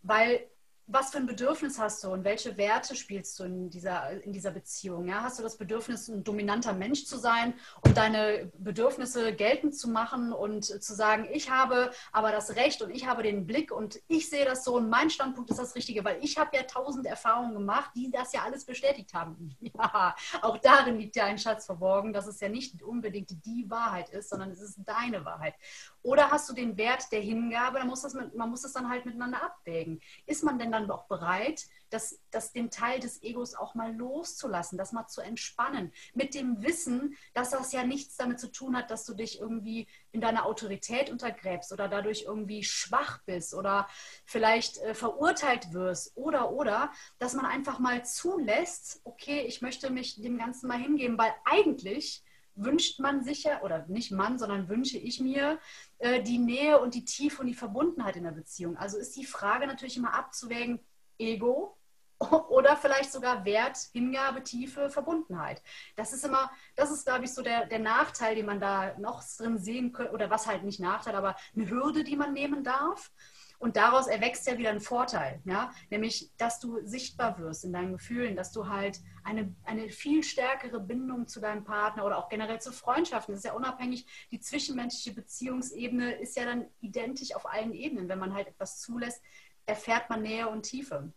Weil 0.02 0.46
was 0.88 1.10
für 1.10 1.18
ein 1.18 1.26
Bedürfnis 1.26 1.80
hast 1.80 2.04
du 2.04 2.10
und 2.10 2.22
welche 2.22 2.56
Werte 2.56 2.94
spielst 2.94 3.38
du 3.40 3.44
in 3.44 3.70
dieser, 3.70 4.22
in 4.22 4.32
dieser 4.32 4.52
Beziehung? 4.52 5.08
Ja? 5.08 5.22
Hast 5.22 5.38
du 5.38 5.42
das 5.42 5.56
Bedürfnis, 5.56 6.06
ein 6.06 6.22
dominanter 6.22 6.72
Mensch 6.74 7.06
zu 7.06 7.18
sein 7.18 7.54
und 7.80 7.96
deine 7.96 8.52
Bedürfnisse 8.58 9.34
geltend 9.34 9.76
zu 9.76 9.90
machen 9.90 10.32
und 10.32 10.64
zu 10.64 10.94
sagen, 10.94 11.26
ich 11.32 11.50
habe 11.50 11.90
aber 12.12 12.30
das 12.30 12.54
Recht 12.54 12.82
und 12.82 12.90
ich 12.90 13.06
habe 13.06 13.24
den 13.24 13.46
Blick 13.46 13.72
und 13.72 14.00
ich 14.06 14.30
sehe 14.30 14.44
das 14.44 14.64
so 14.64 14.76
und 14.76 14.88
mein 14.88 15.10
Standpunkt 15.10 15.50
ist 15.50 15.58
das 15.58 15.74
Richtige, 15.74 16.04
weil 16.04 16.18
ich 16.22 16.38
habe 16.38 16.56
ja 16.56 16.62
tausend 16.62 17.06
Erfahrungen 17.06 17.54
gemacht, 17.54 17.90
die 17.96 18.10
das 18.10 18.32
ja 18.32 18.42
alles 18.44 18.64
bestätigt 18.64 19.12
haben. 19.14 19.56
Ja, 19.76 20.14
auch 20.40 20.58
darin 20.58 20.98
liegt 20.98 21.16
ja 21.16 21.26
ein 21.26 21.38
Schatz 21.38 21.66
verborgen, 21.66 22.12
dass 22.12 22.26
es 22.26 22.40
ja 22.40 22.48
nicht 22.48 22.82
unbedingt 22.82 23.44
die 23.44 23.68
Wahrheit 23.68 24.08
ist, 24.10 24.30
sondern 24.30 24.50
es 24.50 24.60
ist 24.60 24.78
deine 24.84 25.24
Wahrheit. 25.24 25.54
Oder 26.02 26.30
hast 26.30 26.48
du 26.48 26.54
den 26.54 26.76
Wert 26.78 27.10
der 27.10 27.20
Hingabe, 27.20 27.78
dann 27.78 27.88
muss 27.88 28.02
das 28.02 28.14
man 28.14 28.50
muss 28.50 28.62
das 28.62 28.72
dann 28.72 28.88
halt 28.88 29.04
miteinander 29.04 29.42
abwägen. 29.42 30.00
Ist 30.24 30.44
man 30.44 30.58
denn 30.58 30.70
dann 30.80 30.90
auch 30.90 31.06
bereit, 31.06 31.66
das, 31.90 32.20
das, 32.30 32.52
den 32.52 32.70
Teil 32.70 33.00
des 33.00 33.22
Egos 33.22 33.54
auch 33.54 33.74
mal 33.74 33.94
loszulassen, 33.94 34.76
das 34.76 34.92
mal 34.92 35.06
zu 35.06 35.20
entspannen, 35.20 35.92
mit 36.14 36.34
dem 36.34 36.62
Wissen, 36.62 37.16
dass 37.34 37.50
das 37.50 37.72
ja 37.72 37.84
nichts 37.84 38.16
damit 38.16 38.40
zu 38.40 38.50
tun 38.50 38.76
hat, 38.76 38.90
dass 38.90 39.04
du 39.04 39.14
dich 39.14 39.40
irgendwie 39.40 39.86
in 40.12 40.20
deiner 40.20 40.46
Autorität 40.46 41.10
untergräbst 41.10 41.72
oder 41.72 41.88
dadurch 41.88 42.24
irgendwie 42.26 42.64
schwach 42.64 43.20
bist 43.24 43.54
oder 43.54 43.88
vielleicht 44.24 44.78
äh, 44.78 44.94
verurteilt 44.94 45.72
wirst 45.72 46.16
oder 46.16 46.50
oder, 46.50 46.90
dass 47.18 47.34
man 47.34 47.46
einfach 47.46 47.78
mal 47.78 48.04
zulässt, 48.04 49.00
okay, 49.04 49.42
ich 49.42 49.62
möchte 49.62 49.90
mich 49.90 50.20
dem 50.20 50.38
Ganzen 50.38 50.68
mal 50.68 50.78
hingeben, 50.78 51.18
weil 51.18 51.34
eigentlich 51.44 52.22
wünscht 52.56 52.98
man 53.00 53.22
sich 53.22 53.44
ja, 53.44 53.62
oder 53.62 53.84
nicht 53.88 54.10
man, 54.10 54.38
sondern 54.38 54.68
wünsche 54.68 54.98
ich 54.98 55.20
mir, 55.20 55.58
äh, 55.98 56.22
die 56.22 56.38
Nähe 56.38 56.78
und 56.80 56.94
die 56.94 57.04
Tiefe 57.04 57.40
und 57.40 57.46
die 57.46 57.54
Verbundenheit 57.54 58.16
in 58.16 58.24
der 58.24 58.32
Beziehung. 58.32 58.76
Also 58.76 58.98
ist 58.98 59.16
die 59.16 59.26
Frage 59.26 59.66
natürlich 59.66 59.96
immer 59.96 60.14
abzuwägen, 60.14 60.80
Ego 61.18 61.76
oder 62.48 62.76
vielleicht 62.76 63.12
sogar 63.12 63.44
Wert, 63.44 63.78
Hingabe, 63.92 64.42
Tiefe, 64.42 64.90
Verbundenheit. 64.90 65.62
Das 65.96 66.12
ist 66.12 66.24
immer, 66.24 66.50
das 66.74 66.90
ist, 66.90 67.06
glaube 67.06 67.24
ich, 67.24 67.32
so 67.32 67.42
der, 67.42 67.66
der 67.66 67.78
Nachteil, 67.78 68.34
den 68.34 68.46
man 68.46 68.60
da 68.60 68.96
noch 68.98 69.22
drin 69.36 69.58
sehen 69.58 69.92
könnte, 69.92 70.12
oder 70.12 70.30
was 70.30 70.46
halt 70.46 70.64
nicht 70.64 70.80
Nachteil, 70.80 71.14
aber 71.14 71.36
eine 71.54 71.68
Hürde, 71.68 72.04
die 72.04 72.16
man 72.16 72.32
nehmen 72.32 72.64
darf. 72.64 73.10
Und 73.58 73.76
daraus 73.76 74.06
erwächst 74.06 74.46
ja 74.46 74.58
wieder 74.58 74.70
ein 74.70 74.80
Vorteil, 74.80 75.40
ja? 75.44 75.72
nämlich, 75.90 76.30
dass 76.36 76.60
du 76.60 76.80
sichtbar 76.86 77.38
wirst 77.38 77.64
in 77.64 77.72
deinen 77.72 77.92
Gefühlen, 77.92 78.36
dass 78.36 78.52
du 78.52 78.68
halt 78.68 79.00
eine, 79.24 79.54
eine 79.64 79.88
viel 79.88 80.22
stärkere 80.22 80.78
Bindung 80.78 81.26
zu 81.26 81.40
deinem 81.40 81.64
Partner 81.64 82.04
oder 82.04 82.18
auch 82.18 82.28
generell 82.28 82.60
zu 82.60 82.72
Freundschaften, 82.72 83.32
das 83.32 83.44
ist 83.44 83.48
ja 83.48 83.54
unabhängig, 83.54 84.06
die 84.30 84.40
zwischenmenschliche 84.40 85.14
Beziehungsebene 85.14 86.14
ist 86.14 86.36
ja 86.36 86.44
dann 86.44 86.66
identisch 86.80 87.34
auf 87.34 87.46
allen 87.46 87.72
Ebenen. 87.72 88.08
Wenn 88.08 88.18
man 88.18 88.34
halt 88.34 88.48
etwas 88.48 88.80
zulässt, 88.80 89.22
erfährt 89.64 90.08
man 90.10 90.22
Nähe 90.22 90.48
und 90.48 90.62
Tiefe. 90.62 91.12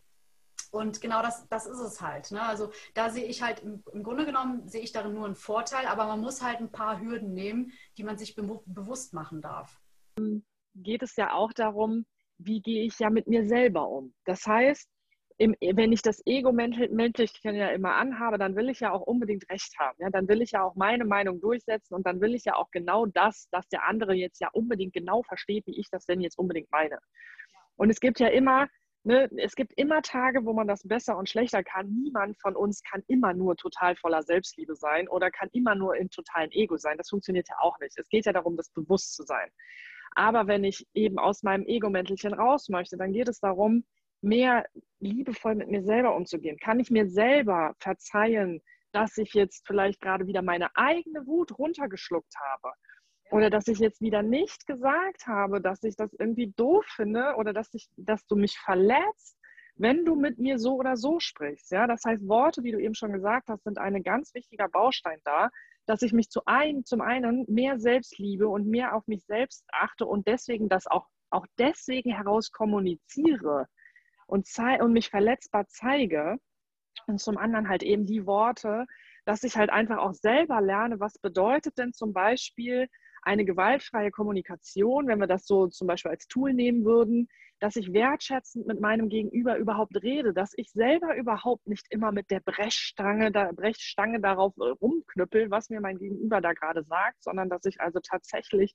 Und 0.70 1.00
genau 1.00 1.20
das, 1.20 1.48
das 1.48 1.66
ist 1.66 1.80
es 1.80 2.00
halt. 2.00 2.30
Ne? 2.30 2.40
Also 2.42 2.70
da 2.94 3.10
sehe 3.10 3.24
ich 3.24 3.42
halt, 3.42 3.60
im, 3.60 3.82
im, 3.92 4.02
Grunde 4.04 4.24
genommen 4.24 4.68
sehe 4.68 4.82
ich 4.82 4.92
darin 4.92 5.14
nur 5.14 5.26
einen 5.26 5.34
Vorteil, 5.34 5.86
aber 5.86 6.06
man 6.06 6.20
muss 6.20 6.42
halt 6.42 6.60
ein 6.60 6.70
paar 6.70 7.00
Hürden 7.00 7.34
nehmen, 7.34 7.72
die 7.96 8.04
man 8.04 8.18
sich 8.18 8.36
be 8.36 8.60
bewusst 8.66 9.12
machen 9.12 9.42
darf. 9.42 9.80
Geht 10.76 11.02
es 11.02 11.16
ja 11.16 11.32
auch 11.32 11.52
darum, 11.52 12.06
wie 12.44 12.60
gehe 12.60 12.84
ich 12.84 12.98
ja 12.98 13.10
mit 13.10 13.26
mir 13.26 13.46
selber 13.46 13.88
um. 13.88 14.14
Das 14.24 14.46
heißt, 14.46 14.88
im, 15.40 15.54
wenn 15.58 15.90
ich 15.90 16.02
das 16.02 16.20
Ego-Mäntelchen 16.26 17.54
ja 17.54 17.68
immer 17.68 17.94
anhabe, 17.94 18.36
dann 18.36 18.56
will 18.56 18.68
ich 18.68 18.80
ja 18.80 18.92
auch 18.92 19.00
unbedingt 19.00 19.48
Recht 19.50 19.74
haben. 19.78 19.96
Ja? 19.98 20.10
Dann 20.10 20.28
will 20.28 20.42
ich 20.42 20.50
ja 20.50 20.62
auch 20.62 20.74
meine 20.74 21.06
Meinung 21.06 21.40
durchsetzen 21.40 21.94
und 21.94 22.06
dann 22.06 22.20
will 22.20 22.34
ich 22.34 22.44
ja 22.44 22.56
auch 22.56 22.70
genau 22.72 23.06
das, 23.06 23.48
dass 23.50 23.66
der 23.68 23.86
andere 23.88 24.12
jetzt 24.12 24.40
ja 24.40 24.50
unbedingt 24.52 24.92
genau 24.92 25.22
versteht, 25.22 25.66
wie 25.66 25.80
ich 25.80 25.88
das 25.90 26.04
denn 26.04 26.20
jetzt 26.20 26.38
unbedingt 26.38 26.70
meine. 26.70 26.98
Und 27.76 27.88
es 27.88 28.00
gibt 28.00 28.20
ja 28.20 28.28
immer, 28.28 28.68
ne, 29.02 29.30
es 29.38 29.54
gibt 29.54 29.72
immer 29.78 30.02
Tage, 30.02 30.44
wo 30.44 30.52
man 30.52 30.68
das 30.68 30.82
besser 30.82 31.16
und 31.16 31.30
schlechter 31.30 31.64
kann. 31.64 31.88
Niemand 31.88 32.38
von 32.38 32.54
uns 32.54 32.82
kann 32.82 33.02
immer 33.06 33.32
nur 33.32 33.56
total 33.56 33.96
voller 33.96 34.22
Selbstliebe 34.22 34.76
sein 34.76 35.08
oder 35.08 35.30
kann 35.30 35.48
immer 35.52 35.74
nur 35.74 35.96
im 35.96 36.10
totalen 36.10 36.50
Ego 36.52 36.76
sein. 36.76 36.98
Das 36.98 37.08
funktioniert 37.08 37.48
ja 37.48 37.56
auch 37.60 37.78
nicht. 37.78 37.98
Es 37.98 38.10
geht 38.10 38.26
ja 38.26 38.34
darum, 38.34 38.58
das 38.58 38.68
bewusst 38.72 39.14
zu 39.14 39.22
sein. 39.22 39.48
Aber 40.16 40.46
wenn 40.46 40.64
ich 40.64 40.86
eben 40.94 41.18
aus 41.18 41.42
meinem 41.42 41.66
Ego-Mäntelchen 41.66 42.34
raus 42.34 42.68
möchte, 42.68 42.96
dann 42.96 43.12
geht 43.12 43.28
es 43.28 43.40
darum, 43.40 43.84
mehr 44.22 44.66
liebevoll 44.98 45.54
mit 45.54 45.68
mir 45.68 45.82
selber 45.82 46.14
umzugehen. 46.14 46.58
Kann 46.58 46.80
ich 46.80 46.90
mir 46.90 47.08
selber 47.08 47.74
verzeihen, 47.78 48.60
dass 48.92 49.16
ich 49.16 49.34
jetzt 49.34 49.66
vielleicht 49.66 50.00
gerade 50.00 50.26
wieder 50.26 50.42
meine 50.42 50.68
eigene 50.76 51.26
Wut 51.26 51.58
runtergeschluckt 51.58 52.34
habe? 52.38 52.74
Oder 53.30 53.48
dass 53.48 53.68
ich 53.68 53.78
jetzt 53.78 54.00
wieder 54.00 54.22
nicht 54.22 54.66
gesagt 54.66 55.26
habe, 55.26 55.60
dass 55.60 55.84
ich 55.84 55.94
das 55.94 56.12
irgendwie 56.18 56.52
doof 56.56 56.84
finde 56.86 57.34
oder 57.36 57.52
dass, 57.52 57.72
ich, 57.74 57.88
dass 57.96 58.26
du 58.26 58.34
mich 58.34 58.58
verletzt, 58.58 59.38
wenn 59.76 60.04
du 60.04 60.16
mit 60.16 60.38
mir 60.38 60.58
so 60.58 60.74
oder 60.74 60.96
so 60.96 61.20
sprichst. 61.20 61.70
Ja? 61.70 61.86
Das 61.86 62.04
heißt, 62.04 62.26
Worte, 62.26 62.64
wie 62.64 62.72
du 62.72 62.78
eben 62.78 62.94
schon 62.94 63.12
gesagt 63.12 63.48
hast, 63.48 63.62
sind 63.62 63.78
ein 63.78 64.02
ganz 64.02 64.34
wichtiger 64.34 64.68
Baustein 64.68 65.18
da, 65.24 65.50
dass 65.90 66.02
ich 66.02 66.12
mich 66.12 66.30
zu 66.30 66.42
ein, 66.46 66.84
zum 66.84 67.00
einen 67.00 67.44
mehr 67.48 67.80
selbst 67.80 68.16
liebe 68.16 68.46
und 68.46 68.68
mehr 68.68 68.94
auf 68.94 69.08
mich 69.08 69.24
selbst 69.24 69.64
achte 69.72 70.06
und 70.06 70.28
deswegen 70.28 70.68
das 70.68 70.86
auch, 70.86 71.08
auch 71.30 71.44
deswegen 71.58 72.14
heraus 72.14 72.52
kommuniziere 72.52 73.66
und, 74.28 74.46
und 74.80 74.92
mich 74.92 75.10
verletzbar 75.10 75.66
zeige. 75.66 76.36
Und 77.08 77.18
zum 77.18 77.38
anderen 77.38 77.68
halt 77.68 77.82
eben 77.82 78.06
die 78.06 78.24
Worte, 78.24 78.86
dass 79.24 79.42
ich 79.42 79.56
halt 79.56 79.70
einfach 79.70 79.98
auch 79.98 80.12
selber 80.12 80.60
lerne, 80.60 81.00
was 81.00 81.18
bedeutet 81.18 81.76
denn 81.76 81.92
zum 81.92 82.12
Beispiel 82.12 82.86
eine 83.22 83.44
gewaltfreie 83.44 84.10
Kommunikation, 84.10 85.06
wenn 85.06 85.20
wir 85.20 85.26
das 85.26 85.46
so 85.46 85.68
zum 85.68 85.86
Beispiel 85.86 86.10
als 86.10 86.26
Tool 86.26 86.52
nehmen 86.52 86.84
würden, 86.84 87.28
dass 87.60 87.76
ich 87.76 87.92
wertschätzend 87.92 88.66
mit 88.66 88.80
meinem 88.80 89.08
Gegenüber 89.08 89.58
überhaupt 89.58 90.02
rede, 90.02 90.32
dass 90.32 90.52
ich 90.56 90.70
selber 90.72 91.16
überhaupt 91.16 91.66
nicht 91.66 91.86
immer 91.90 92.10
mit 92.10 92.30
der 92.30 92.40
Brechstange, 92.40 93.30
da, 93.30 93.52
Brechstange 93.52 94.20
darauf 94.20 94.54
äh, 94.56 94.70
rumknüppel, 94.80 95.50
was 95.50 95.68
mir 95.68 95.80
mein 95.80 95.98
Gegenüber 95.98 96.40
da 96.40 96.54
gerade 96.54 96.82
sagt, 96.84 97.22
sondern 97.22 97.50
dass 97.50 97.64
ich 97.66 97.80
also 97.80 98.00
tatsächlich 98.00 98.74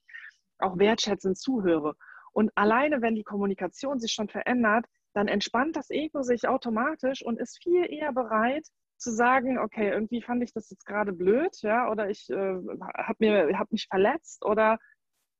auch 0.58 0.78
wertschätzend 0.78 1.36
zuhöre. 1.36 1.94
Und 2.32 2.50
alleine, 2.54 3.02
wenn 3.02 3.14
die 3.14 3.24
Kommunikation 3.24 3.98
sich 3.98 4.12
schon 4.12 4.28
verändert, 4.28 4.86
dann 5.14 5.28
entspannt 5.28 5.76
das 5.76 5.90
Ego 5.90 6.22
sich 6.22 6.46
automatisch 6.46 7.24
und 7.24 7.40
ist 7.40 7.62
viel 7.62 7.90
eher 7.90 8.12
bereit, 8.12 8.68
zu 8.98 9.10
sagen, 9.10 9.58
okay, 9.58 9.90
irgendwie 9.90 10.22
fand 10.22 10.42
ich 10.42 10.52
das 10.52 10.70
jetzt 10.70 10.86
gerade 10.86 11.12
blöd, 11.12 11.56
ja, 11.62 11.90
oder 11.90 12.08
ich 12.08 12.28
äh, 12.30 12.34
habe 12.34 13.58
hab 13.58 13.72
mich 13.72 13.86
verletzt 13.88 14.44
oder 14.44 14.78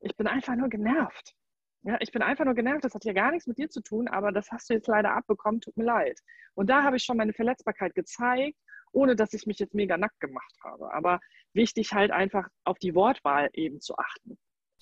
ich 0.01 0.16
bin 0.16 0.27
einfach 0.27 0.55
nur 0.57 0.69
genervt. 0.69 1.35
Ja, 1.83 1.97
ich 2.01 2.11
bin 2.11 2.23
einfach 2.23 2.45
nur 2.45 2.55
genervt, 2.55 2.85
das 2.85 2.95
hat 2.95 3.05
ja 3.05 3.12
gar 3.12 3.31
nichts 3.31 3.47
mit 3.47 3.59
dir 3.59 3.69
zu 3.69 3.81
tun, 3.81 4.09
aber 4.09 4.33
das 4.33 4.51
hast 4.51 4.69
du 4.69 4.75
jetzt 4.75 4.88
leider 4.88 5.14
abbekommen, 5.14 5.61
tut 5.61 5.77
mir 5.77 5.85
leid. 5.85 6.19
Und 6.55 6.69
da 6.69 6.83
habe 6.83 6.97
ich 6.97 7.05
schon 7.05 7.16
meine 7.16 7.33
Verletzbarkeit 7.33 7.95
gezeigt, 7.95 8.59
ohne 8.92 9.14
dass 9.14 9.33
ich 9.35 9.47
mich 9.47 9.59
jetzt 9.59 9.75
mega 9.75 9.97
nackt 9.97 10.19
gemacht 10.21 10.55
habe. 10.64 10.92
Aber 10.92 11.21
wichtig 11.53 11.92
halt 11.92 12.11
einfach 12.11 12.49
auf 12.64 12.79
die 12.79 12.95
Wortwahl 12.95 13.51
eben 13.53 13.81
zu 13.81 13.97
achten. 13.97 14.37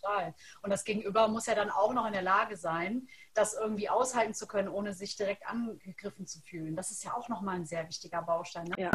Total. 0.05 0.35
Und 0.63 0.71
das 0.71 0.85
Gegenüber 0.85 1.29
muss 1.29 1.47
ja 1.47 1.55
dann 1.55 1.71
auch 1.71 1.93
noch 1.93 2.07
in 2.07 2.13
der 2.13 2.23
Lage 2.23 2.57
sein, 2.57 3.09
das 3.35 3.55
irgendwie 3.55 3.89
aushalten 3.89 4.35
zu 4.35 4.47
können, 4.47 4.69
ohne 4.69 4.93
sich 4.93 5.17
direkt 5.17 5.47
angegriffen 5.47 6.27
zu 6.27 6.41
fühlen. 6.41 6.77
Das 6.77 6.91
ist 6.91 7.05
ja 7.05 7.15
auch 7.15 7.29
nochmal 7.29 7.57
ein 7.57 7.67
sehr 7.67 7.87
wichtiger 7.89 8.23
Baustein. 8.23 8.67
Ne? 8.67 8.75
Ja 8.79 8.91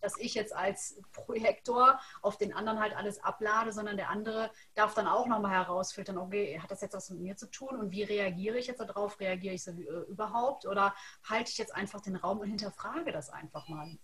dass 0.00 0.18
ich 0.18 0.34
jetzt 0.34 0.52
als 0.52 1.00
Projektor 1.12 2.00
auf 2.22 2.36
den 2.36 2.52
anderen 2.52 2.80
halt 2.80 2.92
alles 2.96 3.22
ablade, 3.22 3.72
sondern 3.72 3.96
der 3.96 4.10
andere 4.10 4.50
darf 4.74 4.94
dann 4.94 5.06
auch 5.06 5.28
nochmal 5.28 5.52
herausfiltern, 5.52 6.18
okay, 6.18 6.58
hat 6.60 6.72
das 6.72 6.80
jetzt 6.80 6.94
was 6.94 7.08
mit 7.10 7.20
mir 7.20 7.36
zu 7.36 7.48
tun 7.48 7.76
und 7.76 7.92
wie 7.92 8.02
reagiere 8.02 8.58
ich 8.58 8.66
jetzt 8.66 8.80
darauf? 8.80 9.20
Reagiere 9.20 9.54
ich 9.54 9.62
so 9.62 9.70
äh, 9.70 10.10
überhaupt 10.10 10.66
oder 10.66 10.92
halte 11.22 11.52
ich 11.52 11.58
jetzt 11.58 11.72
einfach 11.72 12.00
den 12.00 12.16
Raum 12.16 12.40
und 12.40 12.48
hinterfrage 12.48 13.12
das 13.12 13.30
einfach 13.30 13.68
mal? 13.68 13.96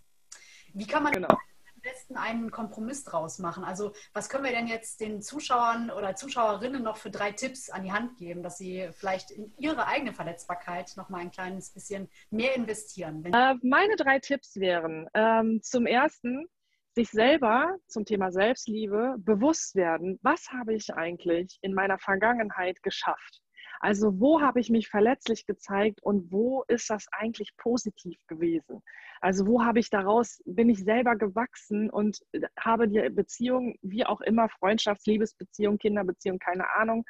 Wie 0.72 0.86
kann 0.86 1.02
man 1.02 1.12
genau 1.12 1.36
besten 1.80 2.16
einen 2.16 2.50
Kompromiss 2.50 3.04
draus 3.04 3.38
machen? 3.38 3.64
Also 3.64 3.92
was 4.12 4.28
können 4.28 4.44
wir 4.44 4.52
denn 4.52 4.66
jetzt 4.66 5.00
den 5.00 5.22
Zuschauern 5.22 5.90
oder 5.90 6.14
Zuschauerinnen 6.14 6.82
noch 6.82 6.96
für 6.96 7.10
drei 7.10 7.32
Tipps 7.32 7.70
an 7.70 7.82
die 7.82 7.92
Hand 7.92 8.16
geben, 8.16 8.42
dass 8.42 8.58
sie 8.58 8.88
vielleicht 8.92 9.30
in 9.30 9.52
ihre 9.58 9.86
eigene 9.86 10.12
Verletzbarkeit 10.12 10.92
noch 10.96 11.08
mal 11.08 11.18
ein 11.18 11.30
kleines 11.30 11.70
bisschen 11.70 12.08
mehr 12.30 12.54
investieren? 12.54 13.24
Äh, 13.24 13.54
meine 13.62 13.96
drei 13.96 14.18
Tipps 14.18 14.56
wären 14.56 15.08
ähm, 15.14 15.60
zum 15.62 15.86
ersten 15.86 16.46
sich 16.94 17.10
selber 17.10 17.76
zum 17.86 18.04
Thema 18.04 18.32
Selbstliebe 18.32 19.14
bewusst 19.18 19.76
werden, 19.76 20.18
was 20.22 20.50
habe 20.50 20.74
ich 20.74 20.92
eigentlich 20.92 21.58
in 21.62 21.72
meiner 21.72 21.98
Vergangenheit 21.98 22.82
geschafft? 22.82 23.40
Also 23.80 24.18
wo 24.20 24.40
habe 24.40 24.60
ich 24.60 24.70
mich 24.70 24.88
verletzlich 24.88 25.46
gezeigt 25.46 26.02
und 26.02 26.32
wo 26.32 26.64
ist 26.68 26.90
das 26.90 27.06
eigentlich 27.12 27.56
positiv 27.56 28.18
gewesen? 28.26 28.82
Also 29.20 29.46
wo 29.46 29.64
habe 29.64 29.80
ich 29.80 29.90
daraus, 29.90 30.42
bin 30.46 30.68
ich 30.68 30.82
selber 30.84 31.16
gewachsen 31.16 31.90
und 31.90 32.20
habe 32.58 32.88
die 32.88 33.08
Beziehung, 33.10 33.76
wie 33.82 34.04
auch 34.04 34.20
immer, 34.20 34.48
Freundschafts-, 34.48 35.06
Liebesbeziehung, 35.06 35.78
Kinderbeziehung, 35.78 36.38
keine 36.38 36.70
Ahnung, 36.74 37.04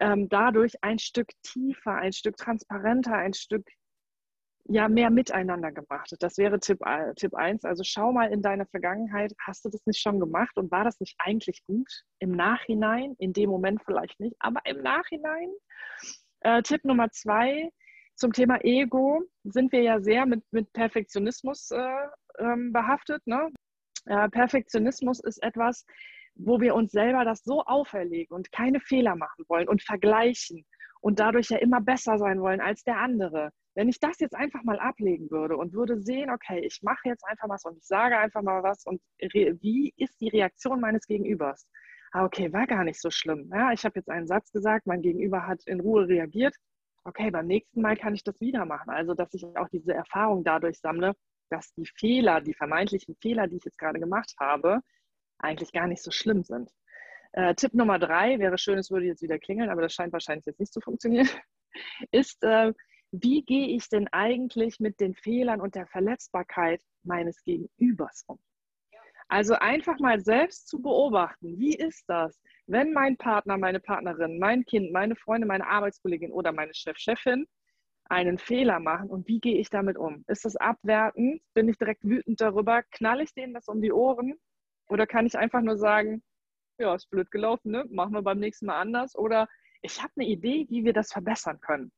ähm, 0.00 0.28
dadurch 0.28 0.74
ein 0.82 0.98
Stück 0.98 1.28
tiefer, 1.42 1.94
ein 1.94 2.12
Stück 2.12 2.36
transparenter, 2.36 3.14
ein 3.14 3.32
Stück 3.32 3.66
ja, 4.68 4.88
mehr 4.88 5.10
miteinander 5.10 5.70
gemacht. 5.70 6.14
Das 6.20 6.38
wäre 6.38 6.58
Tipp, 6.58 6.80
Tipp 7.16 7.34
1. 7.34 7.64
Also 7.64 7.82
schau 7.84 8.12
mal 8.12 8.32
in 8.32 8.42
deine 8.42 8.66
Vergangenheit, 8.66 9.32
hast 9.46 9.64
du 9.64 9.68
das 9.68 9.84
nicht 9.86 10.00
schon 10.00 10.18
gemacht 10.18 10.56
und 10.56 10.70
war 10.70 10.84
das 10.84 10.98
nicht 11.00 11.14
eigentlich 11.18 11.64
gut? 11.66 11.88
Im 12.18 12.32
Nachhinein, 12.32 13.14
in 13.18 13.32
dem 13.32 13.50
Moment 13.50 13.82
vielleicht 13.84 14.18
nicht, 14.18 14.34
aber 14.40 14.60
im 14.64 14.82
Nachhinein. 14.82 15.48
Äh, 16.40 16.62
Tipp 16.62 16.84
Nummer 16.84 17.10
zwei, 17.10 17.70
zum 18.16 18.32
Thema 18.32 18.58
Ego 18.64 19.22
sind 19.44 19.72
wir 19.72 19.82
ja 19.82 20.00
sehr 20.00 20.26
mit, 20.26 20.42
mit 20.50 20.72
Perfektionismus 20.72 21.70
äh, 21.70 22.06
ähm, 22.38 22.72
behaftet. 22.72 23.24
Ne? 23.26 23.50
Äh, 24.06 24.28
Perfektionismus 24.30 25.20
ist 25.20 25.42
etwas, 25.42 25.84
wo 26.34 26.60
wir 26.60 26.74
uns 26.74 26.92
selber 26.92 27.24
das 27.24 27.42
so 27.44 27.62
auferlegen 27.64 28.34
und 28.34 28.52
keine 28.52 28.80
Fehler 28.80 29.16
machen 29.16 29.44
wollen 29.48 29.68
und 29.68 29.82
vergleichen 29.82 30.66
und 31.00 31.18
dadurch 31.18 31.50
ja 31.50 31.58
immer 31.58 31.80
besser 31.80 32.18
sein 32.18 32.40
wollen 32.40 32.60
als 32.60 32.82
der 32.84 32.98
andere. 32.98 33.50
Wenn 33.74 33.88
ich 33.88 34.00
das 34.00 34.18
jetzt 34.20 34.34
einfach 34.34 34.62
mal 34.62 34.78
ablegen 34.78 35.30
würde 35.30 35.56
und 35.56 35.72
würde 35.74 36.00
sehen, 36.00 36.30
okay, 36.30 36.60
ich 36.60 36.80
mache 36.82 37.08
jetzt 37.08 37.24
einfach 37.26 37.48
was 37.48 37.64
und 37.64 37.76
ich 37.76 37.84
sage 37.84 38.18
einfach 38.18 38.42
mal 38.42 38.62
was 38.62 38.84
und 38.86 39.00
wie 39.20 39.92
ist 39.96 40.20
die 40.20 40.28
Reaktion 40.28 40.80
meines 40.80 41.06
Gegenübers? 41.06 41.66
Ah, 42.12 42.24
okay, 42.24 42.52
war 42.52 42.66
gar 42.66 42.84
nicht 42.84 43.00
so 43.00 43.10
schlimm. 43.10 43.50
Ja, 43.52 43.72
ich 43.72 43.84
habe 43.84 43.98
jetzt 43.98 44.08
einen 44.08 44.26
Satz 44.26 44.50
gesagt, 44.50 44.86
mein 44.86 45.02
Gegenüber 45.02 45.46
hat 45.46 45.60
in 45.66 45.80
Ruhe 45.80 46.08
reagiert 46.08 46.56
okay, 47.06 47.30
beim 47.30 47.46
nächsten 47.46 47.80
Mal 47.80 47.96
kann 47.96 48.14
ich 48.14 48.24
das 48.24 48.40
wieder 48.40 48.64
machen. 48.64 48.90
Also, 48.90 49.14
dass 49.14 49.32
ich 49.32 49.44
auch 49.44 49.68
diese 49.68 49.94
Erfahrung 49.94 50.44
dadurch 50.44 50.78
sammle, 50.80 51.14
dass 51.50 51.72
die 51.74 51.86
Fehler, 51.86 52.40
die 52.40 52.54
vermeintlichen 52.54 53.16
Fehler, 53.22 53.46
die 53.46 53.56
ich 53.56 53.64
jetzt 53.64 53.78
gerade 53.78 54.00
gemacht 54.00 54.34
habe, 54.40 54.80
eigentlich 55.38 55.72
gar 55.72 55.86
nicht 55.86 56.02
so 56.02 56.10
schlimm 56.10 56.42
sind. 56.42 56.70
Äh, 57.36 57.54
Tipp 57.54 57.74
Nummer 57.74 57.98
drei, 57.98 58.38
wäre 58.38 58.56
schön, 58.56 58.78
es 58.78 58.90
würde 58.90 59.06
jetzt 59.06 59.22
wieder 59.22 59.38
klingeln, 59.38 59.68
aber 59.68 59.82
das 59.82 59.92
scheint 59.92 60.12
wahrscheinlich 60.12 60.46
jetzt 60.46 60.58
nicht 60.58 60.72
zu 60.72 60.80
funktionieren, 60.80 61.28
ist, 62.10 62.42
äh, 62.42 62.72
wie 63.12 63.42
gehe 63.42 63.68
ich 63.68 63.90
denn 63.90 64.08
eigentlich 64.08 64.80
mit 64.80 65.00
den 65.00 65.14
Fehlern 65.14 65.60
und 65.60 65.74
der 65.74 65.86
Verletzbarkeit 65.86 66.82
meines 67.04 67.42
Gegenübers 67.44 68.24
um? 68.26 68.38
Also 69.28 69.54
einfach 69.54 69.98
mal 69.98 70.20
selbst 70.20 70.68
zu 70.68 70.80
beobachten, 70.80 71.58
wie 71.58 71.74
ist 71.74 72.04
das, 72.08 72.40
wenn 72.66 72.92
mein 72.92 73.18
Partner, 73.18 73.58
meine 73.58 73.80
Partnerin, 73.80 74.38
mein 74.38 74.64
Kind, 74.64 74.92
meine 74.92 75.14
Freunde, 75.14 75.46
meine 75.46 75.66
Arbeitskollegin 75.66 76.32
oder 76.32 76.52
meine 76.52 76.72
Chef, 76.72 76.96
Chefin 76.96 77.46
einen 78.08 78.38
Fehler 78.38 78.80
machen 78.80 79.10
und 79.10 79.26
wie 79.28 79.40
gehe 79.40 79.58
ich 79.58 79.68
damit 79.68 79.98
um? 79.98 80.24
Ist 80.28 80.44
das 80.44 80.56
abwertend? 80.56 81.42
Bin 81.54 81.68
ich 81.68 81.76
direkt 81.76 82.04
wütend 82.04 82.40
darüber? 82.40 82.82
Knall 82.92 83.20
ich 83.20 83.34
denen 83.34 83.52
das 83.52 83.68
um 83.68 83.82
die 83.82 83.92
Ohren? 83.92 84.34
Oder 84.88 85.06
kann 85.06 85.26
ich 85.26 85.36
einfach 85.36 85.60
nur 85.60 85.76
sagen, 85.76 86.22
ja, 86.78 86.94
ist 86.94 87.10
blöd 87.10 87.30
gelaufen, 87.30 87.70
ne? 87.70 87.84
machen 87.90 88.12
wir 88.12 88.22
beim 88.22 88.38
nächsten 88.38 88.66
Mal 88.66 88.80
anders? 88.80 89.16
Oder 89.16 89.48
ich 89.82 90.02
habe 90.02 90.12
eine 90.16 90.26
Idee, 90.26 90.66
wie 90.68 90.84
wir 90.84 90.92
das 90.92 91.12
verbessern 91.12 91.60
können. 91.60 91.92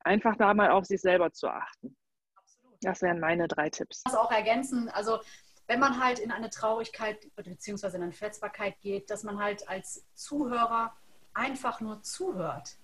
Einfach 0.00 0.36
da 0.36 0.52
mal 0.54 0.70
auf 0.70 0.86
sich 0.86 1.00
selber 1.00 1.32
zu 1.32 1.48
achten. 1.48 1.96
Absolut. 2.34 2.76
Das 2.82 3.02
wären 3.02 3.20
meine 3.20 3.48
drei 3.48 3.70
Tipps. 3.70 4.02
Ich 4.06 4.12
muss 4.12 4.20
auch 4.20 4.30
ergänzen, 4.30 4.88
also 4.88 5.20
wenn 5.66 5.78
man 5.78 6.02
halt 6.02 6.18
in 6.18 6.32
eine 6.32 6.50
Traurigkeit 6.50 7.28
bzw. 7.36 7.96
in 7.96 8.02
eine 8.02 8.12
Verletzbarkeit 8.12 8.80
geht, 8.80 9.10
dass 9.10 9.22
man 9.22 9.38
halt 9.38 9.68
als 9.68 10.04
Zuhörer 10.14 10.96
einfach 11.32 11.80
nur 11.80 12.02
zuhört, 12.02 12.76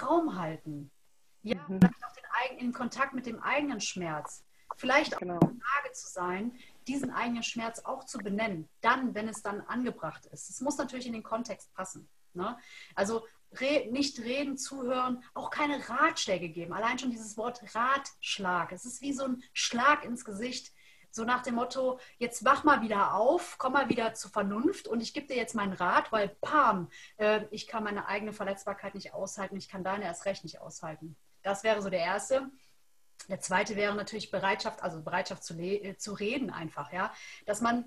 Raum 0.00 0.36
halten. 0.36 0.90
Ja, 1.42 1.56
mhm. 1.68 1.78
vielleicht 1.78 2.04
auch 2.04 2.48
den, 2.48 2.58
in 2.58 2.72
Kontakt 2.72 3.14
mit 3.14 3.26
dem 3.26 3.40
eigenen 3.42 3.80
Schmerz. 3.80 4.44
Vielleicht 4.76 5.14
auch 5.14 5.20
genau. 5.20 5.34
in 5.34 5.40
der 5.40 5.50
Lage 5.50 5.92
zu 5.92 6.08
sein, 6.08 6.52
diesen 6.88 7.10
eigenen 7.10 7.42
Schmerz 7.42 7.80
auch 7.80 8.04
zu 8.04 8.18
benennen, 8.18 8.68
dann, 8.80 9.14
wenn 9.14 9.28
es 9.28 9.42
dann 9.42 9.60
angebracht 9.62 10.26
ist. 10.26 10.50
Es 10.50 10.60
muss 10.60 10.78
natürlich 10.78 11.06
in 11.06 11.12
den 11.12 11.22
Kontext 11.22 11.72
passen. 11.74 12.08
Ne? 12.34 12.56
Also 12.94 13.26
re 13.60 13.88
nicht 13.90 14.18
reden, 14.20 14.56
zuhören, 14.56 15.22
auch 15.34 15.50
keine 15.50 15.88
Ratschläge 15.88 16.48
geben. 16.48 16.72
Allein 16.72 16.98
schon 16.98 17.10
dieses 17.10 17.36
Wort 17.36 17.62
Ratschlag. 17.74 18.72
Es 18.72 18.84
ist 18.84 19.02
wie 19.02 19.12
so 19.12 19.24
ein 19.24 19.42
Schlag 19.52 20.04
ins 20.04 20.24
Gesicht 20.24 20.72
so 21.12 21.24
nach 21.24 21.42
dem 21.42 21.56
Motto, 21.56 22.00
jetzt 22.18 22.44
wach 22.44 22.64
mal 22.64 22.80
wieder 22.80 23.14
auf, 23.14 23.56
komm 23.58 23.74
mal 23.74 23.88
wieder 23.90 24.14
zur 24.14 24.30
Vernunft 24.30 24.88
und 24.88 25.02
ich 25.02 25.12
gebe 25.12 25.26
dir 25.26 25.36
jetzt 25.36 25.54
meinen 25.54 25.74
Rat, 25.74 26.10
weil 26.10 26.30
pam, 26.40 26.88
äh, 27.18 27.44
ich 27.50 27.66
kann 27.66 27.84
meine 27.84 28.06
eigene 28.08 28.32
Verletzbarkeit 28.32 28.94
nicht 28.94 29.12
aushalten, 29.12 29.56
ich 29.56 29.68
kann 29.68 29.84
deine 29.84 30.04
erst 30.04 30.24
recht 30.24 30.42
nicht 30.42 30.60
aushalten. 30.60 31.14
Das 31.42 31.64
wäre 31.64 31.82
so 31.82 31.90
der 31.90 32.00
erste. 32.00 32.50
Der 33.28 33.40
zweite 33.40 33.76
wäre 33.76 33.94
natürlich 33.94 34.30
Bereitschaft, 34.30 34.82
also 34.82 35.02
Bereitschaft 35.02 35.44
zu, 35.44 35.58
äh, 35.58 35.96
zu 35.96 36.12
reden 36.12 36.50
einfach, 36.50 36.92
ja, 36.92 37.12
dass 37.46 37.60
man 37.60 37.84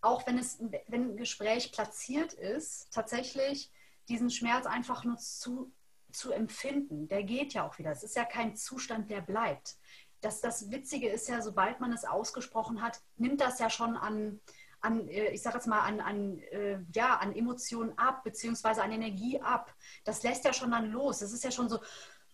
auch 0.00 0.26
wenn 0.26 0.36
es 0.36 0.58
wenn 0.88 1.12
ein 1.12 1.16
Gespräch 1.16 1.72
platziert 1.72 2.34
ist, 2.34 2.92
tatsächlich 2.92 3.70
diesen 4.08 4.28
Schmerz 4.30 4.66
einfach 4.66 5.04
nur 5.04 5.16
zu 5.16 5.72
zu 6.12 6.30
empfinden. 6.30 7.08
Der 7.08 7.24
geht 7.24 7.54
ja 7.54 7.66
auch 7.66 7.76
wieder. 7.78 7.90
Es 7.90 8.04
ist 8.04 8.14
ja 8.14 8.24
kein 8.24 8.54
Zustand, 8.54 9.10
der 9.10 9.20
bleibt 9.20 9.76
das, 10.24 10.40
das 10.40 10.70
Witzige 10.70 11.08
ist 11.08 11.28
ja, 11.28 11.42
sobald 11.42 11.80
man 11.80 11.92
es 11.92 12.04
ausgesprochen 12.04 12.82
hat, 12.82 13.00
nimmt 13.16 13.40
das 13.40 13.58
ja 13.58 13.68
schon 13.68 13.96
an, 13.96 14.40
an 14.80 15.06
äh, 15.08 15.28
ich 15.30 15.42
sage 15.42 15.56
jetzt 15.56 15.66
mal, 15.66 15.80
an, 15.80 16.00
an, 16.00 16.38
äh, 16.50 16.78
ja, 16.94 17.16
an 17.16 17.34
Emotionen 17.34 17.96
ab, 17.98 18.24
beziehungsweise 18.24 18.82
an 18.82 18.92
Energie 18.92 19.40
ab. 19.40 19.74
Das 20.04 20.22
lässt 20.22 20.44
ja 20.44 20.52
schon 20.52 20.70
dann 20.70 20.90
los. 20.90 21.18
Das 21.18 21.32
ist 21.32 21.44
ja 21.44 21.50
schon 21.50 21.68
so, 21.68 21.78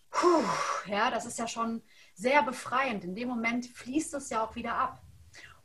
puh, 0.09 0.43
ja, 0.87 1.11
das 1.11 1.25
ist 1.25 1.37
ja 1.37 1.47
schon 1.47 1.83
sehr 2.13 2.43
befreiend. 2.43 3.03
In 3.03 3.15
dem 3.15 3.27
Moment 3.27 3.65
fließt 3.65 4.13
es 4.13 4.29
ja 4.29 4.43
auch 4.43 4.55
wieder 4.55 4.75
ab. 4.75 5.01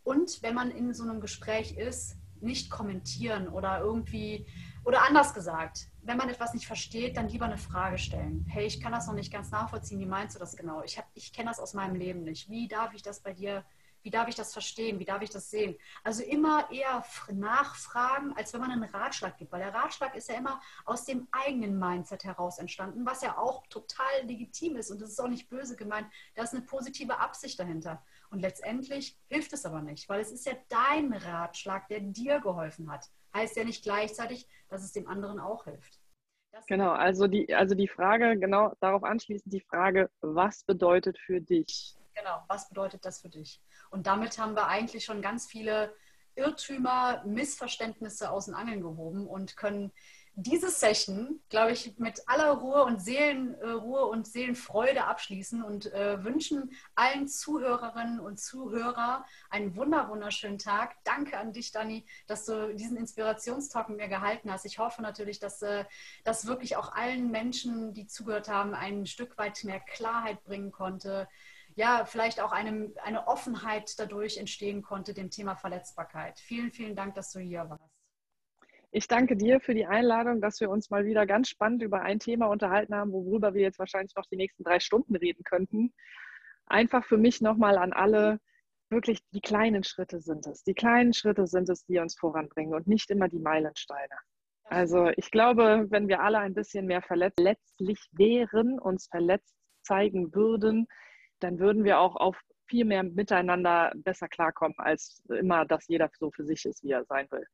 Und 0.05 0.43
wenn 0.43 0.55
man 0.55 0.71
in 0.71 0.95
so 0.95 1.03
einem 1.03 1.21
Gespräch 1.21 1.77
ist, 1.77 2.17
nicht 2.41 2.71
kommentieren 2.71 3.49
oder 3.49 3.81
irgendwie, 3.81 4.47
oder 4.85 5.07
anders 5.07 5.35
gesagt, 5.35 5.89
wenn 6.03 6.17
man 6.17 6.29
etwas 6.29 6.55
nicht 6.55 6.67
versteht, 6.67 7.17
dann 7.17 7.29
lieber 7.29 7.47
eine 7.47 7.59
Frage 7.59 7.99
stellen. 7.99 8.47
Hey, 8.49 8.67
ich 8.67 8.81
kann 8.81 8.93
das 8.93 9.07
noch 9.07 9.15
nicht 9.15 9.33
ganz 9.33 9.51
nachvollziehen. 9.51 9.99
Wie 9.99 10.07
meinst 10.07 10.37
du 10.37 10.39
das 10.39 10.57
genau? 10.57 10.83
Ich, 10.83 11.03
ich 11.15 11.33
kenne 11.33 11.49
das 11.49 11.59
aus 11.59 11.75
meinem 11.75 11.97
Leben 11.97 12.23
nicht. 12.23 12.49
Wie 12.49 12.69
darf 12.69 12.95
ich 12.95 13.03
das 13.03 13.21
bei 13.21 13.33
dir, 13.33 13.65
wie 14.07 14.11
darf 14.11 14.29
ich 14.29 14.35
das 14.35 14.53
verstehen? 14.53 14.99
Wie 14.99 15.05
darf 15.05 15.21
ich 15.21 15.31
das 15.31 15.51
sehen? 15.51 15.77
Also 16.03 16.23
immer 16.23 16.71
eher 16.71 17.05
nachfragen, 17.33 18.33
als 18.37 18.55
wenn 18.55 18.61
man 18.61 18.71
einen 18.71 18.85
Ratschlag 18.85 19.37
gibt. 19.37 19.53
Weil 19.53 19.61
der 19.61 19.75
Ratschlag 19.75 20.15
ist 20.15 20.31
ja 20.31 20.37
immer 20.37 20.63
aus 20.85 21.05
dem 21.05 21.29
eigenen 21.33 21.79
Mindset 21.79 22.25
heraus 22.25 22.59
entstanden, 22.59 23.05
was 23.05 23.23
ja 23.23 23.37
auch 23.37 23.67
total 23.67 24.07
legitim 24.23 24.77
ist. 24.77 24.91
Und 24.91 25.03
das 25.03 25.11
ist 25.11 25.21
auch 25.21 25.29
nicht 25.29 25.51
böse 25.51 25.77
gemeint. 25.77 26.07
Da 26.35 26.45
ist 26.45 26.55
eine 26.55 26.63
positive 26.63 27.19
Absicht 27.19 27.59
dahinter. 27.59 28.03
Und 28.31 28.41
letztendlich 28.41 29.19
hilft 29.29 29.53
es 29.53 29.67
aber 29.67 29.83
nicht, 29.83 30.09
weil 30.09 30.21
es 30.21 30.31
ist 30.31 30.47
ja 30.47 30.55
dein 30.69 31.13
Ratschlag, 31.13 31.89
der 31.89 32.01
dir 32.01 32.41
geholfen 32.41 32.91
hat 32.91 33.11
heißt 33.37 33.57
ja 33.57 33.65
nicht 33.65 33.85
gleichzeitig, 33.85 34.49
dass 34.69 34.83
es 34.83 34.93
dem 34.93 35.07
anderen 35.07 35.39
auch 35.39 35.65
hilft. 35.65 36.01
Das 36.53 36.67
genau, 36.67 36.93
also 36.93 37.27
die, 37.27 37.55
also 37.55 37.75
die 37.75 37.89
Frage, 37.89 38.39
genau 38.39 38.73
darauf 38.81 39.05
anschließend 39.05 39.53
die 39.53 39.61
Frage, 39.61 40.11
was 40.21 40.65
bedeutet 40.65 41.19
für 41.19 41.41
dich? 41.41 41.95
Genau, 42.15 42.43
was 42.49 42.69
bedeutet 42.69 43.05
das 43.05 43.21
für 43.21 43.29
dich? 43.29 43.61
Und 43.91 44.07
damit 44.07 44.39
haben 44.39 44.55
wir 44.55 44.67
eigentlich 44.67 45.05
schon 45.05 45.23
ganz 45.23 45.47
viele 45.47 45.95
Irrtümer, 46.35 47.23
Missverständnisse 47.25 48.31
aus 48.31 48.47
den 48.47 48.55
Angeln 48.55 48.83
gehoben 48.83 49.27
und 49.27 49.57
können 49.57 49.93
diese 50.39 50.69
Session, 50.69 51.41
glaube 51.49 51.73
ich, 51.73 51.99
mit 51.99 52.21
aller 52.27 52.51
Ruhe 52.51 52.85
und 52.85 53.01
Seelenruhe 53.01 54.01
äh, 54.01 54.11
und 54.11 54.27
Seelenfreude 54.27 55.05
abschließen 55.05 55.63
und 55.63 55.91
äh, 55.95 56.23
wünschen 56.25 56.73
allen 56.95 57.27
Zuhörerinnen 57.27 58.21
und 58.21 58.39
Zuhörer 58.39 59.25
einen 59.49 59.77
wunder 59.77 60.11
wunderschönen 60.11 60.59
Tag. 60.59 60.97
Danke 61.05 61.39
an 61.39 61.55
dich, 61.55 61.73
Dani, 61.73 62.05
dass 62.27 62.45
du 62.45 62.75
diesen 62.75 62.99
Inspirationstalk 62.99 63.89
mit 63.89 63.97
mir 63.97 64.09
gehalten 64.09 64.53
hast. 64.53 64.67
Ich 64.67 64.79
hoffe 64.79 65.01
natürlich, 65.01 65.39
dass 65.39 65.63
äh, 65.63 65.87
das 66.25 66.47
wirklich 66.47 66.77
auch 66.77 66.93
allen 66.93 67.31
Menschen, 67.31 67.95
die 67.95 68.07
zugehört 68.07 68.49
haben, 68.49 68.75
ein 68.75 69.07
Stück 69.07 69.39
weit 69.39 69.65
mehr 69.65 69.81
Klarheit 69.81 70.45
bringen 70.45 70.71
konnte. 70.71 71.29
Ja, 71.77 72.07
vielleicht 72.07 72.41
auch 72.41 72.53
eine, 72.53 72.91
eine 73.03 73.29
Offenheit 73.29 73.99
dadurch 73.99 74.39
entstehen 74.39 74.83
konnte 74.83 75.13
dem 75.13 75.31
Thema 75.31 75.57
Verletzbarkeit. 75.57 76.41
Vielen, 76.41 76.73
vielen 76.73 76.97
Dank, 76.97 77.15
dass 77.15 77.33
du 77.33 77.39
hier 77.39 77.69
warst. 77.69 77.85
Ich 78.93 79.09
danke 79.09 79.37
dir 79.37 79.61
für 79.61 79.75
die 79.75 79.85
Einladung, 79.85 80.41
dass 80.41 80.59
wir 80.61 80.71
uns 80.71 80.89
mal 80.89 81.05
wieder 81.05 81.27
ganz 81.27 81.51
spannend 81.51 81.83
über 81.83 82.01
ein 82.01 82.19
Thema 82.19 82.47
unterhalten 82.47 82.95
haben, 82.95 83.13
worüber 83.13 83.53
wir 83.53 83.61
jetzt 83.61 83.79
wahrscheinlich 83.79 84.15
noch 84.17 84.25
die 84.25 84.37
nächsten 84.37 84.65
drei 84.65 84.81
Stunden 84.81 85.17
reden 85.17 85.45
könnten. 85.45 85.93
Einfach 86.65 87.05
für 87.05 87.19
mich 87.19 87.43
nochmal 87.43 87.77
an 87.77 87.93
alle, 87.93 88.41
wirklich 88.89 89.21
die 89.33 89.43
kleinen 89.43 89.85
Schritte 89.85 90.21
sind 90.21 90.47
es. 90.47 90.63
Die 90.63 90.73
kleinen 90.73 91.13
Schritte 91.13 91.47
sind 91.47 91.69
es, 91.69 91.85
die 91.85 91.99
uns 91.99 92.17
voranbringen 92.17 92.75
und 92.75 92.87
nicht 92.87 93.11
immer 93.11 93.29
die 93.29 93.39
Meilensteine. 93.39 94.17
Also 94.65 95.11
ich 95.17 95.31
glaube, 95.31 95.87
wenn 95.91 96.09
wir 96.09 96.21
alle 96.21 96.39
ein 96.39 96.55
bisschen 96.55 96.87
mehr 96.87 97.03
verletzlich 97.03 98.01
wären, 98.13 98.79
uns 98.79 99.09
verletzt 99.09 99.55
zeigen 99.83 100.35
würden, 100.35 100.87
dann 101.41 101.59
würden 101.59 101.85
wir 101.85 101.99
auch 101.99 102.17
auf 102.17 102.37
viel 102.67 102.85
mehr 102.85 103.03
miteinander 103.03 103.93
besser 103.97 104.29
klarkommen, 104.29 104.75
als 104.79 105.23
immer, 105.29 105.65
dass 105.65 105.87
jeder 105.89 106.11
so 106.19 106.31
für 106.31 106.45
sich 106.45 106.65
ist, 106.65 106.83
wie 106.83 106.91
er 106.91 107.05
sein 107.05 107.27
will. 107.31 107.47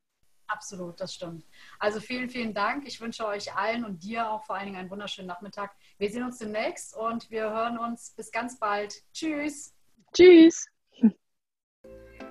Absolut, 0.46 1.00
das 1.00 1.14
stimmt. 1.14 1.46
Also 1.78 2.00
vielen, 2.00 2.28
vielen 2.28 2.52
Dank. 2.52 2.86
Ich 2.86 3.00
wünsche 3.00 3.26
euch 3.26 3.54
allen 3.54 3.84
und 3.84 4.02
dir 4.02 4.30
auch 4.30 4.44
vor 4.44 4.56
allen 4.56 4.66
Dingen 4.66 4.78
einen 4.78 4.90
wunderschönen 4.90 5.28
Nachmittag. 5.28 5.74
Wir 5.98 6.10
sehen 6.10 6.24
uns 6.24 6.38
demnächst 6.38 6.94
und 6.96 7.30
wir 7.30 7.50
hören 7.50 7.78
uns 7.78 8.12
bis 8.16 8.30
ganz 8.30 8.58
bald. 8.58 9.02
Tschüss. 9.14 9.74
Tschüss. 10.12 10.66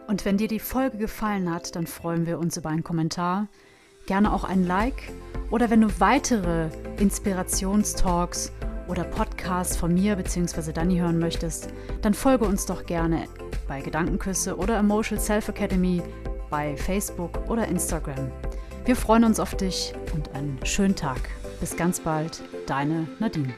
Und 0.07 0.25
wenn 0.25 0.37
dir 0.37 0.47
die 0.47 0.59
Folge 0.59 0.97
gefallen 0.97 1.51
hat, 1.53 1.75
dann 1.75 1.87
freuen 1.87 2.25
wir 2.25 2.37
uns 2.37 2.57
über 2.57 2.69
einen 2.69 2.83
Kommentar, 2.83 3.47
gerne 4.07 4.33
auch 4.33 4.43
ein 4.43 4.65
Like 4.65 5.11
oder 5.51 5.69
wenn 5.69 5.81
du 5.81 5.99
weitere 5.99 6.69
Inspirationstalks 6.97 8.51
oder 8.91 9.05
Podcasts 9.05 9.77
von 9.77 9.93
mir 9.93 10.17
bzw. 10.17 10.73
Dani 10.73 10.97
hören 10.97 11.17
möchtest, 11.17 11.69
dann 12.01 12.13
folge 12.13 12.43
uns 12.43 12.65
doch 12.65 12.85
gerne 12.85 13.23
bei 13.65 13.79
Gedankenküsse 13.79 14.57
oder 14.57 14.77
Emotional 14.77 15.23
Self 15.23 15.47
Academy 15.47 16.03
bei 16.49 16.75
Facebook 16.75 17.49
oder 17.49 17.69
Instagram. 17.69 18.29
Wir 18.83 18.97
freuen 18.97 19.23
uns 19.23 19.39
auf 19.39 19.55
dich 19.55 19.93
und 20.13 20.35
einen 20.35 20.59
schönen 20.65 20.95
Tag. 20.95 21.21
Bis 21.61 21.77
ganz 21.77 22.01
bald, 22.01 22.43
deine 22.67 23.07
Nadine. 23.19 23.53